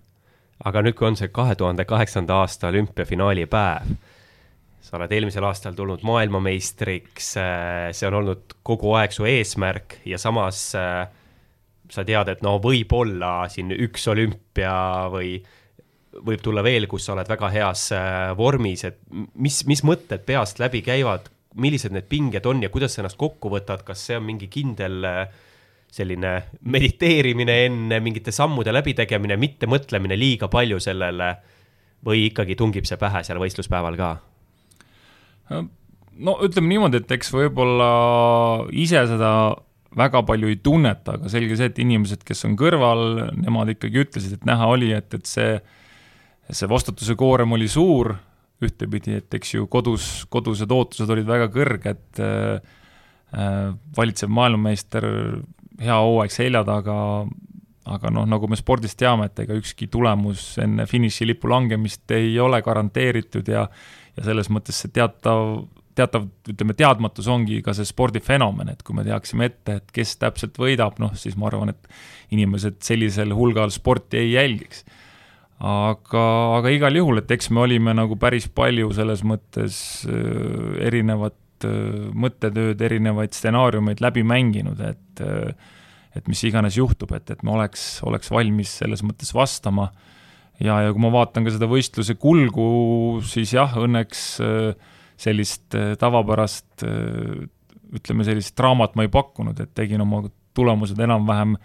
aga 0.65 0.85
nüüd, 0.85 0.97
kui 0.97 1.09
on 1.09 1.17
see 1.21 1.29
kahe 1.33 1.57
tuhande 1.57 1.85
kaheksanda 1.89 2.41
aasta 2.43 2.73
olümpiafinaali 2.73 3.47
päev 3.49 3.93
sa 4.91 4.99
oled 4.99 5.13
eelmisel 5.15 5.47
aastal 5.47 5.77
tulnud 5.79 6.03
maailmameistriks, 6.07 7.31
äh, 7.39 7.89
see 7.95 8.09
on 8.09 8.19
olnud 8.21 8.57
kogu 8.67 8.97
aeg 8.99 9.15
su 9.15 9.27
eesmärk 9.29 10.01
ja 10.11 10.19
samas 10.19 10.65
äh, 10.79 11.05
sa 11.91 12.03
tead, 12.07 12.33
et 12.33 12.43
no 12.43 12.57
võib-olla 12.63 13.45
siin 13.51 13.71
üks 13.77 14.09
olümpia 14.11 14.73
või 15.13 15.37
võib 16.27 16.43
tulla 16.43 16.65
veel, 16.67 16.89
kus 16.91 17.07
sa 17.07 17.15
oled 17.15 17.31
väga 17.31 17.53
heas 17.55 17.85
äh, 17.95 18.33
vormis, 18.39 18.83
et 18.89 18.99
mis, 19.39 19.61
mis 19.71 19.85
mõtted 19.87 20.25
peast 20.27 20.59
läbi 20.59 20.83
käivad, 20.83 21.31
millised 21.63 21.95
need 21.95 22.09
pinged 22.11 22.47
on 22.51 22.65
ja 22.67 22.71
kuidas 22.75 22.97
sa 22.97 23.05
ennast 23.05 23.19
kokku 23.21 23.53
võtad, 23.53 23.85
kas 23.87 24.03
see 24.09 24.19
on 24.19 24.27
mingi 24.27 24.51
kindel 24.51 25.07
selline 25.91 26.33
mediteerimine 26.71 27.57
enne, 27.67 27.99
mingite 28.03 28.35
sammude 28.35 28.75
läbitegemine, 28.75 29.39
mitte 29.39 29.71
mõtlemine 29.71 30.19
liiga 30.19 30.51
palju 30.51 30.79
sellele 30.83 31.31
või 32.07 32.27
ikkagi 32.29 32.59
tungib 32.59 32.87
see 32.87 32.99
pähe 32.99 33.23
seal 33.27 33.43
võistluspäeval 33.43 33.99
ka? 33.99 34.11
No 35.51 36.37
ütleme 36.45 36.71
niimoodi, 36.75 37.03
et 37.03 37.13
eks 37.17 37.33
võib-olla 37.35 37.91
ise 38.77 39.03
seda 39.11 39.33
väga 39.97 40.23
palju 40.27 40.51
ei 40.51 40.59
tunneta, 40.63 41.17
aga 41.19 41.31
selge 41.33 41.57
see, 41.59 41.71
et 41.71 41.79
inimesed, 41.83 42.23
kes 42.27 42.45
on 42.47 42.57
kõrval, 42.59 43.05
nemad 43.41 43.73
ikkagi 43.75 44.05
ütlesid, 44.05 44.39
et 44.39 44.49
näha 44.49 44.69
oli, 44.71 44.93
et, 44.95 45.15
et 45.17 45.27
see, 45.27 45.57
see 46.51 46.71
vastutuse 46.71 47.17
koorem 47.19 47.59
oli 47.59 47.71
suur. 47.71 48.15
Ühtepidi, 48.61 49.17
et 49.23 49.35
eks 49.39 49.55
ju 49.55 49.65
kodus, 49.73 50.27
kodused 50.29 50.69
ootused 50.75 51.09
olid 51.09 51.25
väga 51.25 51.47
kõrged. 51.55 52.21
Äh,, 52.21 52.77
valitsev 53.97 54.29
maailmameister, 54.35 55.05
hea 55.81 55.97
hooaeg 56.03 56.33
selja 56.35 56.65
taga, 56.67 56.97
aga 57.91 58.11
noh, 58.13 58.27
nagu 58.29 58.49
me 58.51 58.59
spordis 58.59 58.97
teame, 58.99 59.29
et 59.31 59.39
ega 59.45 59.55
ükski 59.57 59.87
tulemus 59.91 60.57
enne 60.63 60.87
finišilipu 60.91 61.49
langemist 61.51 62.11
ei 62.15 62.35
ole 62.43 62.61
garanteeritud 62.67 63.49
ja 63.49 63.69
ja 64.21 64.29
selles 64.29 64.51
mõttes 64.53 64.77
see 64.83 64.93
teatav, 64.93 65.65
teatav, 65.97 66.29
ütleme, 66.53 66.77
teadmatus 66.77 67.29
ongi 67.33 67.61
ka 67.65 67.75
see 67.77 67.89
spordifenomen, 67.89 68.71
et 68.73 68.85
kui 68.85 68.97
me 68.97 69.05
teaksime 69.07 69.49
ette, 69.49 69.81
et 69.81 69.95
kes 69.97 70.17
täpselt 70.21 70.61
võidab, 70.61 71.01
noh, 71.03 71.15
siis 71.19 71.39
ma 71.41 71.49
arvan, 71.49 71.73
et 71.73 72.35
inimesed 72.37 72.81
sellisel 72.85 73.33
hulgal 73.37 73.73
sporti 73.75 74.21
ei 74.21 74.35
jälgiks. 74.35 74.85
aga, 75.61 76.23
aga 76.59 76.71
igal 76.73 76.97
juhul, 76.97 77.21
et 77.21 77.31
eks 77.31 77.51
me 77.53 77.65
olime 77.67 77.93
nagu 77.97 78.17
päris 78.17 78.47
palju 78.49 78.93
selles 78.97 79.25
mõttes 79.25 79.75
äh, 80.09 80.87
erinevat 80.87 81.67
äh, 81.69 82.07
mõttetööd, 82.13 82.81
erinevaid 82.81 83.37
stsenaariumeid 83.37 84.01
läbi 84.01 84.25
mänginud, 84.25 84.81
et 84.81 85.25
äh, 85.25 85.77
et 86.11 86.27
mis 86.27 86.41
iganes 86.43 86.75
juhtub, 86.75 87.13
et, 87.15 87.29
et 87.31 87.43
me 87.47 87.53
oleks, 87.55 88.01
oleks 88.03 88.33
valmis 88.35 88.73
selles 88.81 89.05
mõttes 89.07 89.29
vastama 89.31 89.85
äh, 89.93 90.09
ja, 90.65 90.81
ja 90.85 90.93
kui 90.95 91.03
ma 91.03 91.13
vaatan 91.15 91.47
ka 91.47 91.55
seda 91.55 91.69
võistluse 91.71 92.17
kulgu, 92.21 92.69
siis 93.27 93.55
jah, 93.57 93.75
õnneks 93.81 94.25
äh, 94.45 94.93
sellist 95.21 95.77
äh, 95.79 95.95
tavapärast 96.01 96.85
äh, 96.87 97.49
ütleme, 97.97 98.27
sellist 98.27 98.57
draamat 98.59 98.97
ma 98.97 99.07
ei 99.07 99.13
pakkunud, 99.13 99.59
et 99.61 99.75
tegin 99.77 100.05
oma 100.05 100.23
tulemused 100.57 100.99
enam-vähem 101.01 101.57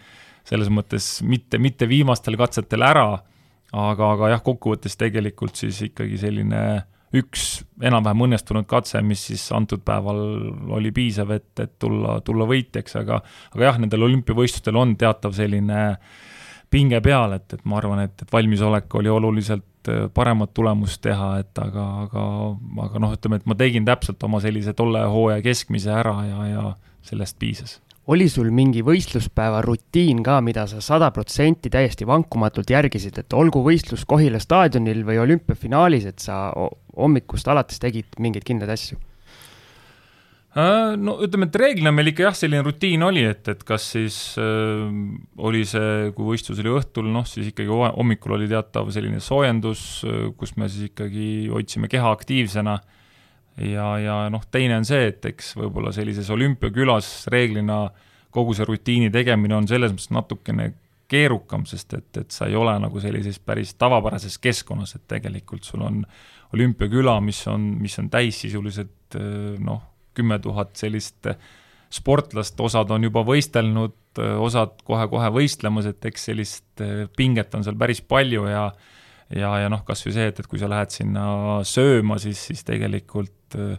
selles 0.46 0.70
mõttes 0.74 1.20
mitte, 1.26 1.60
mitte 1.62 1.88
viimastel 1.90 2.38
katsetel 2.38 2.86
ära, 2.86 3.08
aga, 3.74 4.12
aga 4.16 4.36
jah, 4.36 4.44
kokkuvõttes 4.46 4.98
tegelikult 5.00 5.58
siis 5.58 5.82
ikkagi 5.90 6.20
selline 6.22 6.62
üks 7.16 7.64
enam-vähem 7.86 8.26
õnnestunud 8.28 8.68
katse, 8.68 9.00
mis 9.06 9.22
siis 9.30 9.44
antud 9.56 9.86
päeval 9.88 10.20
oli 10.76 10.92
piisav, 10.96 11.32
et, 11.36 11.52
et 11.64 11.76
tulla, 11.80 12.20
tulla 12.26 12.48
võitjaks, 12.50 12.98
aga 13.00 13.22
aga 13.54 13.68
jah, 13.70 13.80
nendel 13.82 14.08
olümpiavõistlustel 14.10 14.78
on 14.78 14.96
teatav 15.00 15.34
selline 15.38 15.80
äh, 15.94 16.24
pinge 16.76 17.00
peal, 17.06 17.38
et, 17.38 17.48
et 17.56 17.64
ma 17.64 17.80
arvan, 17.80 18.04
et, 18.06 18.26
et 18.26 18.36
valmisolek 18.36 19.00
oli 19.00 19.12
oluliselt 19.12 19.92
äh, 19.92 20.06
paremat 20.14 20.54
tulemust 20.56 21.02
teha, 21.06 21.32
et 21.44 21.64
aga, 21.64 21.88
aga, 22.04 22.26
aga 22.90 23.06
noh, 23.06 23.16
ütleme, 23.16 23.40
et 23.40 23.48
ma 23.50 23.58
tegin 23.60 23.88
täpselt 23.88 24.28
oma 24.28 24.44
sellise 24.44 24.76
tolle 24.78 25.06
hooaja 25.08 25.42
keskmise 25.46 25.96
ära 25.96 26.20
ja, 26.28 26.52
ja 26.52 26.68
sellest 27.06 27.40
piisas 27.42 27.80
oli 28.12 28.28
sul 28.30 28.52
mingi 28.54 28.84
võistluspäeva 28.86 29.64
rutiin 29.66 30.22
ka, 30.26 30.38
mida 30.46 30.68
sa 30.70 30.82
sada 30.84 31.10
protsenti 31.14 31.72
täiesti 31.74 32.06
vankumatult 32.06 32.70
järgisid, 32.70 33.18
et 33.22 33.34
olgu 33.34 33.64
võistlus 33.66 34.06
Kohila 34.06 34.38
staadionil 34.42 35.02
või 35.08 35.18
olümpiafinaalis, 35.24 36.06
et 36.12 36.22
sa 36.22 36.52
hommikust 36.96 37.50
alates 37.50 37.82
tegid 37.82 38.20
mingeid 38.22 38.46
kindlaid 38.46 38.76
asju? 38.76 39.00
Äh, 40.56 40.94
no 40.96 41.18
ütleme, 41.20 41.50
et 41.50 41.58
reeglina 41.60 41.92
meil 41.92 42.14
ikka 42.14 42.30
jah, 42.30 42.36
selline 42.40 42.62
rutiin 42.64 43.02
oli, 43.04 43.26
et, 43.28 43.44
et 43.52 43.64
kas 43.68 43.90
siis 43.92 44.18
äh, 44.40 44.86
oli 45.44 45.66
see, 45.68 46.12
kui 46.16 46.30
võistlus 46.30 46.62
oli 46.64 46.70
õhtul, 46.72 47.10
noh 47.12 47.26
siis 47.28 47.50
ikkagi 47.50 47.68
hommikul 47.68 48.38
oli 48.38 48.48
teatav 48.48 48.88
selline 48.96 49.20
soojendus, 49.20 49.82
äh, 50.08 50.30
kus 50.40 50.54
me 50.56 50.70
siis 50.72 50.94
ikkagi 50.94 51.26
hoidsime 51.52 51.90
keha 51.92 52.14
aktiivsena. 52.16 52.76
Ja, 53.68 53.88
ja 54.00 54.16
noh, 54.32 54.46
teine 54.52 54.78
on 54.80 54.88
see, 54.88 55.10
et 55.12 55.28
eks 55.28 55.54
võib-olla 55.60 55.92
sellises 55.96 56.32
olümpiakülas 56.32 57.10
reeglina 57.32 57.90
kogu 58.36 58.56
see 58.56 58.68
rutiini 58.68 59.12
tegemine 59.12 59.56
on 59.56 59.68
selles 59.68 59.92
mõttes 59.92 60.12
natukene 60.12 60.70
keerukam, 61.12 61.66
sest 61.68 61.98
et, 62.00 62.10
et 62.20 62.36
sa 62.36 62.48
ei 62.48 62.56
ole 62.60 62.78
nagu 62.84 63.04
sellises 63.04 63.42
päris 63.44 63.74
tavapärases 63.80 64.40
keskkonnas, 64.44 64.96
et 64.96 65.04
tegelikult 65.12 65.68
sul 65.68 65.84
on 65.88 66.00
olümpiaküla, 66.56 67.18
mis 67.24 67.44
on, 67.52 67.68
mis 67.84 67.96
on 68.00 68.08
täis 68.12 68.40
sisuliselt 68.44 69.20
noh, 69.64 69.84
kümme 70.16 70.40
tuhat 70.44 70.76
sellist 70.80 71.30
sportlast, 71.96 72.60
osad 72.60 72.92
on 72.92 73.06
juba 73.08 73.24
võistelnud, 73.28 73.96
osad 74.42 74.80
kohe-kohe 74.88 75.30
võistlemas, 75.36 75.88
et 75.90 76.06
eks 76.08 76.30
sellist 76.32 76.84
eh, 76.84 77.06
pinget 77.18 77.54
on 77.56 77.66
seal 77.66 77.78
päris 77.80 78.02
palju 78.02 78.48
ja 78.50 78.70
ja, 79.34 79.52
ja 79.64 79.70
noh, 79.72 79.82
kas 79.86 80.04
või 80.06 80.16
see, 80.16 80.28
et, 80.30 80.40
et 80.40 80.48
kui 80.50 80.62
sa 80.62 80.70
lähed 80.70 80.94
sinna 80.94 81.26
sööma, 81.66 82.20
siis, 82.22 82.42
siis 82.52 82.64
tegelikult 82.68 83.58
eh, 83.60 83.78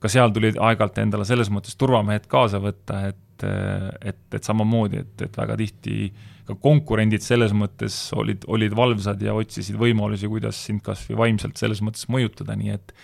ka 0.00 0.10
seal 0.10 0.32
tuli 0.34 0.54
aeg-ajalt 0.54 1.02
endale 1.02 1.26
selles 1.28 1.50
mõttes 1.52 1.76
turvamehed 1.80 2.26
kaasa 2.30 2.60
võtta, 2.62 3.02
et, 3.12 3.46
eh, 3.46 3.88
et, 4.12 4.22
et 4.36 4.46
samamoodi, 4.46 5.04
et, 5.04 5.26
et 5.28 5.40
väga 5.42 5.58
tihti 5.60 6.10
ka 6.48 6.56
konkurendid 6.58 7.22
selles 7.22 7.54
mõttes 7.54 7.96
olid, 8.18 8.46
olid 8.50 8.74
valvsad 8.76 9.20
ja 9.22 9.36
otsisid 9.38 9.78
võimalusi, 9.80 10.30
kuidas 10.30 10.58
sind 10.66 10.82
kas 10.86 11.04
või 11.10 11.20
vaimselt 11.26 11.60
selles 11.60 11.82
mõttes 11.84 12.08
mõjutada, 12.10 12.56
nii 12.58 12.74
et 12.74 12.94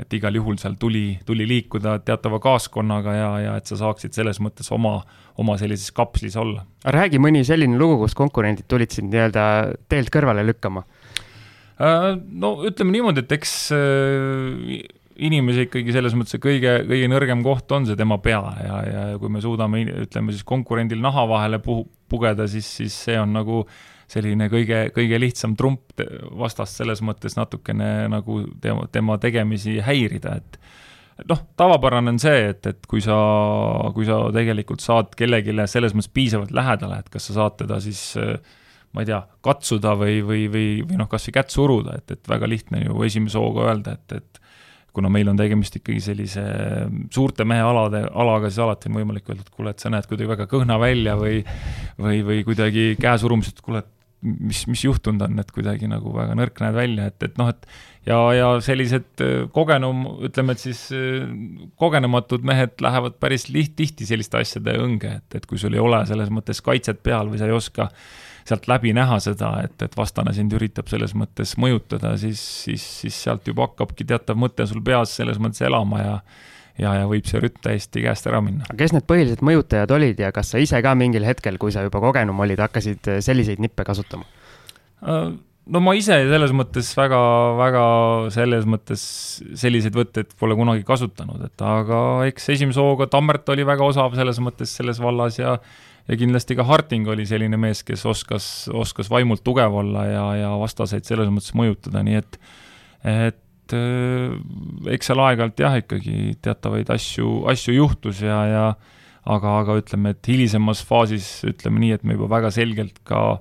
et 0.00 0.16
igal 0.16 0.36
juhul 0.38 0.58
seal 0.60 0.76
tuli, 0.80 1.18
tuli 1.26 1.46
liikuda 1.48 1.98
teatava 2.04 2.40
kaaskonnaga 2.42 3.14
ja, 3.16 3.30
ja 3.44 3.56
et 3.60 3.70
sa 3.70 3.78
saaksid 3.80 4.16
selles 4.16 4.40
mõttes 4.42 4.70
oma, 4.74 5.00
oma 5.40 5.56
sellises 5.60 5.92
kapslis 5.96 6.38
olla. 6.40 6.64
räägi 6.84 7.20
mõni 7.22 7.44
selline 7.46 7.78
lugu, 7.80 8.00
kus 8.04 8.16
konkurendid 8.18 8.68
tulid 8.70 8.92
sind 8.94 9.12
nii-öelda 9.12 9.44
teelt 9.90 10.12
kõrvale 10.14 10.46
lükkama? 10.48 10.84
Äh, 11.80 12.14
no 12.16 12.58
ütleme 12.68 12.96
niimoodi, 12.96 13.24
et 13.24 13.36
eks 13.38 13.54
äh, 13.76 14.80
inimese 15.20 15.66
ikkagi 15.68 15.94
selles 15.94 16.16
mõttes 16.16 16.36
see 16.36 16.42
kõige, 16.42 16.80
kõige 16.88 17.08
nõrgem 17.12 17.44
koht 17.44 17.72
on 17.76 17.86
see 17.88 17.98
tema 17.98 18.18
pea 18.22 18.40
ja, 18.64 18.82
ja 18.88 19.06
kui 19.20 19.32
me 19.32 19.42
suudame, 19.44 19.84
ütleme 20.06 20.34
siis 20.34 20.46
konkurendil 20.48 21.00
naha 21.02 21.26
vahele 21.28 21.60
puhu, 21.62 21.86
pugeda, 22.10 22.48
siis, 22.50 22.68
siis 22.80 22.96
see 23.06 23.18
on 23.20 23.34
nagu 23.36 23.64
selline 24.10 24.48
kõige, 24.50 24.84
kõige 24.94 25.20
lihtsam 25.22 25.56
trump 25.58 26.02
vastast 26.38 26.80
selles 26.80 27.02
mõttes 27.06 27.36
natukene 27.38 28.08
nagu 28.10 28.42
tema, 28.62 28.86
tema 28.92 29.18
tegemisi 29.22 29.78
häirida, 29.84 30.36
et 30.40 31.28
noh, 31.30 31.42
tavapärane 31.58 32.14
on 32.14 32.18
see, 32.22 32.48
et, 32.52 32.66
et 32.66 32.88
kui 32.90 33.02
sa, 33.04 33.18
kui 33.94 34.08
sa 34.08 34.22
tegelikult 34.34 34.82
saad 34.84 35.14
kellelegi 35.18 35.54
selles 35.70 35.94
mõttes 35.94 36.12
piisavalt 36.16 36.54
lähedale, 36.56 37.02
et 37.02 37.12
kas 37.12 37.30
sa 37.30 37.42
saad 37.42 37.60
teda 37.60 37.80
siis 37.84 38.02
ma 38.90 39.04
ei 39.04 39.06
tea, 39.06 39.20
katsuda 39.44 39.94
või, 39.98 40.18
või, 40.26 40.44
või, 40.50 40.66
või 40.82 40.98
noh, 40.98 41.08
kas 41.10 41.28
või 41.28 41.36
kätt 41.38 41.54
suruda, 41.54 42.00
et, 42.00 42.16
et 42.16 42.30
väga 42.30 42.48
lihtne 42.50 42.82
ju 42.82 43.04
esimese 43.06 43.38
hooga 43.38 43.68
öelda, 43.68 43.94
et, 43.94 44.16
et 44.18 44.40
kuna 44.96 45.10
meil 45.12 45.28
on 45.30 45.38
tegemist 45.38 45.76
ikkagi 45.78 46.00
sellise 46.02 46.42
suurte 47.14 47.46
mehealade, 47.46 48.02
alaga, 48.10 48.50
siis 48.50 48.58
alati 48.64 48.90
on 48.90 48.98
võimalik 48.98 49.30
öelda, 49.30 49.46
et 49.46 49.54
kuule, 49.54 49.70
et 49.70 49.82
sa 49.82 49.92
näed 49.94 50.08
kuidagi 50.10 50.32
väga 50.32 50.48
kõhna 50.50 50.80
välja 50.82 51.14
või 51.20 51.44
või, 52.00 52.24
või 52.26 52.42
kuidagi 52.48 52.94
käesurumised, 53.00 53.58
et 53.58 53.64
kuule, 53.64 53.84
et 53.84 53.99
mis, 54.22 54.64
mis 54.68 54.82
juhtunud 54.84 55.22
on, 55.24 55.38
et 55.40 55.52
kuidagi 55.54 55.88
nagu 55.90 56.12
väga 56.14 56.36
nõrk 56.38 56.60
näed 56.62 56.76
välja, 56.76 57.08
et, 57.10 57.22
et 57.24 57.38
noh, 57.40 57.50
et 57.52 57.66
ja, 58.08 58.18
ja 58.36 58.48
sellised 58.64 59.22
äh, 59.24 59.44
kogenum, 59.54 60.02
ütleme, 60.28 60.56
et 60.56 60.62
siis 60.62 60.86
äh, 60.96 61.28
kogenematud 61.80 62.44
mehed 62.46 62.76
lähevad 62.84 63.16
päris 63.22 63.48
liht-, 63.52 63.76
tihti 63.78 64.08
selliste 64.08 64.40
asjade 64.40 64.76
õnge, 64.80 65.14
et, 65.20 65.38
et 65.40 65.48
kui 65.48 65.60
sul 65.60 65.76
ei 65.76 65.82
ole 65.82 66.02
selles 66.08 66.32
mõttes 66.32 66.60
kaitset 66.64 67.02
peal 67.06 67.32
või 67.32 67.40
sa 67.40 67.48
ei 67.48 67.56
oska 67.56 67.90
sealt 68.48 68.68
läbi 68.70 68.92
näha 68.96 69.18
seda, 69.22 69.52
et, 69.64 69.76
et 69.84 69.96
vastane 69.96 70.32
sind 70.36 70.52
üritab 70.56 70.88
selles 70.90 71.12
mõttes 71.18 71.54
mõjutada, 71.60 72.14
siis, 72.20 72.40
siis, 72.64 72.84
siis 73.02 73.24
sealt 73.26 73.48
juba 73.48 73.68
hakkabki 73.68 74.06
teatav 74.08 74.38
mõte 74.40 74.66
sul 74.68 74.82
peas 74.84 75.12
selles 75.16 75.40
mõttes 75.40 75.62
elama 75.66 76.00
ja 76.00 76.14
ja, 76.78 76.94
ja 77.00 77.10
võib 77.10 77.28
see 77.28 77.42
rütt 77.42 77.60
täiesti 77.64 78.04
käest 78.04 78.26
ära 78.30 78.42
minna. 78.44 78.68
kes 78.78 78.94
need 78.96 79.06
põhilised 79.10 79.44
mõjutajad 79.46 79.92
olid 79.96 80.20
ja 80.22 80.32
kas 80.34 80.52
sa 80.54 80.62
ise 80.62 80.80
ka 80.84 80.94
mingil 80.98 81.26
hetkel, 81.26 81.58
kui 81.60 81.74
sa 81.74 81.84
juba 81.86 82.02
kogenum 82.02 82.40
olid, 82.44 82.60
hakkasid 82.62 83.10
äh, 83.10 83.22
selliseid 83.24 83.62
nippe 83.62 83.86
kasutama? 83.86 84.26
Äh, 85.02 85.30
no 85.70 85.82
ma 85.84 85.94
ise 85.98 86.16
selles 86.30 86.54
mõttes 86.56 86.90
väga, 86.98 87.20
väga 87.58 87.84
selles 88.34 88.66
mõttes 88.70 89.02
selliseid 89.58 89.96
võtteid 89.96 90.34
pole 90.40 90.56
kunagi 90.58 90.86
kasutanud, 90.86 91.42
et 91.46 91.66
aga 91.66 92.00
eks 92.30 92.50
esimese 92.56 92.82
hooga 92.82 93.10
Tammert 93.10 93.48
oli 93.52 93.66
väga 93.66 93.86
osav 93.86 94.16
selles 94.18 94.42
mõttes 94.42 94.74
selles 94.76 95.02
vallas 95.02 95.40
ja 95.40 95.58
ja 96.10 96.16
kindlasti 96.18 96.56
ka 96.58 96.64
Harting 96.66 97.06
oli 97.12 97.26
selline 97.28 97.58
mees, 97.60 97.84
kes 97.86 98.02
oskas, 98.08 98.44
oskas 98.74 99.10
vaimult 99.12 99.44
tugev 99.46 99.74
olla 99.82 100.06
ja, 100.08 100.24
ja 100.40 100.50
vastaseid 100.58 101.06
selles 101.06 101.30
mõttes 101.30 101.54
mõjutada, 101.54 102.02
nii 102.06 102.18
et 102.18 102.42
et 103.00 103.38
et 103.70 103.76
äh, 103.78 104.94
eks 104.94 105.10
seal 105.10 105.22
aeg-ajalt 105.22 105.62
jah, 105.62 105.76
ikkagi 105.80 106.34
teatavaid 106.42 106.90
asju, 106.92 107.44
asju 107.50 107.76
juhtus 107.76 108.22
ja, 108.24 108.40
ja 108.50 108.64
aga, 109.24 109.54
aga 109.62 109.78
ütleme, 109.80 110.14
et 110.14 110.30
hilisemas 110.30 110.82
faasis 110.86 111.28
ütleme 111.48 111.82
nii, 111.84 111.94
et 111.98 112.04
me 112.06 112.16
juba 112.16 112.30
väga 112.38 112.52
selgelt 112.54 113.00
ka 113.06 113.38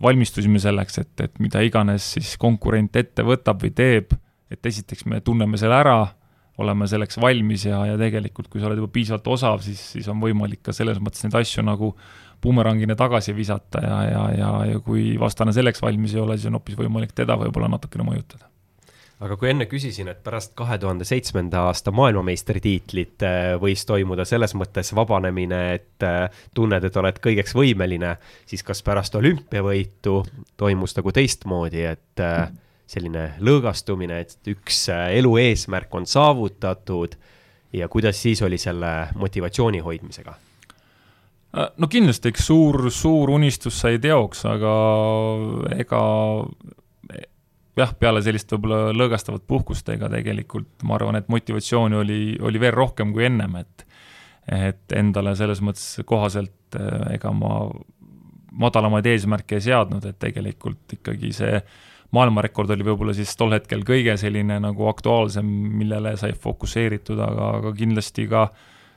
valmistusime 0.00 0.60
selleks, 0.62 1.00
et, 1.02 1.12
et 1.20 1.42
mida 1.42 1.60
iganes 1.64 2.14
siis 2.16 2.36
konkurent 2.40 2.96
ette 2.96 3.24
võtab 3.26 3.60
või 3.64 3.74
teeb, 3.76 4.14
et 4.50 4.66
esiteks 4.66 5.06
me 5.10 5.20
tunneme 5.24 5.60
selle 5.60 5.76
ära, 5.76 5.98
oleme 6.60 6.88
selleks 6.88 7.16
valmis 7.20 7.64
ja, 7.68 7.82
ja 7.88 7.96
tegelikult, 8.00 8.50
kui 8.52 8.60
sa 8.60 8.68
oled 8.68 8.80
juba 8.80 8.92
piisavalt 8.92 9.28
osav, 9.32 9.62
siis, 9.64 9.80
siis 9.94 10.08
on 10.12 10.20
võimalik 10.20 10.60
ka 10.66 10.74
selles 10.76 11.00
mõttes 11.00 11.24
neid 11.24 11.38
asju 11.40 11.64
nagu 11.64 11.94
bumerangina 12.40 12.96
tagasi 12.96 13.32
visata 13.36 13.80
ja, 13.84 13.96
ja, 14.08 14.22
ja, 14.36 14.52
ja 14.72 14.84
kui 14.84 15.14
vastane 15.20 15.52
selleks 15.56 15.80
valmis 15.84 16.16
ei 16.16 16.22
ole, 16.24 16.36
siis 16.36 16.48
on 16.52 16.60
hoopis 16.60 16.76
võimalik 16.80 17.12
teda 17.16 17.36
võib-olla 17.40 17.68
natukene 17.72 18.08
mõjutada 18.08 18.49
aga 19.20 19.36
kui 19.36 19.50
enne 19.50 19.66
küsisin, 19.68 20.08
et 20.08 20.22
pärast 20.24 20.54
kahe 20.56 20.78
tuhande 20.80 21.04
seitsmenda 21.08 21.66
aasta 21.68 21.92
maailmameistritiitlit 21.92 23.24
äh, 23.26 23.38
võis 23.60 23.84
toimuda 23.88 24.24
selles 24.28 24.54
mõttes 24.56 24.94
vabanemine, 24.96 25.60
et 25.76 26.06
äh, 26.06 26.42
tunned, 26.56 26.84
et 26.84 26.96
oled 26.96 27.20
kõigeks 27.22 27.54
võimeline, 27.56 28.14
siis 28.48 28.64
kas 28.66 28.80
pärast 28.86 29.14
olümpiavõitu 29.20 30.22
toimus 30.60 30.96
nagu 30.96 31.12
teistmoodi, 31.16 31.84
et 31.92 32.24
äh, 32.24 32.46
selline 32.90 33.34
lõõgastumine, 33.44 34.22
et 34.24 34.50
üks 34.50 34.86
elu 34.90 35.36
eesmärk 35.44 35.92
on 35.94 36.08
saavutatud 36.08 37.18
ja 37.76 37.88
kuidas 37.88 38.18
siis 38.22 38.40
oli 38.42 38.58
selle 38.58 39.10
motivatsiooni 39.14 39.84
hoidmisega? 39.84 40.34
no 41.50 41.88
kindlasti, 41.90 42.30
eks 42.30 42.44
suur, 42.46 42.84
suur 42.94 43.30
unistus 43.34 43.80
sai 43.82 43.98
teoks, 43.98 44.44
aga 44.46 44.74
ega 45.82 46.02
jah, 47.80 47.92
peale 47.98 48.22
sellist 48.24 48.52
võib-olla 48.54 48.94
lõõgastavat 48.96 49.46
puhkust, 49.48 49.88
ega 49.94 50.10
tegelikult 50.12 50.84
ma 50.86 50.96
arvan, 50.98 51.18
et 51.20 51.30
motivatsiooni 51.32 51.98
oli, 52.00 52.20
oli 52.40 52.62
veel 52.62 52.76
rohkem 52.76 53.14
kui 53.16 53.28
ennem, 53.30 53.60
et 53.62 53.86
et 54.50 54.94
endale 54.96 55.34
selles 55.38 55.60
mõttes 55.62 56.00
kohaselt 56.08 56.78
eh, 56.78 57.14
ega 57.14 57.30
ma 57.36 57.68
madalamaid 58.60 59.06
eesmärke 59.06 59.58
ei 59.58 59.66
seadnud, 59.68 60.04
et 60.08 60.18
tegelikult 60.18 60.96
ikkagi 60.96 61.30
see 61.36 61.60
maailmarekord 62.16 62.72
oli 62.74 62.86
võib-olla 62.88 63.14
siis 63.14 63.36
tol 63.38 63.54
hetkel 63.54 63.84
kõige 63.86 64.16
selline 64.18 64.56
nagu 64.64 64.88
aktuaalsem, 64.90 65.46
millele 65.78 66.16
sai 66.18 66.32
fokusseeritud, 66.34 67.20
aga, 67.22 67.52
aga 67.60 67.72
kindlasti 67.76 68.26
ka 68.32 68.48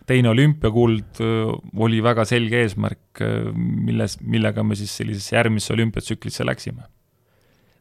teine 0.09 0.31
olümpiakuld 0.31 1.21
eh, 1.21 1.53
oli 1.85 2.01
väga 2.03 2.25
selge 2.29 2.63
eesmärk, 2.63 3.05
eh, 3.21 3.51
milles, 3.53 4.17
millega 4.23 4.65
me 4.65 4.79
siis 4.79 4.95
sellisesse 5.03 5.37
järgmisse 5.37 5.75
olümpiatsüklisse 5.75 6.47
läksime 6.49 6.87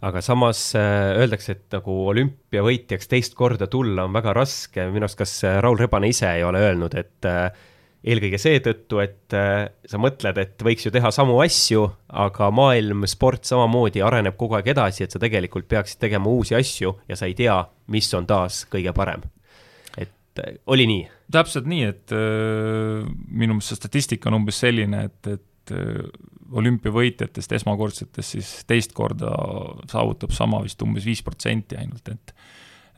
aga 0.03 0.23
samas 0.25 0.61
äh, 0.79 1.13
öeldakse, 1.23 1.57
et 1.57 1.75
nagu 1.77 1.95
olümpiavõitjaks 2.11 3.11
teist 3.11 3.37
korda 3.39 3.69
tulla 3.71 4.07
on 4.09 4.17
väga 4.17 4.35
raske, 4.37 4.89
minu 4.91 5.07
arust 5.07 5.21
kas 5.21 5.37
äh, 5.47 5.61
Raul 5.63 5.79
Rebane 5.79 6.11
ise 6.11 6.31
ei 6.31 6.43
ole 6.47 6.63
öelnud, 6.67 6.97
et 6.99 7.29
äh, 7.29 7.47
eelkõige 8.03 8.41
seetõttu, 8.43 8.99
et 8.99 9.31
sa 9.31 9.99
mõtled, 10.03 10.39
et 10.43 10.63
võiks 10.67 10.83
ju 10.83 10.91
teha 10.91 11.13
samu 11.15 11.37
asju, 11.45 11.85
aga 12.19 12.49
maailm, 12.51 13.05
sport 13.07 13.47
samamoodi 13.47 14.03
areneb 14.03 14.35
kogu 14.41 14.57
aeg 14.59 14.73
edasi, 14.73 15.05
et 15.05 15.15
sa 15.15 15.21
tegelikult 15.23 15.69
peaksid 15.71 16.01
tegema 16.03 16.27
uusi 16.27 16.57
asju 16.59 16.97
ja 17.07 17.15
sa 17.15 17.29
ei 17.31 17.37
tea, 17.39 17.61
mis 17.95 18.11
on 18.19 18.27
taas 18.27 18.65
kõige 18.73 18.91
parem. 18.97 19.23
et 20.03 20.43
oli 20.67 20.89
nii? 20.91 21.07
täpselt 21.33 21.71
nii, 21.71 21.87
et 21.95 22.13
äh, 22.17 23.07
minu 23.31 23.55
meelest 23.55 23.73
see 23.73 23.81
statistika 23.81 24.31
on 24.33 24.41
umbes 24.41 24.59
selline, 24.65 25.07
et, 25.07 25.31
et 25.37 25.75
äh, 25.79 26.03
olümpiavõitjatest 26.59 27.55
esmakordsetest 27.59 28.37
siis 28.37 28.51
teist 28.69 28.93
korda 28.97 29.33
saavutab 29.91 30.35
sama 30.37 30.63
vist 30.65 30.83
umbes 30.85 31.07
viis 31.09 31.23
protsenti 31.25 31.79
ainult, 31.81 32.13
et 32.13 32.35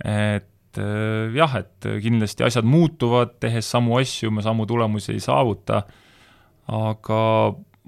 et 0.05 0.81
äh, 0.83 1.35
jah, 1.37 1.61
et 1.61 1.87
kindlasti 2.03 2.47
asjad 2.47 2.67
muutuvad, 2.67 3.37
tehes 3.43 3.69
samu 3.71 3.99
asju 4.01 4.33
me 4.35 4.43
samu 4.43 4.67
tulemusi 4.67 5.15
ei 5.15 5.23
saavuta, 5.23 5.85
aga 6.75 7.21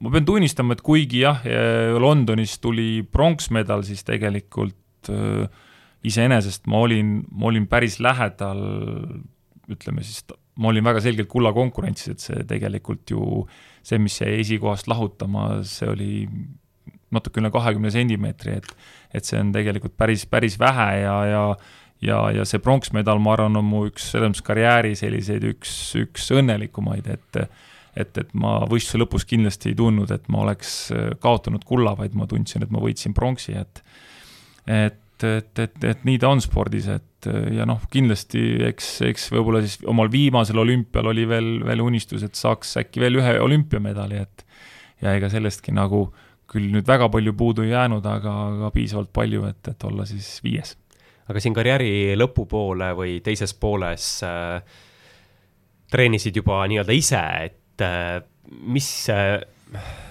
ma 0.02 0.12
pean 0.12 0.26
tunnistama, 0.28 0.76
et 0.76 0.84
kuigi 0.86 1.24
jah, 1.24 1.42
Londonis 1.98 2.58
tuli 2.62 3.00
pronksmedal, 3.02 3.82
siis 3.88 4.04
tegelikult 4.06 5.10
äh, 5.10 5.48
iseenesest 6.06 6.68
ma 6.70 6.84
olin, 6.86 7.20
ma 7.32 7.50
olin 7.50 7.66
päris 7.70 7.98
lähedal 8.04 8.62
ütleme 9.72 10.04
siis, 10.06 10.22
ma 10.60 10.70
olin 10.70 10.84
väga 10.86 11.02
selgelt 11.04 11.30
kulla 11.30 11.52
konkurentsis, 11.56 12.12
et 12.12 12.22
see 12.22 12.44
tegelikult 12.48 13.10
ju, 13.10 13.42
see, 13.86 14.00
mis 14.02 14.18
jäi 14.20 14.40
esikohast 14.42 14.88
lahutama, 14.90 15.62
see 15.66 15.88
oli 15.90 16.12
natuke 17.14 17.40
üle 17.40 17.52
kahekümne 17.54 17.92
sentimeetri, 17.94 18.58
et 18.60 18.72
et 19.14 19.24
see 19.24 19.38
on 19.40 19.52
tegelikult 19.54 19.94
päris, 19.96 20.26
päris 20.28 20.58
vähe 20.60 20.88
ja, 21.04 21.16
ja 21.30 21.44
ja, 22.04 22.18
ja 22.34 22.44
see 22.44 22.60
pronksmedal, 22.60 23.20
ma 23.22 23.32
arvan, 23.36 23.56
on 23.56 23.64
mu 23.64 23.86
üks 23.88 24.10
selles 24.12 24.28
mõttes 24.28 24.44
karjääri 24.44 24.92
selliseid 24.98 25.46
üks, 25.52 25.72
üks 26.02 26.30
õnnelikumaid, 26.34 27.08
et 27.14 27.40
et, 27.96 28.18
et 28.20 28.34
ma 28.36 28.58
võistluse 28.68 28.98
lõpus 29.00 29.24
kindlasti 29.24 29.70
ei 29.70 29.76
tundnud, 29.78 30.10
et 30.12 30.26
ma 30.28 30.42
oleks 30.42 30.90
kaotanud 31.22 31.62
kulla, 31.64 31.94
vaid 31.96 32.12
ma 32.12 32.26
tundsin, 32.28 32.66
et 32.66 32.72
ma 32.74 32.82
võitsin 32.82 33.16
pronksi, 33.16 33.56
et 33.56 33.80
et, 34.66 35.24
et, 35.24 35.58
et, 35.62 35.84
et 35.94 36.04
nii 36.04 36.18
ta 36.20 36.28
on 36.28 36.42
spordis, 36.44 36.90
et 36.92 37.15
ja 37.56 37.66
noh, 37.68 37.82
kindlasti 37.92 38.42
eks, 38.68 38.90
eks 39.08 39.28
võib-olla 39.34 39.62
siis 39.64 39.80
omal 39.88 40.10
viimasel 40.12 40.58
olümpial 40.62 41.10
oli 41.12 41.26
veel, 41.28 41.50
veel 41.66 41.82
unistus, 41.84 42.24
et 42.26 42.38
saaks 42.38 42.76
äkki 42.82 43.02
veel 43.02 43.20
ühe 43.20 43.36
olümpiamedali, 43.42 44.22
et 44.22 44.46
ja 45.04 45.14
ega 45.16 45.30
sellestki 45.32 45.74
nagu 45.76 46.06
küll 46.50 46.70
nüüd 46.72 46.86
väga 46.88 47.08
palju 47.12 47.34
puudu 47.36 47.66
ei 47.66 47.72
jäänud, 47.72 48.06
aga, 48.06 48.34
aga 48.52 48.72
piisavalt 48.74 49.12
palju, 49.14 49.44
et, 49.50 49.72
et 49.72 49.88
olla 49.88 50.06
siis 50.08 50.36
viies. 50.44 50.76
Aga 51.26 51.42
siin 51.42 51.56
karjääri 51.56 52.14
lõpupoole 52.14 52.92
või 52.94 53.16
teises 53.24 53.52
pooles 53.58 54.06
äh, 54.26 54.60
treenisid 55.90 56.38
juba 56.38 56.62
nii-öelda 56.70 56.94
ise, 56.94 57.22
et 57.48 57.82
äh, 57.82 58.20
mis 58.70 58.88
äh, 59.10 59.40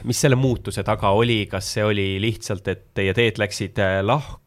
mis 0.06 0.20
selle 0.22 0.38
muutuse 0.40 0.84
taga 0.86 1.12
oli, 1.16 1.46
kas 1.52 1.70
see 1.78 1.86
oli 1.86 2.08
lihtsalt, 2.22 2.68
et 2.72 2.88
teie 2.98 3.14
teed 3.16 3.40
läksid 3.42 3.80
äh, 3.82 4.00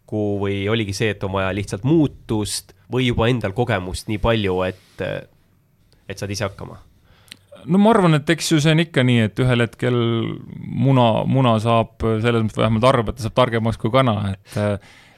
lahku 0.08 0.40
või 0.40 0.68
oligi 0.68 0.94
see, 0.94 1.10
et 1.12 1.24
on 1.24 1.32
vaja 1.32 1.52
lihtsalt 1.52 1.84
muutust 1.84 2.74
või 2.90 3.08
juba 3.08 3.28
endal 3.28 3.52
kogemust 3.52 4.08
nii 4.08 4.18
palju, 4.18 4.62
et, 4.64 5.00
äh, 5.00 5.28
et 6.08 6.18
saad 6.18 6.30
ise 6.30 6.44
hakkama? 6.48 6.78
no 7.66 7.78
ma 7.78 7.90
arvan, 7.90 8.14
et 8.14 8.30
eks 8.30 8.52
ju 8.52 8.60
see 8.60 8.72
on 8.72 8.80
ikka 8.80 9.02
nii, 9.02 9.26
et 9.28 9.38
ühel 9.38 9.60
hetkel 9.60 9.96
muna, 10.62 11.24
muna 11.26 11.58
saab 11.60 11.98
selles 12.22 12.44
mõttes 12.44 12.56
vähemalt 12.56 12.84
arvab, 12.84 13.08
et 13.10 13.18
ta 13.18 13.26
saab 13.26 13.34
targemaks 13.34 13.76
kui 13.76 13.90
kana, 13.90 14.32
et 14.32 14.56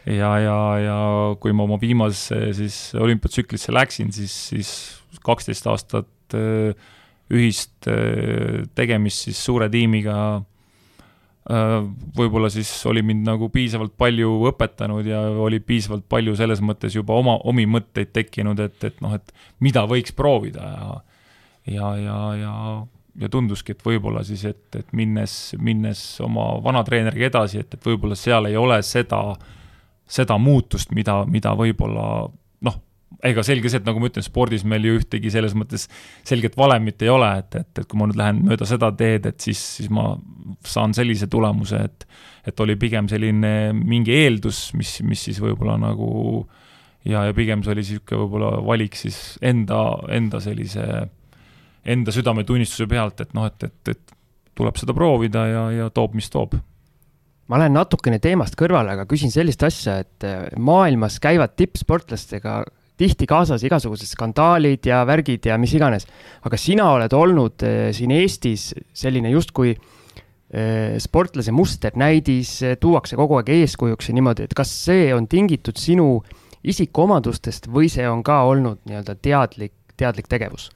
ja, 0.09 0.31
ja, 0.41 0.57
ja 0.81 0.97
kui 1.39 1.53
ma 1.53 1.67
oma 1.69 1.79
viimasesse 1.79 2.55
siis 2.57 2.95
olümpiatsüklisse 2.97 3.73
läksin, 3.73 4.11
siis, 4.13 4.33
siis 4.51 5.21
kaksteist 5.23 5.69
aastat 5.69 6.35
äh, 6.35 6.73
ühist 7.31 7.87
äh, 7.87 8.65
tegemist 8.75 9.29
siis 9.29 9.45
suure 9.45 9.69
tiimiga 9.71 10.17
äh, 10.41 10.49
võib-olla 12.17 12.51
siis 12.53 12.71
oli 12.87 13.03
mind 13.07 13.27
nagu 13.27 13.49
piisavalt 13.51 13.97
palju 13.99 14.31
õpetanud 14.53 15.07
ja 15.09 15.23
oli 15.43 15.59
piisavalt 15.65 16.07
palju 16.09 16.37
selles 16.39 16.63
mõttes 16.63 16.95
juba 16.95 17.17
oma, 17.19 17.39
omi 17.51 17.67
mõtteid 17.67 18.13
tekkinud, 18.15 18.61
et, 18.63 18.79
et 18.87 19.01
noh, 19.05 19.17
et 19.19 19.35
mida 19.61 19.87
võiks 19.91 20.17
proovida 20.17 20.73
ja 20.75 20.91
ja, 21.71 21.89
ja, 22.01 22.19
ja, 22.35 22.53
ja 23.21 23.29
tunduski, 23.31 23.75
et 23.77 23.83
võib-olla 23.85 24.23
siis, 24.27 24.43
et, 24.49 24.65
et 24.79 24.93
minnes, 24.97 25.35
minnes 25.61 26.01
oma 26.25 26.55
vana 26.65 26.81
treeneriga 26.87 27.29
edasi, 27.29 27.61
et, 27.61 27.75
et 27.77 27.87
võib-olla 27.87 28.17
seal 28.19 28.49
ei 28.49 28.57
ole 28.59 28.81
seda 28.87 29.21
äh, 29.35 29.59
seda 30.11 30.37
muutust, 30.43 30.91
mida, 30.95 31.23
mida 31.31 31.53
võib-olla 31.59 32.05
ega 33.27 33.43
selge 33.45 33.71
see, 33.71 33.81
et 33.83 33.89
nagu 33.89 34.01
ma 34.01 34.09
ütlen, 34.11 34.25
spordis 34.25 34.65
meil 34.69 34.87
ju 34.87 34.97
ühtegi 35.01 35.33
selles 35.33 35.55
mõttes 35.59 35.89
selget 36.27 36.57
valemit 36.59 37.03
ei 37.05 37.11
ole, 37.13 37.31
et, 37.43 37.59
et, 37.59 37.71
et 37.83 37.89
kui 37.89 37.99
ma 38.01 38.09
nüüd 38.09 38.21
lähen 38.21 38.43
mööda 38.47 38.69
seda 38.69 38.93
teed, 38.97 39.27
et 39.29 39.41
siis, 39.45 39.61
siis 39.81 39.91
ma 39.93 40.15
saan 40.67 40.95
sellise 40.97 41.31
tulemuse, 41.31 41.85
et 41.91 42.07
et 42.49 42.61
oli 42.65 42.73
pigem 42.81 43.05
selline 43.11 43.71
mingi 43.77 44.15
eeldus, 44.17 44.71
mis, 44.79 44.95
mis 45.05 45.27
siis 45.29 45.41
võib-olla 45.43 45.75
nagu 45.77 46.09
ja, 47.05 47.27
ja 47.29 47.35
pigem 47.37 47.65
see 47.65 47.75
oli 47.75 47.85
niisugune 47.85 48.23
võib-olla 48.23 48.53
valik 48.65 48.97
siis 48.99 49.19
enda, 49.45 49.81
enda 50.13 50.41
sellise, 50.41 50.87
enda 51.85 52.15
südametunnistuse 52.15 52.89
pealt, 52.91 53.21
et 53.25 53.37
noh, 53.37 53.47
et, 53.51 53.69
et, 53.69 53.95
et 53.95 54.17
tuleb 54.57 54.81
seda 54.81 54.97
proovida 54.97 55.47
ja, 55.49 55.65
ja 55.77 55.89
toob, 55.95 56.17
mis 56.19 56.31
toob. 56.33 56.57
Ma 57.51 57.59
lähen 57.59 57.75
natukene 57.75 58.21
teemast 58.23 58.55
kõrvale, 58.59 58.95
aga 58.95 59.07
küsin 59.11 59.33
sellist 59.35 59.63
asja, 59.67 59.99
et 60.05 60.27
maailmas 60.57 61.19
käivad 61.23 61.57
tippsportlastega 61.59 62.61
tihti 63.01 63.29
kaasas 63.29 63.65
igasugused 63.67 64.11
skandaalid 64.11 64.87
ja 64.91 65.01
värgid 65.09 65.49
ja 65.49 65.57
mis 65.61 65.73
iganes. 65.77 66.07
aga 66.45 66.61
sina 66.61 66.91
oled 66.97 67.17
olnud 67.17 67.65
äh, 67.67 67.91
siin 67.97 68.13
Eestis 68.17 68.71
selline 68.93 69.33
justkui 69.33 69.73
äh, 69.75 70.99
sportlase 71.01 71.55
musternäidis, 71.57 72.59
tuuakse 72.81 73.17
kogu 73.21 73.41
aeg 73.41 73.55
eeskujuks 73.61 74.11
ja 74.11 74.19
niimoodi, 74.19 74.49
et 74.49 74.57
kas 74.57 74.73
see 74.85 75.09
on 75.15 75.29
tingitud 75.31 75.81
sinu 75.81 76.21
isikuomadustest 76.61 77.71
või 77.73 77.89
see 77.89 78.05
on 78.09 78.23
ka 78.27 78.43
olnud 78.51 78.85
nii-öelda 78.85 79.17
teadlik, 79.23 79.75
teadlik 79.97 80.29
tegevus? 80.29 80.71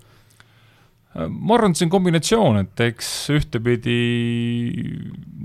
ma 1.15 1.55
arvan, 1.55 1.71
et 1.71 1.79
see 1.79 1.87
on 1.87 1.93
kombinatsioon, 1.93 2.57
et 2.65 2.81
eks 2.89 3.11
ühtepidi 3.35 3.99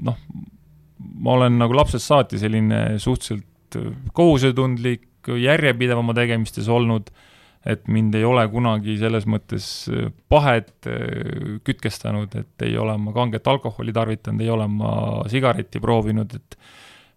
noh, 0.05 0.17
ma 1.19 1.35
olen 1.37 1.59
nagu 1.61 1.75
lapsest 1.77 2.09
saati 2.09 2.39
selline 2.41 2.97
suhteliselt 3.01 3.77
kohusetundlik, 4.17 5.08
järjepidev 5.37 6.01
oma 6.01 6.15
tegemistes 6.17 6.69
olnud, 6.71 7.11
et 7.67 7.87
mind 7.91 8.15
ei 8.15 8.23
ole 8.23 8.45
kunagi 8.51 8.95
selles 9.01 9.27
mõttes 9.29 9.67
äh, 9.91 10.09
pahet 10.31 10.87
äh, 10.87 11.59
kütkestanud, 11.67 12.35
et 12.39 12.67
ei 12.67 12.77
ole 12.79 12.95
ma 12.97 13.13
kanget 13.15 13.47
alkoholi 13.47 13.93
tarvitanud, 13.95 14.43
ei 14.45 14.51
ole 14.53 14.67
ma 14.71 14.93
sigaretti 15.31 15.81
proovinud, 15.83 16.37
et 16.39 16.59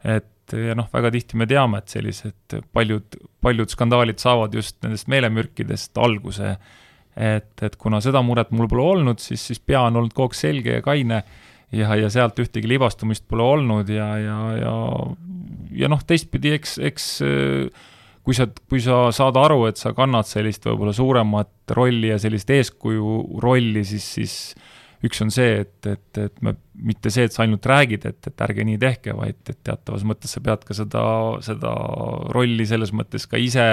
et 0.02 0.54
ja 0.58 0.74
noh, 0.74 0.88
väga 0.92 1.12
tihti 1.14 1.38
me 1.38 1.46
teame, 1.46 1.78
et 1.78 1.92
sellised 1.92 2.56
paljud, 2.74 3.14
paljud 3.40 3.70
skandaalid 3.70 4.18
saavad 4.18 4.54
just 4.58 4.80
nendest 4.82 5.06
meelemürkidest 5.12 5.98
alguse, 6.02 6.56
et, 7.14 7.52
et 7.62 7.76
kuna 7.78 8.00
seda 8.02 8.22
muret 8.26 8.50
mul 8.50 8.66
pole 8.70 8.82
olnud, 8.96 9.22
siis, 9.22 9.44
siis 9.46 9.62
pea 9.62 9.84
on 9.86 10.00
olnud 10.00 10.14
kogu 10.16 10.32
aeg 10.32 10.38
selge 10.40 10.74
ja 10.78 10.82
kaine 10.84 11.22
ja, 11.72 11.94
ja 11.96 12.10
sealt 12.12 12.40
ühtegi 12.42 12.68
libastumist 12.68 13.26
pole 13.28 13.46
olnud 13.46 13.92
ja, 13.92 14.08
ja, 14.20 14.38
ja, 14.58 14.74
ja 15.84 15.92
noh, 15.92 16.02
teistpidi, 16.06 16.56
eks, 16.58 16.76
eks 16.90 17.08
kui 18.22 18.36
sa, 18.36 18.46
kui 18.70 18.82
sa 18.82 19.06
saad 19.14 19.38
aru, 19.40 19.64
et 19.70 19.80
sa 19.80 19.94
kannad 19.96 20.28
sellist 20.28 20.66
võib-olla 20.68 20.94
suuremat 20.96 21.74
rolli 21.76 22.12
ja 22.12 22.20
sellist 22.22 22.50
eeskuju 22.54 23.40
rolli, 23.42 23.82
siis, 23.86 24.06
siis 24.18 24.36
üks 25.02 25.18
on 25.24 25.32
see, 25.34 25.62
et, 25.64 25.88
et, 25.90 26.18
et 26.22 26.42
me, 26.46 26.54
mitte 26.86 27.10
see, 27.10 27.26
et 27.26 27.34
sa 27.34 27.42
ainult 27.42 27.66
räägid, 27.66 28.04
et, 28.06 28.28
et 28.30 28.44
ärge 28.46 28.66
nii 28.66 28.78
tehke, 28.82 29.14
vaid 29.18 29.40
et 29.50 29.58
teatavas 29.66 30.04
mõttes 30.06 30.34
sa 30.36 30.42
pead 30.44 30.62
ka 30.68 30.76
seda, 30.78 31.02
seda 31.42 31.72
rolli 32.34 32.66
selles 32.70 32.94
mõttes 32.94 33.26
ka 33.30 33.40
ise, 33.42 33.66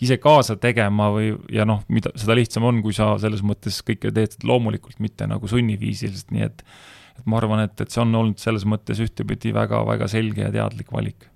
ise 0.00 0.16
kaasa 0.22 0.56
tegema 0.60 1.10
või, 1.12 1.34
ja 1.52 1.68
noh, 1.68 1.82
mida, 1.92 2.14
seda 2.20 2.38
lihtsam 2.38 2.64
on, 2.70 2.80
kui 2.84 2.96
sa 2.96 3.12
selles 3.20 3.44
mõttes 3.44 3.82
kõike 3.84 4.14
teed 4.16 4.38
loomulikult, 4.48 4.96
mitte 5.04 5.28
nagu 5.28 5.50
sunniviisiliselt, 5.50 6.32
nii 6.36 6.48
et 6.48 6.64
et 7.20 7.26
ma 7.28 7.36
arvan, 7.36 7.60
et, 7.66 7.74
et 7.82 7.92
see 7.92 8.00
on 8.00 8.14
olnud 8.16 8.40
selles 8.40 8.62
mõttes 8.64 8.96
ühtepidi 9.04 9.50
väga-väga 9.52 10.06
selge 10.08 10.40
ja 10.40 10.48
teadlik 10.54 10.88
valik 10.94 11.26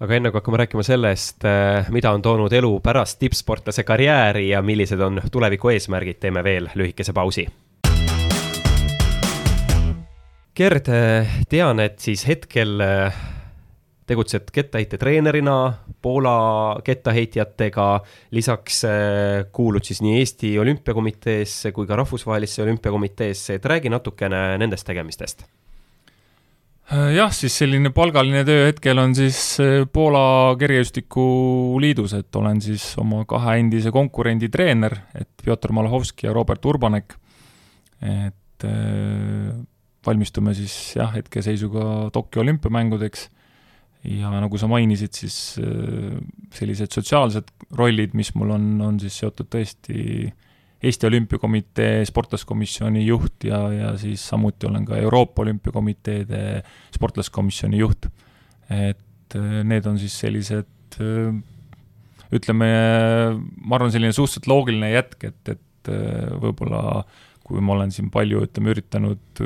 aga 0.00 0.16
enne 0.16 0.30
kui 0.32 0.40
hakkame 0.40 0.62
rääkima 0.62 0.84
sellest, 0.84 1.44
eh, 1.44 1.88
mida 1.92 2.12
on 2.16 2.22
toonud 2.24 2.52
elu 2.52 2.70
pärast 2.80 3.18
tippsportlase 3.20 3.84
karjääri 3.84 4.48
ja 4.48 4.62
millised 4.62 5.00
on 5.00 5.20
tuleviku 5.32 5.74
eesmärgid, 5.74 6.20
teeme 6.20 6.44
veel 6.44 6.70
lühikese 6.74 7.12
pausi. 7.12 7.46
Gerd, 10.56 10.88
eh, 10.88 11.36
tean, 11.48 11.80
et 11.80 12.00
siis 12.00 12.24
hetkel 12.26 12.80
eh, 12.80 13.20
tegutsed 14.06 14.48
kettaheitetreenerina 14.52 15.74
Poola 16.02 16.80
kettaheitjatega, 16.84 18.00
lisaks 18.30 18.82
kuulud 19.52 19.84
siis 19.84 20.00
nii 20.02 20.16
Eesti 20.18 20.58
Olümpiakomiteesse 20.58 21.72
kui 21.76 21.86
ka 21.86 22.00
Rahvusvahelisse 22.00 22.62
Olümpiakomiteesse, 22.62 23.60
et 23.60 23.64
räägi 23.64 23.92
natukene 23.92 24.58
nendest 24.58 24.88
tegemistest 24.88 25.44
jah, 26.90 27.32
siis 27.34 27.54
selline 27.62 27.92
palgaline 27.94 28.42
töö 28.46 28.66
hetkel 28.66 28.98
on 28.98 29.14
siis 29.14 29.38
äh, 29.62 29.82
Poola 29.92 30.56
Kergejõustikuliidus, 30.60 32.16
et 32.18 32.40
olen 32.40 32.62
siis 32.64 32.92
oma 33.00 33.22
kahe 33.30 33.58
endise 33.62 33.92
konkurendi 33.94 34.50
treener, 34.52 34.96
et 35.14 35.30
Pjotor 35.44 35.74
Malhovski 35.76 36.26
ja 36.28 36.34
Robert 36.36 36.64
Urbanek. 36.66 37.16
et 38.00 38.64
valmistume 40.06 40.54
siis 40.56 40.74
jah, 40.96 41.12
hetkeseisuga 41.12 42.10
Tokyo 42.12 42.40
olümpiamängudeks 42.40 43.28
ja 44.08 44.30
nagu 44.32 44.58
sa 44.58 44.68
mainisid, 44.70 45.12
siis 45.16 45.36
äh, 45.60 46.16
sellised 46.56 46.94
sotsiaalsed 46.94 47.50
rollid, 47.76 48.14
mis 48.16 48.32
mul 48.34 48.54
on, 48.56 48.70
on 48.84 49.00
siis 49.02 49.18
seotud 49.20 49.50
tõesti 49.52 50.30
Eesti 50.80 51.06
Olümpiakomitee 51.10 52.04
sportlaskomisjoni 52.08 53.04
juht 53.04 53.44
ja, 53.44 53.60
ja 53.72 53.92
siis 54.00 54.22
samuti 54.28 54.68
olen 54.68 54.86
ka 54.88 54.96
Euroopa 54.96 55.42
Olümpiakomiteede 55.42 56.62
sportlaskomisjoni 56.94 57.80
juht. 57.82 58.08
et 58.70 59.36
äh, 59.36 59.62
need 59.64 59.86
on 59.86 59.98
siis 59.98 60.14
sellised 60.18 61.00
äh, 61.00 61.34
ütleme, 62.32 62.68
ma 63.66 63.76
arvan, 63.76 63.90
selline 63.90 64.14
suhteliselt 64.14 64.46
loogiline 64.46 64.92
jätk, 64.92 65.24
et, 65.26 65.48
et 65.50 65.90
võib-olla 66.38 67.02
kui 67.42 67.58
ma 67.58 67.74
olen 67.74 67.90
siin 67.90 68.12
palju, 68.14 68.44
ütleme, 68.46 68.70
üritanud 68.70 69.40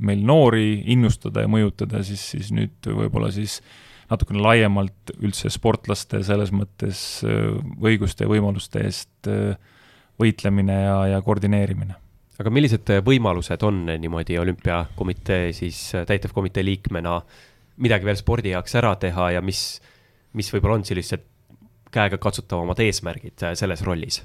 meil 0.00 0.22
noori 0.24 0.80
innustada 0.94 1.44
ja 1.44 1.50
mõjutada, 1.52 2.00
siis, 2.06 2.22
siis 2.32 2.48
nüüd 2.56 2.88
võib-olla 2.88 3.28
siis 3.34 3.58
äh, 3.60 3.74
natukene 4.10 4.42
laiemalt 4.42 5.12
üldse 5.20 5.50
sportlaste 5.52 6.22
selles 6.26 6.50
mõttes 6.54 7.00
äh, 7.26 7.52
õiguste 7.82 8.26
ja 8.26 8.32
võimaluste 8.32 8.82
eest 8.86 9.30
äh, 9.30 9.54
võitlemine 10.20 10.76
ja, 10.84 10.96
ja 11.14 11.20
koordineerimine. 11.24 11.96
aga 12.40 12.52
millised 12.52 12.92
võimalused 13.04 13.62
on 13.68 13.84
niimoodi 13.90 14.38
olümpiakomitee 14.40 15.52
siis 15.56 15.80
täitevkomitee 16.08 16.64
liikmena 16.64 17.20
midagi 17.80 18.08
veel 18.08 18.18
spordi 18.20 18.54
heaks 18.54 18.76
ära 18.80 18.94
teha 19.00 19.30
ja 19.36 19.42
mis, 19.44 19.80
mis 20.36 20.50
võib-olla 20.52 20.80
on 20.80 20.86
sellised 20.88 21.24
käegakatsutavamad 21.90 22.80
eesmärgid 22.84 23.48
selles 23.58 23.82
rollis? 23.86 24.22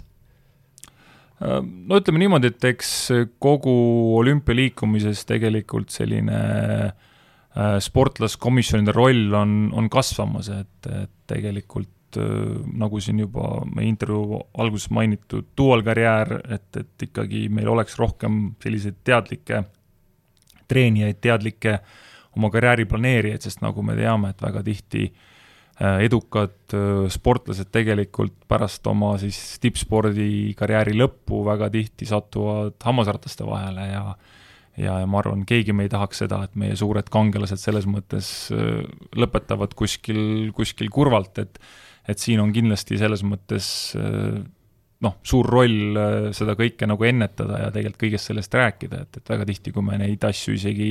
no 1.39 2.00
ütleme 2.00 2.22
niimoodi, 2.22 2.54
et 2.54 2.68
eks 2.72 2.91
kogu 3.43 3.74
olümpialiikumises 4.22 5.26
tegelikult 5.28 5.91
selline 5.91 6.38
äh, 6.39 7.76
sportlaskomisjonide 7.84 8.96
roll 8.96 9.36
on, 9.36 9.58
on 9.76 9.89
kasvamas, 9.91 10.50
et, 10.54 10.89
et 10.91 11.12
tegelikult 11.28 11.91
äh, 12.20 12.57
nagu 12.80 12.99
siin 13.03 13.20
juba 13.24 13.61
meie 13.70 13.89
intervjuu 13.91 14.41
alguses 14.61 14.89
mainitud 14.93 15.51
dualkarjäär, 15.57 16.36
et, 16.55 16.70
et 16.80 17.07
ikkagi 17.09 17.47
meil 17.53 17.70
oleks 17.72 17.97
rohkem 17.99 18.55
selliseid 18.63 19.01
teadlikke 19.07 19.63
treenijaid, 20.70 21.22
teadlikke 21.22 21.80
oma 22.36 22.49
karjääri 22.51 22.88
planeerijaid, 22.89 23.45
sest 23.45 23.63
nagu 23.63 23.84
me 23.86 23.95
teame, 23.97 24.34
et 24.34 24.41
väga 24.43 24.63
tihti 24.66 25.05
äh, 25.07 26.01
edukad 26.07 26.55
äh, 26.76 27.05
sportlased 27.13 27.72
tegelikult 27.74 28.38
pärast 28.49 28.88
oma 28.91 29.16
siis 29.22 29.39
tippspordikarjääri 29.63 30.97
lõppu 30.97 31.43
väga 31.47 31.70
tihti 31.74 32.09
satuvad 32.09 32.80
hammasrataste 32.84 33.47
vahele 33.47 33.91
ja 33.91 34.07
ja, 34.78 34.99
ja 34.99 35.07
ma 35.07 35.22
arvan, 35.22 35.45
keegi 35.47 35.74
me 35.76 35.86
ei 35.86 35.91
tahaks 35.91 36.24
seda, 36.26 36.41
et 36.45 36.55
meie 36.59 36.76
suured 36.76 37.07
kangelased 37.11 37.61
selles 37.61 37.88
mõttes 37.89 38.28
lõpetavad 39.16 39.76
kuskil, 39.78 40.51
kuskil 40.55 40.91
kurvalt, 40.93 41.39
et 41.39 41.59
et 42.08 42.22
siin 42.22 42.41
on 42.43 42.53
kindlasti 42.53 42.99
selles 43.01 43.24
mõttes 43.26 43.68
noh, 45.06 45.18
suur 45.28 45.49
roll 45.51 45.99
seda 46.38 46.56
kõike 46.58 46.88
nagu 46.88 47.03
ennetada 47.06 47.66
ja 47.66 47.74
tegelikult 47.74 48.06
kõigest 48.06 48.32
sellest 48.32 48.56
rääkida, 48.56 49.03
et, 49.06 49.20
et 49.20 49.34
väga 49.36 49.45
tihti, 49.49 49.74
kui 49.76 49.84
me 49.86 49.99
neid 50.01 50.24
asju 50.26 50.56
isegi 50.56 50.89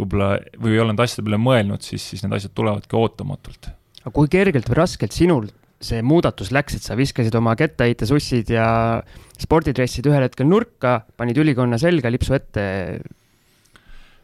võib-olla, 0.00 0.34
või 0.58 0.74
ei 0.74 0.82
ole 0.82 0.92
nende 0.92 1.06
asjade 1.06 1.24
peale 1.28 1.40
mõelnud, 1.40 1.86
siis, 1.86 2.10
siis 2.12 2.24
need 2.26 2.36
asjad 2.36 2.56
tulevadki 2.56 2.98
ootamatult 2.98 3.70
aga 4.04 4.12
kui 4.12 4.28
kergelt 4.32 4.68
või 4.68 4.80
raskelt 4.82 5.16
sinul 5.16 5.48
see 5.84 6.00
muudatus 6.04 6.52
läks, 6.54 6.78
et 6.78 6.86
sa 6.86 6.96
viskasid 6.96 7.34
oma 7.36 7.54
kettaheitesussid 7.58 8.52
ja 8.54 8.66
spordidressid 9.40 10.06
ühel 10.08 10.24
hetkel 10.24 10.48
nurka, 10.48 11.02
panid 11.18 11.40
ülikonna 11.40 11.80
selga, 11.80 12.12
lipsu 12.12 12.36
ette? 12.36 12.64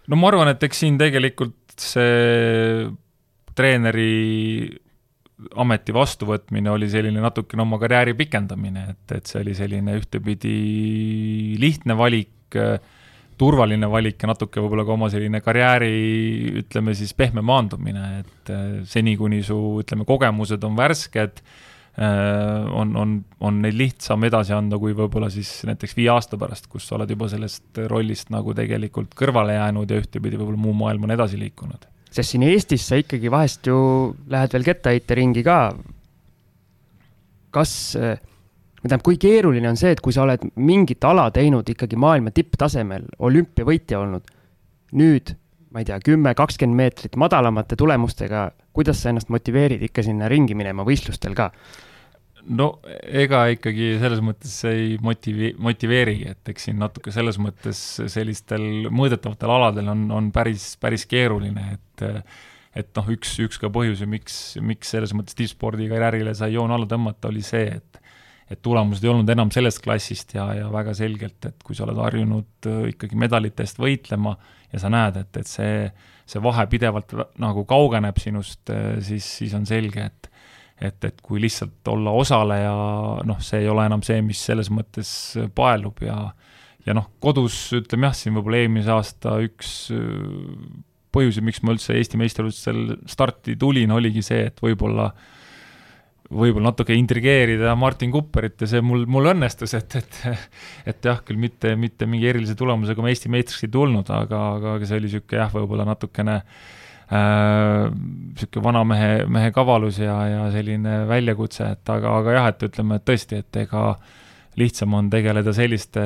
no 0.08 0.20
ma 0.20 0.30
arvan, 0.30 0.52
et 0.52 0.62
eks 0.68 0.84
siin 0.84 0.96
tegelikult 1.00 1.80
see 1.80 2.86
treeneri 3.56 4.12
ameti 5.60 5.94
vastuvõtmine 5.94 6.70
oli 6.72 6.88
selline 6.90 7.22
natukene 7.22 7.64
oma 7.64 7.78
karjääri 7.80 8.14
pikendamine, 8.18 8.86
et, 8.94 9.16
et 9.16 9.30
see 9.30 9.40
oli 9.42 9.54
selline 9.56 9.96
ühtepidi 9.98 10.56
lihtne 11.60 11.96
valik 11.98 12.58
äh, 12.58 12.78
turvaline 13.40 13.88
valik 13.90 14.20
ja 14.20 14.30
natuke 14.30 14.60
võib-olla 14.60 14.84
ka 14.84 14.94
oma 14.96 15.08
selline 15.12 15.40
karjääri, 15.44 15.90
ütleme 16.60 16.94
siis 16.98 17.14
pehme 17.16 17.44
maandumine, 17.46 18.06
et 18.20 18.52
äh, 18.52 18.68
seni, 18.88 19.16
kuni 19.20 19.40
su, 19.46 19.56
ütleme, 19.80 20.04
kogemused 20.08 20.64
on 20.66 20.76
värsked, 20.78 21.40
äh, 21.40 22.68
on, 22.76 22.92
on, 23.00 23.14
on 23.40 23.62
neid 23.64 23.78
lihtsam 23.78 24.28
edasi 24.28 24.54
anda, 24.56 24.78
kui 24.82 24.92
võib-olla 24.96 25.30
siis 25.32 25.52
näiteks 25.68 25.96
viie 25.96 26.10
aasta 26.12 26.40
pärast, 26.40 26.68
kus 26.72 26.88
sa 26.88 26.98
oled 26.98 27.14
juba 27.16 27.30
sellest 27.32 27.80
rollist 27.92 28.32
nagu 28.34 28.54
tegelikult 28.56 29.16
kõrvale 29.18 29.56
jäänud 29.56 29.90
ja 29.90 30.02
ühtepidi 30.02 30.40
võib-olla 30.40 30.64
muu 30.66 30.76
maailm 30.84 31.08
on 31.08 31.16
edasi 31.16 31.40
liikunud. 31.40 31.88
Sest 32.10 32.34
siin 32.34 32.44
Eestis 32.46 32.86
sa 32.88 32.98
ikkagi 32.98 33.30
vahest 33.30 33.66
ju 33.66 33.76
lähed 34.30 34.52
veel 34.54 34.66
kettaheiteringi 34.66 35.44
ka. 35.46 35.60
kas 37.50 37.96
äh, 37.98 38.18
tähendab, 38.80 39.02
kui 39.04 39.18
keeruline 39.20 39.68
on 39.68 39.78
see, 39.78 39.92
et 39.92 40.00
kui 40.00 40.14
sa 40.14 40.24
oled 40.24 40.44
mingit 40.56 41.04
ala 41.04 41.28
teinud 41.34 41.68
ikkagi 41.68 41.98
maailma 42.00 42.32
tipptasemel, 42.34 43.08
olümpiavõitja 43.18 44.00
olnud, 44.00 44.30
nüüd 44.96 45.34
ma 45.70 45.82
ei 45.82 45.86
tea, 45.86 46.00
kümme, 46.02 46.32
kakskümmend 46.34 46.78
meetrit 46.78 47.16
madalamate 47.20 47.78
tulemustega, 47.78 48.48
kuidas 48.74 49.02
sa 49.02 49.12
ennast 49.12 49.30
motiveerid 49.30 49.82
ikka 49.86 50.02
sinna 50.06 50.30
ringi 50.30 50.56
minema 50.58 50.86
võistlustel 50.86 51.36
ka? 51.38 51.50
No 52.48 52.68
ega 53.04 53.44
ikkagi 53.54 53.94
selles 54.00 54.22
mõttes 54.24 54.54
ei 54.68 54.94
motivi-, 55.02 55.54
motiveerigi, 55.60 56.30
et 56.34 56.52
eks 56.52 56.68
siin 56.68 56.78
natuke 56.80 57.12
selles 57.14 57.38
mõttes 57.42 57.80
sellistel 58.12 58.88
mõõdetavatel 58.88 59.54
aladel 59.56 59.90
on, 59.92 60.06
on 60.16 60.30
päris, 60.34 60.72
päris 60.80 61.06
keeruline, 61.10 61.76
et 61.76 62.06
et 62.78 62.86
noh, 62.94 63.08
üks, 63.10 63.32
üks 63.42 63.58
ka 63.58 63.66
põhjusi, 63.72 64.06
miks, 64.06 64.34
miks 64.62 64.92
selles 64.94 65.10
mõttes 65.16 65.34
tippspordikarjäärile 65.38 66.36
sai 66.38 66.52
joon 66.54 66.70
alla 66.70 66.86
tõmmata, 66.86 67.32
oli 67.32 67.42
see, 67.42 67.66
et 67.80 68.00
et 68.50 68.58
tulemused 68.66 69.04
ei 69.04 69.10
olnud 69.12 69.28
enam 69.30 69.50
sellest 69.54 69.78
klassist 69.84 70.32
ja, 70.34 70.48
ja 70.58 70.70
väga 70.72 70.90
selgelt, 70.98 71.38
et 71.46 71.60
kui 71.62 71.76
sa 71.78 71.84
oled 71.84 72.00
harjunud 72.02 72.66
ikkagi 72.90 73.18
medalite 73.18 73.62
eest 73.62 73.78
võitlema 73.78 74.32
ja 74.72 74.80
sa 74.82 74.90
näed, 74.90 75.20
et, 75.20 75.38
et 75.38 75.46
see, 75.46 75.84
see 76.26 76.42
vahe 76.42 76.64
pidevalt 76.72 77.14
nagu 77.38 77.62
kaugeneb 77.70 78.18
sinust, 78.18 78.72
siis, 79.06 79.28
siis 79.38 79.54
on 79.54 79.68
selge, 79.70 80.08
et 80.10 80.29
et, 80.80 81.04
et 81.04 81.18
kui 81.22 81.40
lihtsalt 81.42 81.88
olla 81.92 82.12
osaleja, 82.16 82.74
noh, 83.28 83.40
see 83.44 83.64
ei 83.64 83.68
ole 83.72 83.86
enam 83.88 84.04
see, 84.06 84.20
mis 84.24 84.40
selles 84.50 84.70
mõttes 84.72 85.10
paelub 85.56 86.00
ja 86.04 86.20
ja 86.86 86.94
noh, 86.96 87.10
kodus 87.20 87.56
ütleme 87.76 88.08
jah, 88.08 88.16
siin 88.16 88.36
võib-olla 88.38 88.62
eelmise 88.62 88.94
aasta 88.94 89.36
üks 89.44 89.74
äh, 89.92 90.70
põhjusi, 91.12 91.42
miks 91.44 91.60
ma 91.66 91.74
üldse 91.74 91.96
Eesti 91.98 92.20
meistrivõistlustel 92.20 92.96
starti 93.10 93.58
tulin, 93.60 93.92
oligi 93.92 94.22
see, 94.24 94.46
et 94.48 94.62
võib-olla 94.64 95.10
äh, 95.10 95.28
võib-olla 96.30 96.70
natuke 96.70 96.94
intrigeerida 96.94 97.72
Martin 97.78 98.12
Kupperit 98.14 98.62
ja 98.62 98.68
see 98.70 98.82
mul, 98.84 99.02
mul 99.10 99.32
õnnestus, 99.32 99.74
et, 99.78 99.96
et 99.98 100.20
et 100.92 101.08
jah, 101.10 101.22
küll 101.26 101.40
mitte, 101.40 101.74
mitte 101.78 102.06
mingi 102.10 102.28
erilise 102.30 102.54
tulemusega 102.58 103.02
ma 103.02 103.10
Eesti 103.10 103.32
meistriks 103.32 103.66
ei 103.66 103.72
tulnud, 103.74 104.10
aga, 104.14 104.42
aga 104.76 104.86
see 104.86 105.00
oli 105.00 105.10
niisugune 105.10 105.42
jah, 105.42 105.50
võib-olla 105.54 105.88
natukene 105.88 106.40
niisugune 107.10 108.60
äh, 108.60 108.64
vana 108.64 108.84
mehe, 108.86 109.10
mehe 109.26 109.50
kavalus 109.54 109.98
ja, 109.98 110.14
ja 110.30 110.42
selline 110.54 111.04
väljakutse, 111.10 111.72
et 111.74 111.90
aga, 111.90 112.16
aga 112.20 112.36
jah, 112.36 112.48
et 112.52 112.66
ütleme, 112.68 113.00
et 113.00 113.06
tõesti, 113.08 113.40
et 113.42 113.62
ega 113.64 113.84
lihtsam 114.60 114.94
on 114.94 115.10
tegeleda 115.10 115.52
selliste 115.54 116.02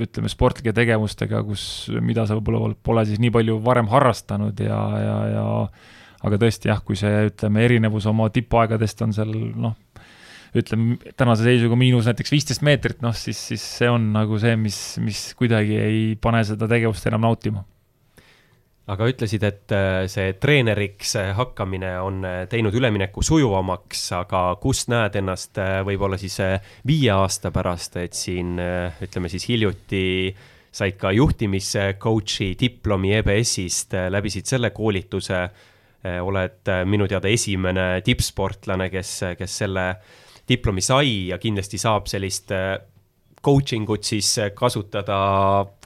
ütleme, 0.00 0.30
sportlike 0.30 0.74
tegevustega, 0.74 1.42
kus, 1.46 1.62
mida 2.02 2.26
sa 2.26 2.38
võib-olla 2.38 2.74
pole 2.82 3.06
siis 3.06 3.22
nii 3.22 3.32
palju 3.34 3.58
varem 3.62 3.90
harrastanud 3.90 4.58
ja, 4.64 4.80
ja, 5.04 5.16
ja 5.34 5.46
aga 6.26 6.42
tõesti 6.42 6.70
jah, 6.70 6.82
kui 6.84 6.98
see, 6.98 7.26
ütleme, 7.30 7.62
erinevus 7.66 8.06
oma 8.10 8.28
tipuaegadest 8.34 9.06
on 9.06 9.14
seal 9.14 9.30
noh, 9.62 9.76
ütleme 10.58 10.98
tänase 11.14 11.46
seisuga 11.46 11.78
miinus 11.78 12.10
näiteks 12.10 12.34
viisteist 12.34 12.66
meetrit, 12.66 12.98
noh 13.04 13.14
siis, 13.14 13.38
siis 13.52 13.62
see 13.78 13.90
on 13.90 14.10
nagu 14.16 14.38
see, 14.42 14.56
mis, 14.58 14.80
mis 15.02 15.28
kuidagi 15.38 15.78
ei 15.78 16.00
pane 16.18 16.42
seda 16.46 16.66
tegevust 16.70 17.06
enam 17.06 17.28
nautima 17.28 17.62
aga 18.90 19.06
ütlesid, 19.10 19.44
et 19.46 19.74
äh, 19.74 20.04
see 20.10 20.34
treeneriks 20.40 21.14
äh, 21.20 21.30
hakkamine 21.38 21.92
on 22.02 22.24
äh, 22.26 22.42
teinud 22.50 22.74
ülemineku 22.74 23.22
sujuvamaks, 23.24 24.02
aga 24.18 24.42
kus 24.62 24.86
näed 24.90 25.18
ennast 25.20 25.60
võib-olla 25.86 26.18
siis 26.20 26.38
viie 26.86 27.12
aasta 27.14 27.52
pärast, 27.54 28.00
et 28.00 28.18
siin 28.18 28.58
ütleme 28.58 29.30
siis 29.30 29.46
hiljuti 29.50 30.04
said 30.70 30.98
ka 31.00 31.10
juhtimiscoach'i 31.14 32.54
diplomi 32.58 33.14
EBS-ist, 33.18 33.96
läbisid 34.10 34.46
selle 34.46 34.70
koolituse 34.70 35.40
oled 36.22 36.70
minu 36.88 37.08
teada 37.10 37.28
esimene 37.28 37.88
tippsportlane, 38.06 38.86
kes, 38.88 39.10
kes 39.36 39.56
selle 39.64 39.88
diplomi 40.48 40.80
sai 40.80 41.10
ja 41.32 41.40
kindlasti 41.42 41.80
saab 41.82 42.06
sellist 42.08 42.54
coaching 43.44 43.90
ut 43.90 44.06
siis 44.06 44.30
kasutada 44.56 45.18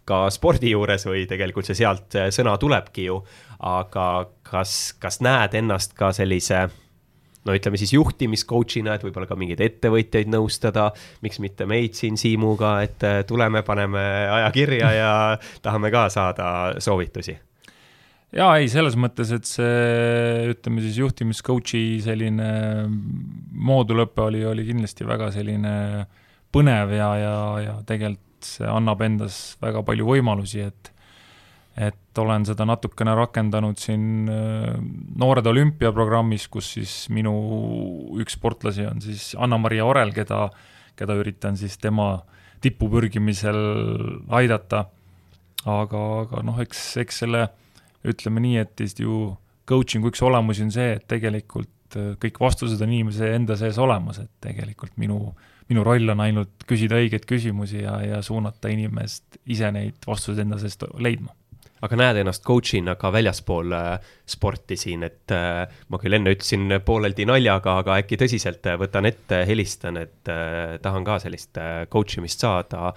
ka 0.05 0.27
spordi 0.33 0.75
juures 0.75 1.07
või 1.09 1.25
tegelikult 1.29 1.69
see 1.69 1.79
sealt 1.83 2.17
sõna 2.35 2.57
tulebki 2.61 3.09
ju. 3.09 3.21
aga 3.65 4.07
kas, 4.45 4.95
kas 5.01 5.21
näed 5.25 5.55
ennast 5.57 5.95
ka 5.97 6.13
sellise 6.13 6.67
no 7.45 7.55
ütleme 7.57 7.79
siis 7.81 7.93
juhtimiscoach'ina, 7.95 8.97
et 8.97 9.05
võib-olla 9.05 9.29
ka 9.29 9.37
mingeid 9.39 9.61
ettevõtjaid 9.65 10.31
nõustada, 10.33 10.91
miks 11.25 11.41
mitte 11.45 11.67
meid 11.69 11.97
siin 11.97 12.17
Siimuga, 12.21 12.79
et 12.85 13.05
tuleme, 13.29 13.63
paneme 13.67 14.05
aja 14.33 14.53
kirja 14.55 14.93
ja 14.97 15.11
tahame 15.65 15.93
ka 15.95 16.09
saada 16.13 16.47
soovitusi 16.83 17.37
jaa, 18.35 18.57
ei, 18.59 18.69
selles 18.73 18.97
mõttes, 18.99 19.31
et 19.35 19.47
see, 19.47 20.51
ütleme 20.55 20.83
siis 20.85 20.99
juhtimiscoach'i 20.99 22.01
selline 22.05 22.51
moodulõpe 23.55 24.25
oli, 24.27 24.43
oli 24.49 24.67
kindlasti 24.67 25.07
väga 25.07 25.31
selline 25.35 25.75
põnev 26.55 26.95
ja, 26.97 27.11
ja, 27.19 27.37
ja 27.63 27.75
tegelikult 27.87 28.23
see 28.59 28.69
annab 28.69 29.03
endas 29.07 29.57
väga 29.63 29.85
palju 29.87 30.11
võimalusi, 30.15 30.67
et 30.69 30.91
et 31.75 32.19
olen 32.23 32.45
seda 32.47 32.63
natukene 32.69 33.17
rakendanud 33.19 33.81
siin 33.83 34.29
äh, 34.31 34.77
Noored 35.19 35.47
olümpiaprogrammis, 35.51 36.47
kus 36.47 36.69
siis 36.77 36.93
minu 37.11 37.33
üks 38.23 38.37
sportlasi 38.39 38.87
on 38.87 39.03
siis 39.03 39.33
Anna-Maria 39.35 39.83
Orel, 39.83 40.13
keda, 40.15 40.45
keda 40.95 41.17
üritan 41.19 41.59
siis 41.59 41.75
tema 41.83 42.21
tippu 42.63 42.87
pürgimisel 42.93 43.59
aidata. 44.31 44.85
aga, 45.65 46.01
aga 46.23 46.43
noh, 46.47 46.61
eks, 46.63 46.85
eks 47.03 47.23
selle 47.25 47.49
ütleme 48.07 48.43
nii, 48.45 48.57
et 48.61 49.01
ju 49.01 49.35
coaching'u 49.67 50.13
üks 50.13 50.23
olemusi 50.23 50.63
on 50.63 50.71
see, 50.75 50.93
et 50.99 51.07
tegelikult 51.09 51.99
kõik 52.21 52.41
vastused 52.41 52.81
on 52.85 52.93
inimese 52.93 53.31
enda 53.35 53.57
sees 53.59 53.79
olemas, 53.79 54.19
et 54.21 54.31
tegelikult 54.45 54.97
minu, 55.01 55.33
minu 55.71 55.85
roll 55.87 56.13
on 56.13 56.21
ainult 56.21 56.67
küsida 56.69 56.99
õigeid 57.01 57.25
küsimusi 57.29 57.85
ja, 57.85 57.97
ja 58.05 58.21
suunata 58.23 58.69
inimest 58.73 59.41
ise 59.47 59.71
neid 59.73 60.05
vastuseid 60.07 60.45
enda 60.45 60.61
seest 60.61 60.85
leidma 60.99 61.33
aga 61.85 61.99
näed 62.01 62.21
ennast 62.23 62.45
coach'ina 62.47 62.97
ka 63.01 63.11
väljaspool 63.15 63.75
äh, 63.77 64.13
sporti 64.31 64.77
siin, 64.81 65.05
et 65.07 65.33
äh, 65.35 65.65
ma 65.93 66.01
küll 66.01 66.17
enne 66.17 66.33
ütlesin 66.35 66.79
pooleldi 66.85 67.27
naljaga, 67.29 67.79
aga 67.83 67.99
äkki 68.03 68.19
tõsiselt 68.21 68.65
äh, 68.71 68.79
võtan 68.81 69.09
ette, 69.11 69.43
helistan, 69.49 70.01
et 70.01 70.33
tahan 70.83 71.05
ka 71.07 71.19
sellist 71.23 71.61
coach 71.93 72.19
imist 72.21 72.45
saada. 72.45 72.95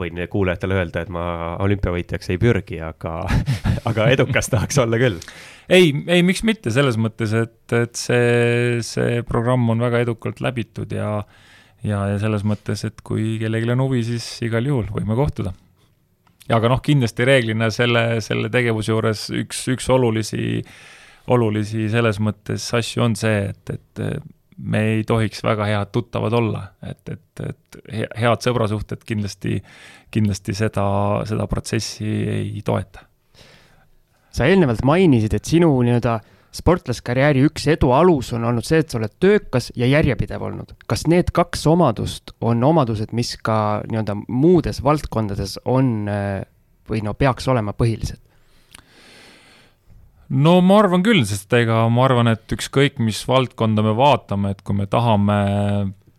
võin 0.00 0.16
kuulajatele 0.30 0.74
öelda, 0.78 1.00
et 1.02 1.08
ma 1.12 1.22
olümpiavõitjaks 1.60 2.30
ei 2.30 2.38
pürgi, 2.40 2.78
aga, 2.80 3.24
aga 3.90 4.06
edukas 4.14 4.48
tahaks 4.48 4.78
olla 4.78 4.96
küll. 5.02 5.18
ei, 5.68 5.90
ei, 6.06 6.22
miks 6.22 6.44
mitte, 6.46 6.70
selles 6.70 6.96
mõttes, 6.96 7.34
et, 7.34 7.72
et 7.74 7.96
see, 7.98 8.78
see 8.86 9.22
programm 9.26 9.68
on 9.74 9.82
väga 9.82 10.04
edukalt 10.06 10.40
läbitud 10.40 10.94
ja 10.94 11.24
ja, 11.86 12.04
ja 12.12 12.20
selles 12.22 12.44
mõttes, 12.46 12.84
et 12.88 13.02
kui 13.06 13.36
kellelgi 13.40 13.74
on 13.74 13.86
huvi, 13.86 14.04
siis 14.06 14.26
igal 14.46 14.66
juhul 14.66 14.88
võime 14.94 15.18
kohtuda 15.18 15.54
aga 16.54 16.70
noh, 16.72 16.80
kindlasti 16.82 17.26
reeglina 17.28 17.70
selle, 17.74 18.20
selle 18.24 18.50
tegevuse 18.52 18.92
juures 18.92 19.26
üks, 19.42 19.62
üks 19.74 19.88
olulisi, 19.92 20.60
olulisi 21.30 21.88
selles 21.92 22.20
mõttes 22.22 22.66
asju 22.76 23.04
on 23.06 23.16
see, 23.18 23.50
et, 23.52 23.74
et 23.76 24.02
me 24.60 24.82
ei 24.94 25.04
tohiks 25.08 25.44
väga 25.44 25.68
head 25.68 25.92
tuttavad 25.94 26.34
olla, 26.36 26.64
et, 26.84 27.02
et, 27.08 27.44
et 27.46 27.78
head 28.18 28.44
sõbrasuhted 28.44 29.04
kindlasti, 29.08 29.60
kindlasti 30.12 30.56
seda, 30.56 30.84
seda 31.28 31.46
protsessi 31.50 32.10
ei 32.34 32.64
toeta. 32.66 33.06
sa 34.30 34.46
eelnevalt 34.46 34.84
mainisid, 34.86 35.34
et 35.34 35.44
sinu 35.44 35.72
nii-öelda 35.82 36.18
sportlaskarjääri 36.54 37.44
üks 37.46 37.68
edu 37.70 37.92
alus 37.94 38.32
on 38.34 38.44
olnud 38.48 38.66
see, 38.66 38.80
et 38.82 38.90
sa 38.90 38.98
oled 38.98 39.12
töökas 39.22 39.70
ja 39.78 39.86
järjepidev 39.86 40.42
olnud. 40.42 40.74
kas 40.90 41.06
need 41.06 41.30
kaks 41.34 41.66
omadust 41.70 42.34
on 42.40 42.64
omadused, 42.64 43.12
mis 43.12 43.36
ka 43.36 43.82
nii-öelda 43.90 44.16
muudes 44.26 44.82
valdkondades 44.82 45.58
on 45.64 46.10
või 46.90 47.04
no 47.06 47.14
peaks 47.14 47.48
olema 47.48 47.74
põhilised? 47.76 48.18
no 50.30 50.58
ma 50.64 50.80
arvan 50.82 51.04
küll, 51.06 51.24
sest 51.26 51.52
ega 51.58 51.84
ma 51.92 52.04
arvan, 52.06 52.30
et 52.34 52.54
ükskõik, 52.54 53.00
mis 53.02 53.22
valdkonda 53.28 53.84
me 53.86 53.94
vaatame, 53.98 54.54
et 54.54 54.62
kui 54.66 54.76
me 54.78 54.86
tahame, 54.90 55.38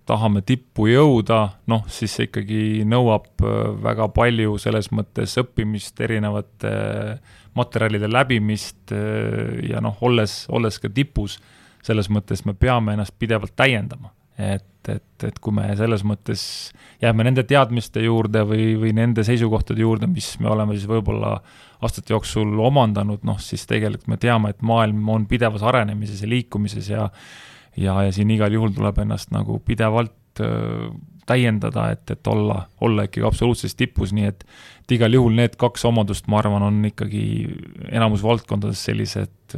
tahame 0.10 0.44
tippu 0.48 0.90
jõuda, 0.92 1.42
noh, 1.72 1.86
siis 1.92 2.18
see 2.18 2.28
ikkagi 2.28 2.64
nõuab 2.88 3.30
äh, 3.44 3.62
väga 3.84 4.10
palju 4.16 4.58
selles 4.62 4.92
mõttes 4.96 5.38
õppimist, 5.40 6.00
erinevate 6.04 6.74
äh, 6.76 7.40
materjalide 7.58 8.10
läbimist 8.12 8.94
äh, 8.96 9.62
ja 9.70 9.82
noh, 9.84 9.98
olles, 10.02 10.46
olles 10.50 10.80
ka 10.82 10.92
tipus, 10.94 11.40
selles 11.86 12.12
mõttes 12.14 12.46
me 12.46 12.54
peame 12.54 12.96
ennast 12.96 13.18
pidevalt 13.20 13.56
täiendama. 13.58 14.14
et, 14.42 14.88
et, 14.90 15.24
et 15.28 15.40
kui 15.44 15.54
me 15.54 15.68
selles 15.78 16.02
mõttes 16.08 16.44
jääme 17.02 17.26
nende 17.28 17.44
teadmiste 17.46 18.02
juurde 18.02 18.42
või, 18.48 18.72
või 18.80 18.94
nende 18.98 19.26
seisukohtade 19.28 19.84
juurde, 19.84 20.08
mis 20.10 20.34
me 20.40 20.50
oleme 20.50 20.74
siis 20.74 20.88
võib-olla 20.90 21.36
aastate 21.82 22.14
jooksul 22.14 22.58
omandanud, 22.60 23.22
noh 23.28 23.38
siis 23.44 23.68
tegelikult 23.70 24.08
me 24.10 24.18
teame, 24.18 24.50
et 24.50 24.64
maailm 24.66 25.10
on 25.10 25.28
pidevas 25.30 25.62
arenemises 25.62 26.24
ja 26.24 26.30
liikumises 26.30 26.90
ja 26.90 27.10
ja, 27.78 28.02
ja 28.04 28.12
siin 28.12 28.32
igal 28.34 28.52
juhul 28.52 28.74
tuleb 28.76 28.98
ennast 29.04 29.32
nagu 29.32 29.60
pidevalt 29.66 30.16
äh, 30.42 30.90
täiendada, 31.30 31.92
et, 31.94 32.04
et 32.12 32.28
olla, 32.28 32.66
olla 32.82 33.06
ikkagi 33.08 33.28
absoluutses 33.28 33.76
tipus, 33.78 34.14
nii 34.16 34.30
et 34.32 34.46
et 34.82 34.96
igal 34.98 35.14
juhul 35.14 35.36
need 35.38 35.54
kaks 35.62 35.86
omadust, 35.88 36.26
ma 36.28 36.40
arvan, 36.42 36.66
on 36.66 36.80
ikkagi 36.90 37.22
enamus 37.94 38.24
valdkondades 38.26 38.82
sellised 38.90 39.56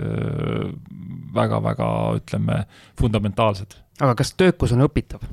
väga-väga, 1.34 1.88
ütleme, 2.20 2.60
fundamentaalsed. 3.00 3.78
aga 4.02 4.14
kas 4.20 4.34
töökus 4.38 4.76
on 4.76 4.86
õpitav? 4.86 5.24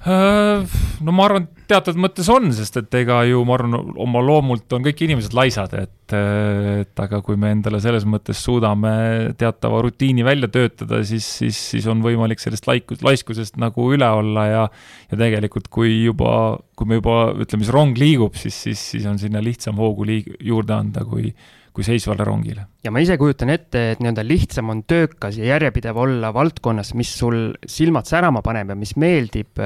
Äh, 0.00 0.62
no 1.04 1.12
ma 1.12 1.26
arvan, 1.26 1.44
teatud 1.68 1.98
mõttes 2.00 2.28
on, 2.32 2.46
sest 2.56 2.78
et 2.80 2.94
ega 3.02 3.18
ju 3.28 3.42
ma 3.44 3.58
arvan, 3.58 3.74
oma 4.00 4.22
loomult 4.24 4.72
on 4.72 4.86
kõik 4.86 5.02
inimesed 5.04 5.34
laisad, 5.36 5.74
et, 5.76 6.14
et 6.14 7.02
aga 7.04 7.20
kui 7.26 7.36
me 7.36 7.50
endale 7.52 7.82
selles 7.84 8.06
mõttes 8.08 8.40
suudame 8.40 8.94
teatava 9.40 9.82
rutiini 9.84 10.24
välja 10.24 10.48
töötada, 10.48 11.02
siis, 11.04 11.28
siis, 11.42 11.60
siis 11.74 11.90
on 11.92 12.00
võimalik 12.04 12.40
sellest 12.40 12.64
laikus, 12.70 13.04
laiskusest 13.04 13.60
nagu 13.60 13.90
üle 13.92 14.08
olla 14.08 14.46
ja 14.48 14.64
ja 15.10 15.20
tegelikult, 15.20 15.68
kui 15.68 15.92
juba, 16.06 16.56
kui 16.78 16.88
me 16.88 16.96
juba 17.02 17.34
ütleme, 17.36 17.66
siis 17.66 17.74
rong 17.76 18.00
liigub, 18.00 18.40
siis, 18.40 18.56
siis, 18.56 18.80
siis 18.94 19.08
on 19.10 19.20
sinna 19.20 19.44
lihtsam 19.44 19.76
hoogu 19.76 20.08
liig-, 20.08 20.32
juurde 20.40 20.78
anda, 20.80 21.04
kui 21.04 21.34
kui 21.74 21.86
seisvale 21.86 22.24
rongile. 22.26 22.66
ja 22.84 22.90
ma 22.90 23.02
ise 23.02 23.16
kujutan 23.20 23.52
ette, 23.54 23.90
et 23.94 24.00
nii-öelda 24.02 24.24
lihtsam 24.26 24.72
on 24.72 24.84
töökas 24.88 25.38
ja 25.38 25.52
järjepidev 25.54 25.96
olla 25.96 26.32
valdkonnas, 26.34 26.94
mis 26.98 27.12
sul 27.18 27.52
silmad 27.66 28.08
särama 28.10 28.42
paneb 28.42 28.72
ja 28.74 28.78
mis 28.78 28.96
meeldib 28.98 29.60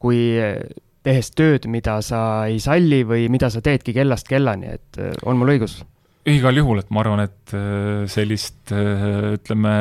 kui 0.00 0.20
tehes 1.06 1.32
tööd, 1.36 1.66
mida 1.70 1.98
sa 2.04 2.20
ei 2.50 2.60
salli 2.62 3.02
või 3.08 3.28
mida 3.32 3.50
sa 3.52 3.62
teedki 3.64 3.94
kellast 3.96 4.28
kellani, 4.28 4.76
et 4.76 5.00
äh, 5.00 5.14
on 5.24 5.40
mul 5.40 5.54
õigus? 5.56 5.80
igal 6.30 6.54
juhul, 6.54 6.82
et 6.82 6.90
ma 6.92 7.00
arvan, 7.02 7.24
et 7.24 7.54
äh, 7.56 8.04
sellist 8.12 8.74
äh, 8.76 9.32
ütleme 9.38 9.72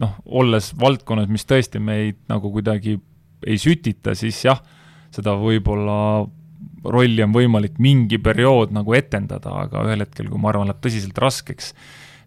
noh, 0.00 0.18
olles 0.40 0.70
valdkonnas, 0.78 1.30
mis 1.32 1.46
tõesti 1.48 1.80
meid 1.82 2.20
nagu 2.30 2.52
kuidagi 2.52 2.98
ei 3.48 3.56
sütita, 3.60 4.12
siis 4.16 4.42
jah, 4.44 4.60
seda 5.14 5.34
võib-olla 5.40 6.28
rolli 6.84 7.22
on 7.24 7.34
võimalik 7.34 7.80
mingi 7.82 8.20
periood 8.22 8.72
nagu 8.74 8.94
etendada, 8.96 9.52
aga 9.66 9.84
ühel 9.88 10.06
hetkel, 10.06 10.30
kui 10.30 10.40
ma 10.40 10.52
arvan, 10.52 10.70
läheb 10.70 10.80
tõsiselt 10.84 11.18
raskeks, 11.20 11.74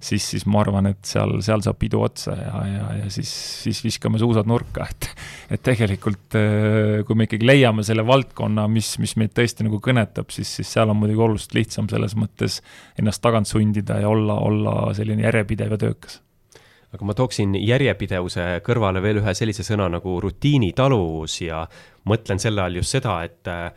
siis, 0.03 0.25
siis 0.33 0.45
ma 0.49 0.61
arvan, 0.61 0.89
et 0.91 1.01
seal, 1.07 1.37
seal 1.45 1.63
saab 1.65 1.79
pidu 1.81 2.01
otsa 2.03 2.35
ja, 2.37 2.63
ja, 2.67 2.87
ja 3.01 3.11
siis, 3.13 3.31
siis 3.63 3.79
viskame 3.85 4.19
suusad 4.21 4.49
nurka, 4.49 4.87
et 4.89 5.09
et 5.53 5.61
tegelikult 5.63 6.37
äh, 6.39 7.03
kui 7.07 7.17
me 7.17 7.27
ikkagi 7.27 7.45
leiame 7.45 7.85
selle 7.85 8.05
valdkonna, 8.07 8.65
mis, 8.71 8.95
mis 9.01 9.15
meid 9.21 9.33
tõesti 9.37 9.67
nagu 9.67 9.79
kõnetab, 9.83 10.31
siis, 10.33 10.49
siis 10.59 10.75
seal 10.75 10.91
on 10.91 10.99
muidugi 10.99 11.23
oluliselt 11.25 11.57
lihtsam 11.57 11.89
selles 11.91 12.17
mõttes 12.19 12.59
ennast 12.99 13.23
tagant 13.23 13.49
sundida 13.49 13.99
ja 14.01 14.11
olla, 14.11 14.39
olla 14.41 14.75
selline 14.97 15.27
järjepidev 15.27 15.75
ja 15.75 15.81
töökas. 15.85 16.19
Aga 16.93 17.07
ma 17.09 17.15
tooksin 17.17 17.55
järjepidevuse 17.57 18.59
kõrvale 18.65 19.01
veel 19.01 19.17
ühe 19.23 19.31
sellise 19.33 19.65
sõna 19.65 19.87
nagu 19.89 20.19
rutiinitaluvus 20.21 21.39
ja 21.41 21.63
mõtlen 22.09 22.41
selle 22.41 22.61
all 22.61 22.77
just 22.77 22.93
seda, 22.93 23.15
et 23.25 23.49
äh, 23.49 23.71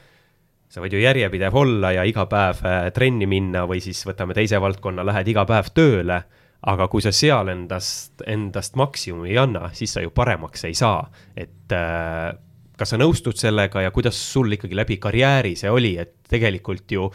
sa 0.69 0.83
võid 0.83 0.97
ju 0.97 1.03
järjepidev 1.03 1.55
olla 1.57 1.93
ja 1.97 2.07
iga 2.09 2.27
päev 2.31 2.65
äh, 2.67 2.89
trenni 2.95 3.29
minna 3.31 3.67
või 3.69 3.83
siis 3.85 4.03
võtame 4.07 4.35
teise 4.37 4.61
valdkonna, 4.63 5.07
lähed 5.07 5.29
iga 5.31 5.47
päev 5.49 5.71
tööle, 5.77 6.23
aga 6.67 6.89
kui 6.91 7.05
sa 7.05 7.13
seal 7.15 7.53
endast, 7.53 8.25
endast 8.27 8.77
maksimumi 8.79 9.31
ei 9.31 9.39
anna, 9.39 9.71
siis 9.77 9.95
sa 9.95 10.03
ju 10.03 10.11
paremaks 10.15 10.67
ei 10.67 10.75
saa. 10.75 11.07
et 11.37 11.73
äh, 11.73 12.35
kas 12.77 12.93
sa 12.93 13.01
nõustud 13.01 13.39
sellega 13.39 13.87
ja 13.87 13.95
kuidas 13.95 14.19
sul 14.33 14.53
ikkagi 14.53 14.77
läbi 14.77 14.99
karjääri 15.01 15.55
see 15.57 15.71
oli, 15.73 15.97
et 15.99 16.15
tegelikult 16.29 16.93
ju 16.93 17.11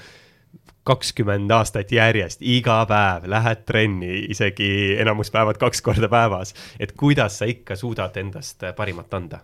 kakskümmend 0.88 1.52
aastat 1.54 1.92
järjest, 1.94 2.42
iga 2.42 2.80
päev 2.90 3.28
lähed 3.30 3.66
trenni, 3.70 4.26
isegi 4.34 4.98
enamus 5.02 5.30
päevad 5.34 5.62
kaks 5.62 5.84
korda 5.86 6.10
päevas, 6.10 6.56
et 6.80 6.96
kuidas 6.98 7.38
sa 7.38 7.50
ikka 7.50 7.78
suudad 7.78 8.18
endast 8.18 8.66
parimat 8.78 9.14
anda? 9.14 9.44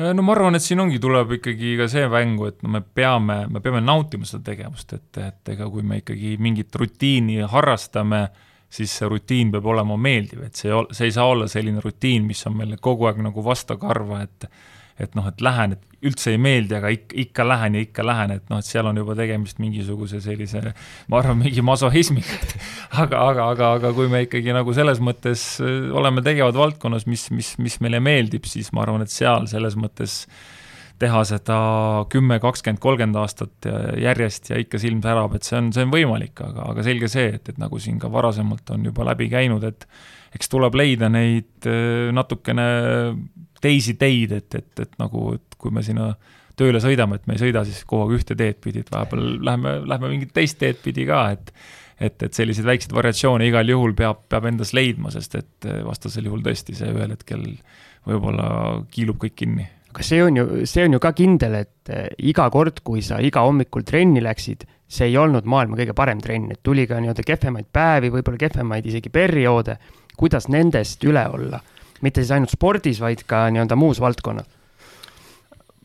Äh, 0.00 0.14
no 0.14 0.22
ma 0.24 0.32
arvan, 0.32 0.56
et 0.56 0.64
siin 0.64 0.80
ongi, 0.80 1.00
tuleb 1.02 1.34
ikkagi 1.36 1.74
ka 1.80 1.86
see 1.90 2.06
mängu, 2.08 2.46
et 2.48 2.62
no 2.64 2.72
me 2.72 2.80
peame, 2.80 3.42
me 3.52 3.60
peame 3.60 3.82
nautima 3.84 4.28
seda 4.28 4.46
tegevust, 4.52 4.94
et, 4.96 5.20
et 5.20 5.52
ega 5.54 5.68
kui 5.68 5.84
me 5.86 6.00
ikkagi 6.00 6.36
mingit 6.40 6.76
rutiini 6.80 7.40
harrastame, 7.50 8.22
siis 8.70 8.94
see 8.96 9.08
rutiin 9.10 9.50
peab 9.52 9.66
olema 9.68 9.98
meeldiv, 10.00 10.44
et 10.46 10.56
see, 10.56 10.72
see 10.96 11.10
ei 11.10 11.16
saa 11.16 11.26
olla 11.28 11.48
selline 11.50 11.82
rutiin, 11.84 12.24
mis 12.28 12.40
on 12.48 12.56
meile 12.56 12.78
kogu 12.80 13.10
aeg 13.10 13.20
nagu 13.26 13.44
vastakarva, 13.44 14.22
et 14.24 14.48
et 15.00 15.16
noh, 15.18 15.26
et 15.30 15.40
lähen, 15.44 15.76
et 15.76 16.06
üldse 16.10 16.32
ei 16.32 16.38
meeldi, 16.40 16.74
aga 16.78 16.92
ikka, 16.94 17.16
ikka 17.24 17.44
lähen 17.44 17.76
ja 17.76 17.84
ikka 17.84 18.04
lähen, 18.06 18.36
et 18.38 18.46
noh, 18.52 18.60
et 18.62 18.68
seal 18.68 18.88
on 18.88 19.00
juba 19.00 19.16
tegemist 19.18 19.58
mingisuguse 19.60 20.22
sellise, 20.24 20.62
ma 21.12 21.20
arvan, 21.20 21.40
mingi 21.42 21.64
masohhismiga, 21.64 22.38
aga, 23.02 23.24
aga, 23.26 23.50
aga, 23.50 23.72
aga 23.80 23.92
kui 23.96 24.08
me 24.12 24.24
ikkagi 24.24 24.54
nagu 24.56 24.72
selles 24.76 25.02
mõttes 25.04 25.44
äh, 25.64 25.90
oleme 25.96 26.24
tegevad 26.26 26.56
valdkonnas, 26.56 27.04
mis, 27.10 27.28
mis, 27.34 27.52
mis 27.60 27.76
meile 27.84 28.00
meeldib, 28.04 28.48
siis 28.48 28.72
ma 28.76 28.86
arvan, 28.86 29.04
et 29.04 29.12
seal 29.12 29.48
selles 29.50 29.76
mõttes 29.80 30.22
teha 31.00 31.22
seda 31.24 31.58
kümme, 32.12 32.36
kakskümmend, 32.42 32.80
kolmkümmend 32.82 33.18
aastat 33.22 33.68
järjest 34.00 34.50
ja 34.52 34.60
ikka 34.60 34.80
silm 34.80 35.00
särab, 35.04 35.34
et 35.36 35.46
see 35.48 35.56
on, 35.56 35.70
see 35.72 35.86
on 35.86 35.92
võimalik, 35.94 36.36
aga, 36.44 36.66
aga 36.74 36.84
selge 36.84 37.08
see, 37.12 37.30
et, 37.38 37.52
et 37.52 37.60
nagu 37.60 37.80
siin 37.80 38.00
ka 38.00 38.10
varasemalt 38.12 38.74
on 38.74 38.84
juba 38.90 39.06
läbi 39.08 39.30
käinud, 39.32 39.64
et 39.64 39.86
eks 40.34 40.52
tuleb 40.52 40.76
leida 40.78 41.10
neid 41.12 41.68
äh, 41.68 42.10
natukene 42.14 42.66
teisi 43.60 43.96
teid, 44.00 44.32
et, 44.32 44.54
et, 44.54 44.70
et 44.86 44.94
nagu, 45.00 45.34
et 45.36 45.58
kui 45.60 45.72
me 45.74 45.84
sinna 45.84 46.14
tööle 46.60 46.80
sõidame, 46.82 47.18
et 47.18 47.28
me 47.28 47.36
ei 47.36 47.42
sõida 47.42 47.64
siis 47.66 47.82
kogu 47.88 48.06
aeg 48.06 48.20
ühte 48.20 48.36
teed 48.38 48.60
pidi, 48.62 48.84
et 48.84 48.90
vahepeal 48.92 49.36
läheme, 49.44 49.76
läheme 49.88 50.12
mingit 50.14 50.32
teist 50.36 50.58
teed 50.60 50.80
pidi 50.84 51.06
ka, 51.08 51.28
et 51.36 51.54
et, 52.00 52.22
et 52.24 52.32
selliseid 52.32 52.64
väikseid 52.64 52.94
variatsioone 52.96 53.44
igal 53.44 53.68
juhul 53.68 53.92
peab, 53.92 54.22
peab 54.32 54.46
endas 54.48 54.70
leidma, 54.72 55.10
sest 55.12 55.34
et 55.36 55.66
vastasel 55.84 56.30
juhul 56.30 56.40
tõesti 56.46 56.72
see 56.78 56.88
ühel 56.94 57.12
hetkel 57.12 57.42
võib-olla 58.08 58.46
kiilub 58.88 59.18
kõik 59.20 59.34
kinni. 59.42 59.66
aga 59.90 60.06
see 60.06 60.22
on 60.24 60.38
ju, 60.38 60.46
see 60.64 60.86
on 60.88 60.96
ju 60.96 61.00
ka 61.02 61.12
kindel, 61.12 61.58
et 61.60 61.92
iga 62.24 62.46
kord, 62.54 62.80
kui 62.86 63.02
sa 63.04 63.20
iga 63.20 63.44
hommikul 63.44 63.84
trenni 63.84 64.22
läksid, 64.24 64.64
see 64.88 65.10
ei 65.10 65.18
olnud 65.20 65.44
maailma 65.44 65.76
kõige 65.76 65.94
parem 65.98 66.22
trenn, 66.24 66.48
et 66.54 66.62
tuli 66.64 66.86
ka 66.88 67.02
nii-öelda 67.02 67.26
kehvemaid 67.26 67.68
päevi, 67.68 68.14
võib-olla 68.16 68.40
kehvemaid 68.46 68.88
isegi 68.88 69.12
perioode 69.12 69.76
kuidas 70.20 70.48
nendest 70.52 71.04
üle 71.08 71.26
olla? 71.32 71.62
mitte 72.00 72.22
siis 72.22 72.32
ainult 72.32 72.52
spordis, 72.52 73.00
vaid 73.02 73.26
ka 73.28 73.46
nii-öelda 73.52 73.76
muus 73.76 74.00
valdkonnas 74.00 74.48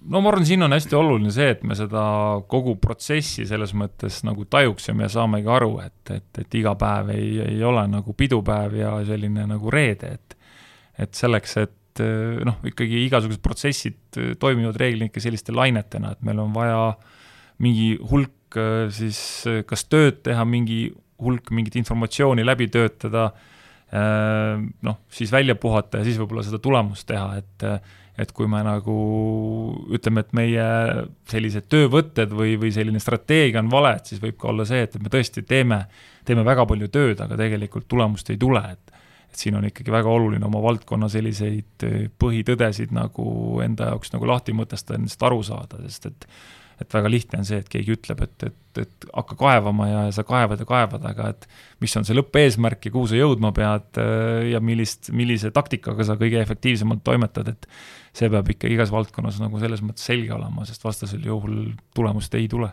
no 0.05 0.21
ma 0.21 0.31
arvan, 0.31 0.45
siin 0.47 0.63
on 0.65 0.75
hästi 0.75 0.97
oluline 0.97 1.33
see, 1.33 1.47
et 1.55 1.63
me 1.67 1.77
seda 1.77 2.03
kogu 2.51 2.75
protsessi 2.81 3.45
selles 3.49 3.73
mõttes 3.77 4.21
nagu 4.27 4.45
tajuksime 4.49 5.05
ja 5.07 5.11
saamegi 5.17 5.49
aru, 5.51 5.79
et, 5.85 6.13
et, 6.13 6.29
et 6.43 6.59
iga 6.59 6.75
päev 6.79 7.11
ei, 7.15 7.31
ei 7.47 7.63
ole 7.65 7.85
nagu 7.89 8.15
pidupäev 8.17 8.77
ja 8.79 8.93
selline 9.07 9.47
nagu 9.55 9.73
reede, 9.73 10.15
et 10.19 10.39
et 10.95 11.11
selleks, 11.11 11.57
et 11.59 11.99
noh, 12.47 12.61
ikkagi 12.63 13.01
igasugused 13.03 13.41
protsessid 13.43 14.19
toimivad 14.39 14.77
reeglina 14.79 15.09
ikka 15.09 15.19
selliste 15.25 15.51
lainetena, 15.51 16.13
et 16.15 16.21
meil 16.23 16.39
on 16.39 16.53
vaja 16.55 16.93
mingi 17.59 17.97
hulk 17.99 18.55
siis 18.95 19.19
kas 19.67 19.83
tööd 19.91 20.21
teha, 20.23 20.45
mingi 20.47 20.85
hulk 21.19 21.51
mingit 21.51 21.75
informatsiooni 21.81 22.45
läbi 22.47 22.69
töötada, 22.71 23.29
noh, 23.95 24.97
siis 25.13 25.31
välja 25.31 25.55
puhata 25.55 26.01
ja 26.01 26.07
siis 26.07 26.17
võib-olla 26.19 26.43
seda 26.45 26.59
tulemust 26.63 27.07
teha, 27.07 27.37
et 27.41 27.69
et 28.15 28.31
kui 28.31 28.47
me 28.47 28.61
nagu 28.63 28.93
ütleme, 29.91 30.23
et 30.23 30.29
meie 30.37 30.65
sellised 31.27 31.65
töövõtted 31.67 32.31
või, 32.31 32.53
või 32.59 32.71
selline 32.71 33.01
strateegia 33.03 33.59
on 33.59 33.71
vale, 33.71 33.97
et 33.97 34.07
siis 34.07 34.21
võib 34.23 34.37
ka 34.39 34.53
olla 34.53 34.63
see, 34.67 34.85
et, 34.87 34.95
et 34.95 35.03
me 35.03 35.11
tõesti 35.11 35.43
teeme, 35.43 35.81
teeme 36.27 36.45
väga 36.47 36.63
palju 36.69 36.87
tööd, 36.93 37.19
aga 37.19 37.35
tegelikult 37.41 37.89
tulemust 37.91 38.31
ei 38.31 38.39
tule, 38.41 38.63
et 38.71 38.93
et 39.35 39.41
siin 39.41 39.57
on 39.59 39.65
ikkagi 39.67 39.91
väga 39.91 40.07
oluline 40.07 40.45
oma 40.47 40.61
valdkonna 40.63 41.09
selliseid 41.11 41.83
põhitõdesid 42.23 42.93
nagu 42.95 43.25
enda 43.65 43.89
jaoks 43.89 44.13
nagu 44.13 44.29
lahti 44.29 44.55
mõtestada, 44.55 45.01
nendest 45.01 45.25
aru 45.27 45.41
saada, 45.43 45.81
sest 45.83 46.07
et 46.07 46.27
et 46.81 46.93
väga 46.93 47.09
lihtne 47.11 47.39
on 47.39 47.47
see, 47.47 47.59
et 47.61 47.69
keegi 47.71 47.95
ütleb, 47.95 48.21
et, 48.25 48.47
et, 48.49 48.81
et 48.83 49.07
hakka 49.15 49.37
kaevama 49.39 49.87
ja 49.87 49.99
sa 50.15 50.25
kaevad 50.27 50.61
ja 50.61 50.67
kaevad, 50.69 51.05
aga 51.07 51.29
et 51.31 51.47
mis 51.83 51.95
on 51.95 52.07
see 52.07 52.17
lõppeesmärk 52.17 52.89
ja 52.89 52.93
kuhu 52.93 53.09
sa 53.11 53.19
jõudma 53.19 53.53
pead 53.55 54.01
äh, 54.01 54.49
ja 54.51 54.61
millist, 54.63 55.11
millise 55.15 55.53
taktikaga 55.55 56.07
sa 56.07 56.17
kõige 56.19 56.41
efektiivsemalt 56.43 57.03
toimetad, 57.05 57.53
et 57.53 57.69
see 58.15 58.31
peab 58.31 58.49
ikka 58.51 58.71
igas 58.71 58.91
valdkonnas 58.93 59.39
nagu 59.43 59.61
selles 59.61 59.83
mõttes 59.85 60.07
selge 60.07 60.33
olema, 60.35 60.67
sest 60.67 60.83
vastasel 60.83 61.23
juhul 61.25 61.61
tulemust 61.95 62.35
ei 62.35 62.49
tule. 62.51 62.71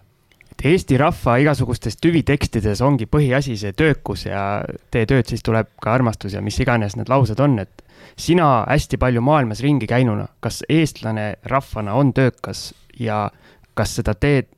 Et 0.52 0.66
Eesti 0.68 0.98
rahva 1.00 1.38
igasugustes 1.40 1.96
tüvitekstides 2.02 2.82
ongi 2.84 3.06
põhiasi 3.08 3.54
see 3.56 3.72
töökus 3.72 4.26
ja 4.26 4.62
tee 4.92 5.06
tööd, 5.08 5.24
siis 5.30 5.44
tuleb 5.46 5.70
ka 5.80 5.94
armastus 5.94 6.34
ja 6.36 6.42
mis 6.44 6.58
iganes 6.60 6.98
need 6.98 7.08
laused 7.08 7.40
on, 7.40 7.56
et 7.62 7.82
sina 8.20 8.66
hästi 8.68 8.98
palju 9.00 9.22
maailmas 9.24 9.62
ringi 9.64 9.88
käinuna, 9.88 10.26
kas 10.44 10.60
eestlane 10.68 11.36
rahvana 11.48 11.94
on 11.96 12.12
töökas 12.12 12.72
ja 13.00 13.30
kas 13.78 13.96
seda 13.98 14.14
teed, 14.18 14.50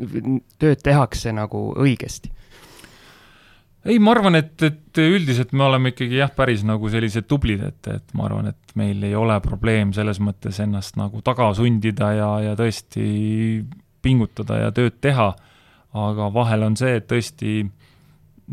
tööd 0.58 0.82
tehakse 0.84 1.32
nagu 1.34 1.70
õigesti? 1.80 2.32
ei, 3.84 3.98
ma 4.00 4.14
arvan, 4.14 4.38
et, 4.38 4.54
et 4.64 5.00
üldiselt 5.02 5.52
me 5.52 5.66
oleme 5.66 5.92
ikkagi 5.92 6.16
jah, 6.16 6.30
päris 6.32 6.62
nagu 6.64 6.88
sellised 6.88 7.26
tublid, 7.28 7.60
et, 7.66 7.88
et 7.92 8.14
ma 8.16 8.28
arvan, 8.28 8.48
et 8.54 8.76
meil 8.80 9.02
ei 9.04 9.12
ole 9.18 9.36
probleem 9.44 9.92
selles 9.96 10.20
mõttes 10.24 10.60
ennast 10.64 10.96
nagu 10.96 11.20
taga 11.24 11.50
sundida 11.56 12.12
ja, 12.16 12.30
ja 12.46 12.54
tõesti 12.58 13.04
pingutada 14.04 14.62
ja 14.62 14.70
tööd 14.74 14.96
teha, 15.04 15.30
aga 15.94 16.30
vahel 16.32 16.64
on 16.70 16.78
see, 16.80 16.96
et 17.00 17.08
tõesti 17.10 17.58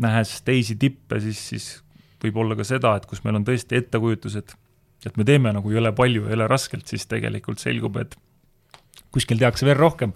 nähes 0.02 0.34
teisi 0.44 0.76
tippe, 0.80 1.20
siis, 1.24 1.40
siis 1.52 1.70
võib 2.22 2.38
olla 2.44 2.56
ka 2.58 2.66
seda, 2.68 2.94
et 2.96 3.08
kus 3.08 3.24
meil 3.24 3.40
on 3.40 3.48
tõesti 3.48 3.80
ettekujutus, 3.80 4.36
et 4.40 4.58
et 5.02 5.16
me 5.18 5.24
teeme 5.26 5.50
nagu 5.50 5.66
jõle 5.72 5.90
palju, 5.98 6.28
jõle 6.30 6.46
raskelt, 6.46 6.86
siis 6.86 7.08
tegelikult 7.10 7.58
selgub, 7.58 7.96
et 7.98 8.14
kuskil 9.10 9.40
tehakse 9.40 9.66
veel 9.66 9.80
rohkem 9.80 10.12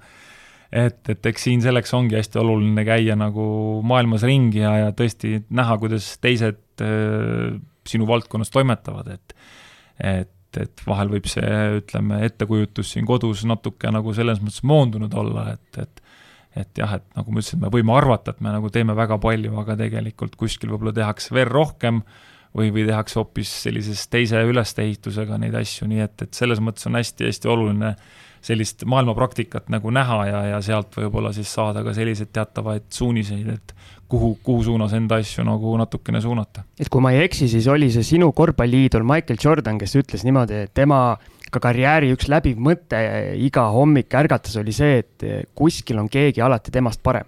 et, 0.73 1.01
et 1.09 1.29
eks 1.31 1.47
siin 1.49 1.63
selleks 1.65 1.93
ongi 1.97 2.17
hästi 2.19 2.41
oluline 2.43 2.85
käia 2.87 3.17
nagu 3.19 3.47
maailmas 3.87 4.25
ringi 4.27 4.63
ja, 4.63 4.73
ja 4.87 4.95
tõesti 4.97 5.41
näha, 5.55 5.77
kuidas 5.83 6.09
teised 6.23 6.85
äh, 6.85 7.59
sinu 7.87 8.09
valdkonnas 8.09 8.53
toimetavad, 8.55 9.15
et 9.17 9.37
et, 9.97 10.59
et 10.61 10.83
vahel 10.85 11.09
võib 11.09 11.25
see, 11.31 11.53
ütleme, 11.79 12.19
ettekujutus 12.27 12.91
siin 12.93 13.07
kodus 13.09 13.47
natuke 13.49 13.89
nagu 13.93 14.13
selles 14.17 14.43
mõttes 14.43 14.61
moondunud 14.67 15.15
olla, 15.17 15.53
et, 15.55 15.83
et 15.85 16.03
et 16.57 16.79
jah, 16.81 16.95
et 16.97 17.05
nagu 17.13 17.33
ma 17.33 17.43
ütlesin, 17.43 17.61
me 17.61 17.69
võime 17.69 17.93
arvata, 17.93 18.33
et 18.33 18.39
me 18.41 18.49
nagu 18.49 18.71
teeme 18.73 18.95
väga 18.97 19.19
palju, 19.21 19.51
aga 19.61 19.75
tegelikult 19.77 20.39
kuskil 20.41 20.71
võib-olla 20.73 20.95
tehakse 20.97 21.35
veel 21.37 21.51
rohkem 21.53 21.99
või, 22.57 22.71
või 22.73 22.87
tehakse 22.89 23.19
hoopis 23.21 23.53
sellises 23.67 24.07
teise 24.09 24.41
ülesehitusega 24.49 25.37
neid 25.41 25.57
asju, 25.61 25.89
nii 25.91 26.01
et, 26.07 26.25
et 26.25 26.39
selles 26.39 26.63
mõttes 26.65 26.89
on 26.89 26.97
hästi-hästi 26.97 27.53
oluline 27.53 27.91
äh, 27.93 28.26
sellist 28.47 28.85
maailmapraktikat 28.89 29.71
nagu 29.75 29.91
näha 29.95 30.19
ja, 30.29 30.41
ja 30.53 30.63
sealt 30.65 30.95
võib-olla 30.97 31.33
siis 31.35 31.51
saada 31.53 31.83
ka 31.87 31.95
selliseid 31.97 32.31
teatavaid 32.35 32.87
suuniseid, 32.95 33.49
et 33.57 33.75
kuhu, 34.09 34.37
kuhu 34.47 34.63
suunas 34.69 34.95
enda 34.97 35.19
asju 35.23 35.45
nagu 35.47 35.75
natukene 35.81 36.21
suunata. 36.23 36.63
et 36.79 36.91
kui 36.93 37.03
ma 37.03 37.13
ei 37.15 37.25
eksi, 37.27 37.49
siis 37.51 37.67
oli 37.73 37.91
see 37.95 38.07
sinu 38.07 38.31
korvpalliidol 38.37 39.07
Michael 39.07 39.41
Jordan, 39.43 39.81
kes 39.83 39.97
ütles 39.99 40.27
niimoodi, 40.27 40.67
et 40.67 40.75
tema 40.75 41.01
ka 41.51 41.63
karjääri 41.63 42.13
üks 42.15 42.29
läbiv 42.31 42.59
mõte 42.63 43.01
iga 43.43 43.69
hommik 43.75 44.15
ärgates 44.19 44.57
oli 44.61 44.75
see, 44.75 45.03
et 45.03 45.27
kuskil 45.59 45.99
on 46.03 46.11
keegi 46.13 46.43
alati 46.43 46.75
temast 46.75 47.03
parem. 47.07 47.27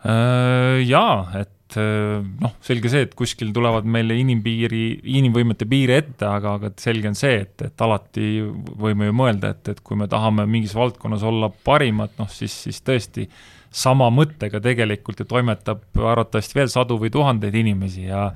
Äh, 0.00 0.80
jaa, 0.88 1.26
et 1.40 1.52
et 1.70 1.78
eh, 1.78 2.18
noh, 2.42 2.54
selge 2.64 2.90
see, 2.90 3.04
et 3.06 3.14
kuskil 3.18 3.52
tulevad 3.54 3.86
meile 3.86 4.16
inimpiiri, 4.18 4.84
inimvõimete 5.18 5.68
piire 5.70 6.00
ette, 6.02 6.26
aga, 6.26 6.56
aga 6.58 6.72
selge 6.80 7.10
on 7.10 7.18
see, 7.18 7.44
et, 7.44 7.54
et 7.68 7.84
alati 7.86 8.40
võime 8.80 9.10
ju 9.10 9.16
mõelda, 9.16 9.54
et, 9.54 9.72
et 9.74 9.82
kui 9.86 9.98
me 9.98 10.08
tahame 10.10 10.46
mingis 10.50 10.74
valdkonnas 10.74 11.24
olla 11.26 11.50
parimad, 11.64 12.16
noh 12.18 12.30
siis, 12.32 12.54
siis 12.66 12.82
tõesti 12.86 13.28
sama 13.70 14.08
mõttega 14.10 14.58
tegelikult 14.62 15.22
ju 15.22 15.28
toimetab 15.30 15.84
arvatavasti 15.94 16.58
veel 16.58 16.72
sadu 16.72 16.98
või 16.98 17.12
tuhandeid 17.14 17.54
inimesi 17.54 18.08
ja 18.08 18.30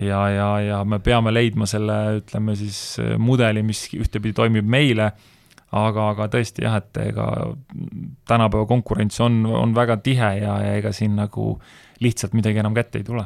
ja, 0.00 0.20
ja, 0.32 0.48
ja 0.64 0.78
me 0.88 0.96
peame 1.04 1.32
leidma 1.34 1.66
selle, 1.68 2.22
ütleme 2.22 2.54
siis 2.56 2.96
mudeli, 3.20 3.60
mis 3.66 3.82
ühtepidi 3.92 4.32
toimib 4.38 4.64
meile, 4.64 5.10
aga, 5.76 6.06
aga 6.14 6.28
tõesti 6.32 6.64
jah, 6.64 6.78
et 6.80 7.00
ega 7.02 7.26
tänapäeva 8.30 8.64
konkurents 8.70 9.20
on, 9.20 9.42
on 9.44 9.74
väga 9.76 9.98
tihe 10.00 10.30
ja, 10.40 10.56
ja 10.64 10.74
ega 10.78 10.94
siin 10.96 11.18
nagu 11.18 11.58
lihtsalt 12.00 12.34
midagi 12.36 12.62
enam 12.62 12.74
kätte 12.74 13.00
ei 13.00 13.04
tule. 13.04 13.24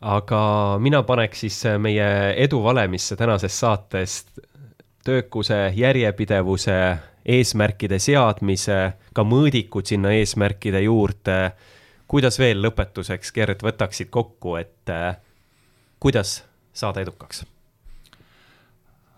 aga 0.00 0.40
mina 0.78 1.02
paneks 1.02 1.40
siis 1.40 1.62
meie 1.82 2.34
eduvalemisse 2.38 3.16
tänasest 3.16 3.58
saatest 3.58 4.38
töökuse, 5.04 5.72
järjepidevuse, 5.74 6.76
eesmärkide 7.26 7.98
seadmise, 7.98 8.78
ka 9.14 9.24
mõõdikud 9.24 9.86
sinna 9.88 10.12
eesmärkide 10.14 10.82
juurde. 10.84 11.52
kuidas 12.08 12.38
veel 12.38 12.62
lõpetuseks, 12.62 13.32
Gerd, 13.34 13.62
võtaksid 13.62 14.10
kokku, 14.10 14.56
et 14.56 14.90
äh, 14.90 15.16
kuidas 16.00 16.44
saada 16.72 17.00
edukaks? 17.00 17.44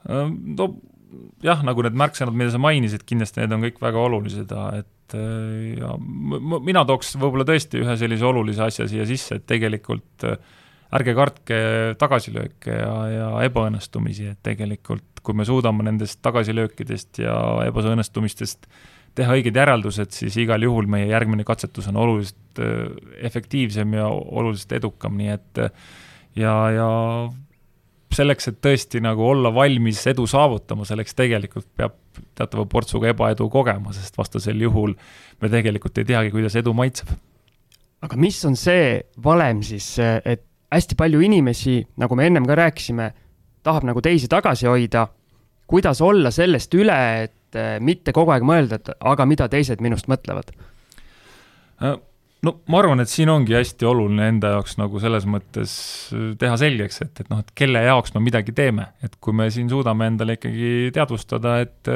no 0.08 0.66
jah, 1.44 1.60
nagu 1.66 1.82
need 1.84 1.98
märksõnad, 1.98 2.34
mida 2.34 2.54
sa 2.54 2.60
mainisid, 2.62 3.04
kindlasti 3.06 3.42
need 3.42 3.52
on 3.54 3.66
kõik 3.66 3.80
väga 3.82 4.00
olulised, 4.00 4.54
et 4.78 4.88
et 5.10 5.18
äh, 5.18 5.80
ja 5.80 5.94
mina 5.98 6.84
tooks 6.86 7.16
võib-olla 7.18 7.46
tõesti 7.48 7.82
ühe 7.82 7.96
sellise 7.98 8.26
olulise 8.26 8.64
asja 8.66 8.86
siia 8.90 9.06
sisse, 9.08 9.40
et 9.40 9.46
tegelikult 9.48 10.26
äh, 10.28 10.38
ärge 10.96 11.14
kartke 11.14 11.58
tagasilööke 11.98 12.74
ja, 12.74 12.94
ja 13.10 13.28
ebaõnnestumisi, 13.46 14.32
et 14.32 14.40
tegelikult 14.46 15.22
kui 15.22 15.36
me 15.36 15.44
suudame 15.44 15.84
nendest 15.86 16.20
tagasilöökidest 16.24 17.20
ja 17.22 17.36
ebaõnnestumistest 17.68 18.66
teha 19.18 19.34
õiged 19.36 19.56
järeldused, 19.58 20.14
siis 20.14 20.36
igal 20.40 20.62
juhul 20.62 20.88
meie 20.90 21.10
järgmine 21.10 21.44
katsetus 21.44 21.90
on 21.90 21.98
oluliselt 22.00 22.62
äh, 22.62 22.88
efektiivsem 23.30 23.98
ja 23.98 24.08
oluliselt 24.08 24.78
edukam, 24.78 25.18
nii 25.18 25.32
et 25.34 25.64
ja, 26.38 26.54
ja 26.74 26.90
selleks, 28.14 28.50
et 28.50 28.60
tõesti 28.62 29.02
nagu 29.02 29.24
olla 29.26 29.52
valmis 29.54 30.02
edu 30.10 30.26
saavutama, 30.30 30.86
selleks 30.88 31.14
tegelikult 31.18 31.68
peab 31.76 31.99
teatava 32.38 32.66
portsuga 32.70 33.10
ebaedu 33.12 33.48
kogema, 33.52 33.92
sest 33.96 34.16
vastasel 34.18 34.60
juhul 34.60 34.94
me 35.40 35.50
tegelikult 35.52 35.98
ei 36.00 36.08
teagi, 36.08 36.32
kuidas 36.34 36.56
edu 36.58 36.74
maitseb. 36.76 37.12
aga 38.00 38.16
mis 38.16 38.38
on 38.48 38.56
see 38.56 39.00
valem 39.22 39.62
siis, 39.62 39.98
et 40.00 40.46
hästi 40.72 40.96
palju 40.96 41.20
inimesi, 41.20 41.80
nagu 42.00 42.16
me 42.16 42.26
ennem 42.30 42.46
ka 42.48 42.56
rääkisime, 42.58 43.10
tahab 43.66 43.84
nagu 43.88 44.00
teisi 44.00 44.28
tagasi 44.30 44.68
hoida, 44.70 45.06
kuidas 45.70 46.00
olla 46.00 46.30
sellest 46.34 46.74
üle, 46.74 47.00
et 47.26 47.58
mitte 47.82 48.14
kogu 48.14 48.32
aeg 48.34 48.46
mõelda, 48.46 48.78
et 48.78 48.92
aga 49.00 49.26
mida 49.26 49.48
teised 49.50 49.82
minust 49.82 50.08
mõtlevad? 50.10 50.54
Äh, 52.40 52.46
no 52.46 52.60
ma 52.68 52.80
arvan, 52.80 53.00
et 53.00 53.08
siin 53.08 53.28
ongi 53.28 53.54
hästi 53.54 53.86
oluline 53.86 54.28
enda 54.32 54.54
jaoks 54.56 54.78
nagu 54.80 55.00
selles 55.00 55.26
mõttes 55.28 55.72
äh, 56.14 56.32
teha 56.40 56.56
selgeks, 56.60 57.02
et, 57.04 57.20
et 57.20 57.30
noh, 57.30 57.40
et 57.40 57.52
kelle 57.54 57.82
jaoks 57.84 58.14
me 58.14 58.24
midagi 58.24 58.52
teeme, 58.56 58.90
et 59.04 59.16
kui 59.20 59.36
me 59.36 59.50
siin 59.52 59.68
suudame 59.70 60.08
endale 60.10 60.38
ikkagi 60.38 60.90
teadvustada, 60.96 61.60
et 61.66 61.94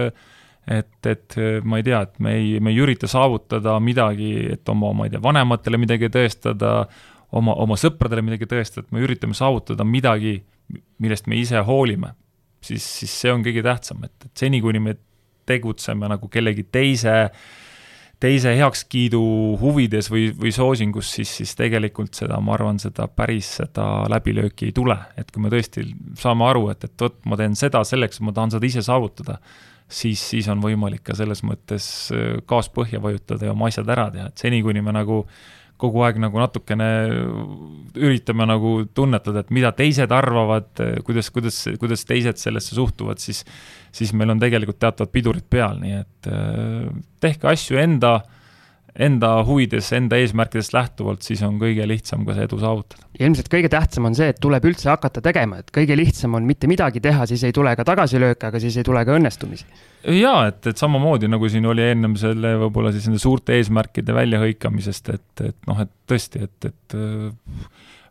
et, 0.64 1.07
et 1.07 1.34
ma 1.68 1.76
ei 1.76 1.84
tea, 1.84 1.99
et 2.07 2.20
me 2.24 2.30
ei, 2.38 2.53
me 2.61 2.70
ei 2.72 2.78
ürita 2.80 3.05
saavutada 3.05 3.74
midagi, 3.84 4.30
et 4.55 4.68
oma, 4.72 4.95
ma 4.97 5.05
ei 5.05 5.12
tea, 5.12 5.20
vanematele 5.20 5.76
midagi 5.76 6.09
tõestada, 6.09 6.86
oma, 7.36 7.53
oma 7.61 7.76
sõpradele 7.76 8.24
midagi 8.24 8.49
tõestada, 8.49 8.86
et 8.86 8.95
me 8.97 9.03
üritame 9.05 9.36
saavutada 9.36 9.84
midagi, 9.84 10.38
millest 11.05 11.28
me 11.28 11.36
ise 11.36 11.61
hoolime, 11.68 12.14
siis, 12.64 12.86
siis 13.03 13.12
see 13.12 13.34
on 13.34 13.45
kõige 13.45 13.61
tähtsam, 13.66 14.07
et, 14.09 14.16
et 14.24 14.32
seni, 14.40 14.62
kuni 14.64 14.80
me 14.80 14.97
tegutseme 15.45 16.09
nagu 16.09 16.32
kellegi 16.32 16.64
teise 16.72 17.18
äh, 17.26 17.45
teise 18.23 18.55
heakskiidu 18.57 19.21
huvides 19.61 20.09
või, 20.12 20.29
või 20.39 20.53
soosingus, 20.55 21.11
siis, 21.17 21.33
siis 21.41 21.55
tegelikult 21.59 22.15
seda, 22.17 22.39
ma 22.41 22.55
arvan, 22.57 22.79
seda 22.83 23.09
päris 23.11 23.57
seda 23.61 24.07
läbilööki 24.11 24.71
ei 24.71 24.77
tule, 24.77 24.97
et 25.21 25.31
kui 25.35 25.45
me 25.45 25.53
tõesti 25.53 25.87
saame 26.21 26.47
aru, 26.49 26.69
et, 26.73 26.87
et 26.87 27.07
vot 27.07 27.19
ma 27.31 27.39
teen 27.41 27.57
seda 27.59 27.85
selleks, 27.87 28.23
ma 28.25 28.35
tahan 28.37 28.55
seda 28.55 28.69
ise 28.69 28.85
saavutada, 28.87 29.39
siis, 29.89 30.23
siis 30.23 30.49
on 30.53 30.62
võimalik 30.65 31.05
ka 31.05 31.17
selles 31.19 31.45
mõttes 31.47 31.89
äh, 32.15 32.39
gaas 32.49 32.71
põhja 32.73 33.03
vajutada 33.05 33.49
ja 33.49 33.57
oma 33.57 33.69
asjad 33.73 33.91
ära 33.93 34.09
teha, 34.15 34.31
et 34.31 34.47
seni, 34.47 34.62
kuni 34.65 34.85
me 34.85 34.95
nagu 34.97 35.25
kogu 35.81 36.05
aeg 36.07 36.20
nagu 36.22 36.39
natukene 36.39 36.89
üritame 37.95 38.47
nagu 38.49 38.77
tunnetada, 38.95 39.43
et 39.43 39.51
mida 39.55 39.72
teised 39.77 40.12
arvavad, 40.14 40.70
kuidas, 41.07 41.31
kuidas, 41.35 41.59
kuidas 41.81 42.07
teised 42.09 42.39
sellesse 42.41 42.77
suhtuvad, 42.79 43.20
siis 43.22 43.45
siis 43.95 44.11
meil 44.16 44.33
on 44.35 44.41
tegelikult 44.43 44.81
teatavad 44.83 45.12
pidurid 45.14 45.45
peal, 45.51 45.79
nii 45.83 45.99
et 46.01 46.31
äh, 46.31 46.89
tehke 47.22 47.53
asju 47.53 47.79
enda 47.79 48.16
äh, 48.20 48.43
enda 48.95 49.30
huvides, 49.47 49.88
enda 49.97 50.18
eesmärkidest 50.22 50.74
lähtuvalt, 50.74 51.24
siis 51.26 51.42
on 51.42 51.57
kõige 51.59 51.86
lihtsam 51.88 52.22
ka 52.26 52.36
see 52.36 52.47
edu 52.47 52.59
saavutada. 52.62 53.09
ilmselt 53.18 53.49
kõige 53.51 53.70
tähtsam 53.72 54.07
on 54.07 54.14
see, 54.14 54.28
et 54.30 54.38
tuleb 54.42 54.68
üldse 54.70 54.90
hakata 54.92 55.22
tegema, 55.24 55.59
et 55.62 55.72
kõige 55.74 55.97
lihtsam 55.99 56.36
on 56.38 56.47
mitte 56.47 56.70
midagi 56.70 57.03
teha, 57.03 57.26
siis 57.26 57.42
ei 57.45 57.55
tule 57.55 57.74
ka 57.76 57.86
tagasilööke, 57.86 58.53
aga 58.53 58.61
siis 58.62 58.76
ei 58.78 58.86
tule 58.86 59.03
ka 59.05 59.16
õnnestumisi. 59.18 59.66
jaa, 60.14 60.47
et, 60.53 60.61
et 60.70 60.78
samamoodi 60.78 61.30
nagu 61.30 61.51
siin 61.51 61.66
oli 61.66 61.88
ennem 61.90 62.14
selle 62.20 62.55
võib-olla 62.62 62.95
siis 62.95 63.09
nende 63.11 63.22
suurte 63.22 63.59
eesmärkide 63.59 64.14
väljahõikamisest, 64.14 65.11
et, 65.14 65.47
et 65.51 65.59
noh, 65.70 65.82
et 65.82 65.90
tõesti, 66.11 66.47
et, 66.47 66.70
et 66.70 66.99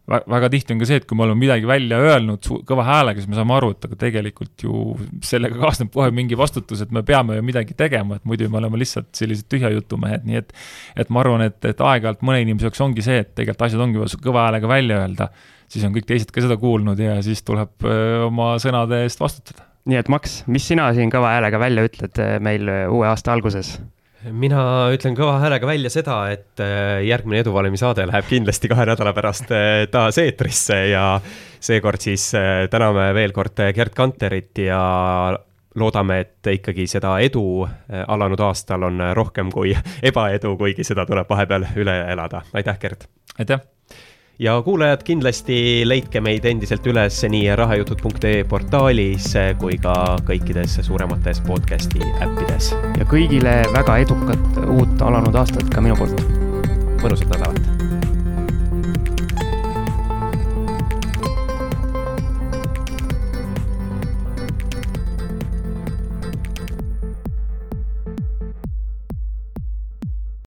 väga 0.10 0.49
tihti 0.51 0.76
on 0.76 0.82
ka 0.82 0.88
see, 0.88 0.99
et 0.99 1.06
kui 1.08 1.16
me 1.16 1.24
oleme 1.24 1.39
midagi 1.39 1.68
välja 1.68 1.99
öelnud 2.04 2.47
kõva 2.68 2.84
häälega, 2.88 3.22
siis 3.22 3.30
me 3.32 3.38
saame 3.38 3.56
aru, 3.56 3.70
et 3.72 3.86
aga 3.88 3.97
tegelikult 4.01 4.66
ju 4.66 4.82
sellega 5.24 5.56
kaasneb 5.62 5.93
kohe 5.93 6.10
mingi 6.16 6.36
vastutus, 6.39 6.82
et 6.84 6.91
me 6.91 7.06
peame 7.08 7.38
ju 7.38 7.45
midagi 7.45 7.76
tegema, 7.80 8.20
et 8.20 8.28
muidu 8.28 8.49
me 8.51 8.60
oleme 8.60 8.82
lihtsalt 8.82 9.14
sellised 9.16 9.47
tühja 9.51 9.72
jutu 9.72 9.99
mehed, 10.01 10.28
nii 10.28 10.41
et 10.41 10.51
et 10.99 11.14
ma 11.14 11.24
arvan, 11.24 11.45
et, 11.47 11.60
et 11.70 11.80
aeg-ajalt 11.80 12.26
mõne 12.28 12.43
inimese 12.43 12.68
jaoks 12.68 12.84
ongi 12.84 13.06
see, 13.06 13.22
et 13.24 13.32
tegelikult 13.32 13.68
asjad 13.70 13.86
ongi 13.88 14.01
vaja 14.01 14.20
kõva 14.28 14.47
häälega 14.49 14.72
välja 14.74 14.99
öelda, 15.06 15.30
siis 15.72 15.88
on 15.88 15.95
kõik 15.95 16.10
teised 16.12 16.36
ka 16.36 16.43
seda 16.43 16.60
kuulnud 16.60 16.99
ja 16.99 17.16
siis 17.24 17.43
tuleb 17.47 17.88
oma 18.28 18.54
sõnade 18.60 19.06
eest 19.08 19.24
vastutada. 19.24 19.70
nii 19.88 20.04
et 20.04 20.12
Max, 20.12 20.41
mis 20.51 20.68
sina 20.68 20.91
siin 20.93 21.12
kõva 21.16 21.38
häälega 21.38 21.64
välja 21.64 21.88
ütled 21.88 22.24
meil 22.43 22.68
uue 22.91 23.08
aasta 23.08 23.32
alguses? 23.32 23.78
Mina 24.32 24.63
ütlen 24.93 25.15
kõva 25.17 25.38
häälega 25.41 25.67
välja 25.67 25.89
seda, 25.91 26.17
et 26.32 26.61
äh, 26.63 27.01
järgmine 27.07 27.41
Eduvalemi 27.43 27.80
saade 27.80 28.05
läheb 28.07 28.28
kindlasti 28.30 28.69
kahe 28.71 28.86
nädala 28.88 29.13
pärast 29.15 29.51
äh, 29.51 29.86
taas 29.91 30.19
eetrisse 30.21 30.78
ja 30.93 31.07
seekord 31.63 32.03
siis 32.03 32.30
äh, 32.38 32.67
täname 32.71 33.09
veel 33.15 33.36
kord 33.36 33.59
Gerd 33.76 33.95
Kanterit 33.97 34.63
ja 34.63 34.80
loodame, 35.76 36.19
et 36.21 36.53
ikkagi 36.53 36.86
seda 36.88 37.15
edu 37.26 37.65
alanud 37.89 38.41
aastal 38.45 38.86
on 38.86 39.01
rohkem 39.17 39.49
kui 39.51 39.74
ebaedu, 40.09 40.55
kuigi 40.59 40.86
seda 40.88 41.07
tuleb 41.09 41.30
vahepeal 41.30 41.67
üle 41.82 41.99
elada. 42.13 42.43
aitäh, 42.53 42.80
Gerd! 42.80 43.07
aitäh! 43.39 43.65
Ja 44.39 44.61
kuulajad, 44.61 45.03
kindlasti 45.03 45.57
leidke 45.86 46.21
meid 46.21 46.45
endiselt 46.45 46.88
üles 46.89 47.19
nii 47.29 47.55
rahajutud.ee 47.59 48.43
portaalis 48.49 49.29
kui 49.61 49.77
ka 49.81 49.93
kõikides 50.27 50.79
suuremates 50.88 51.41
podcast'i 51.47 52.01
äppides. 52.25 52.73
ja 52.97 53.05
kõigile 53.05 53.61
väga 53.75 53.97
edukat 54.07 54.65
uut 54.65 55.01
alanud 55.01 55.36
aastat 55.36 55.69
ka 55.69 55.81
minu 55.81 55.99
poolt. 55.99 56.25
mõnusat 57.03 57.29
nädalat 57.29 57.72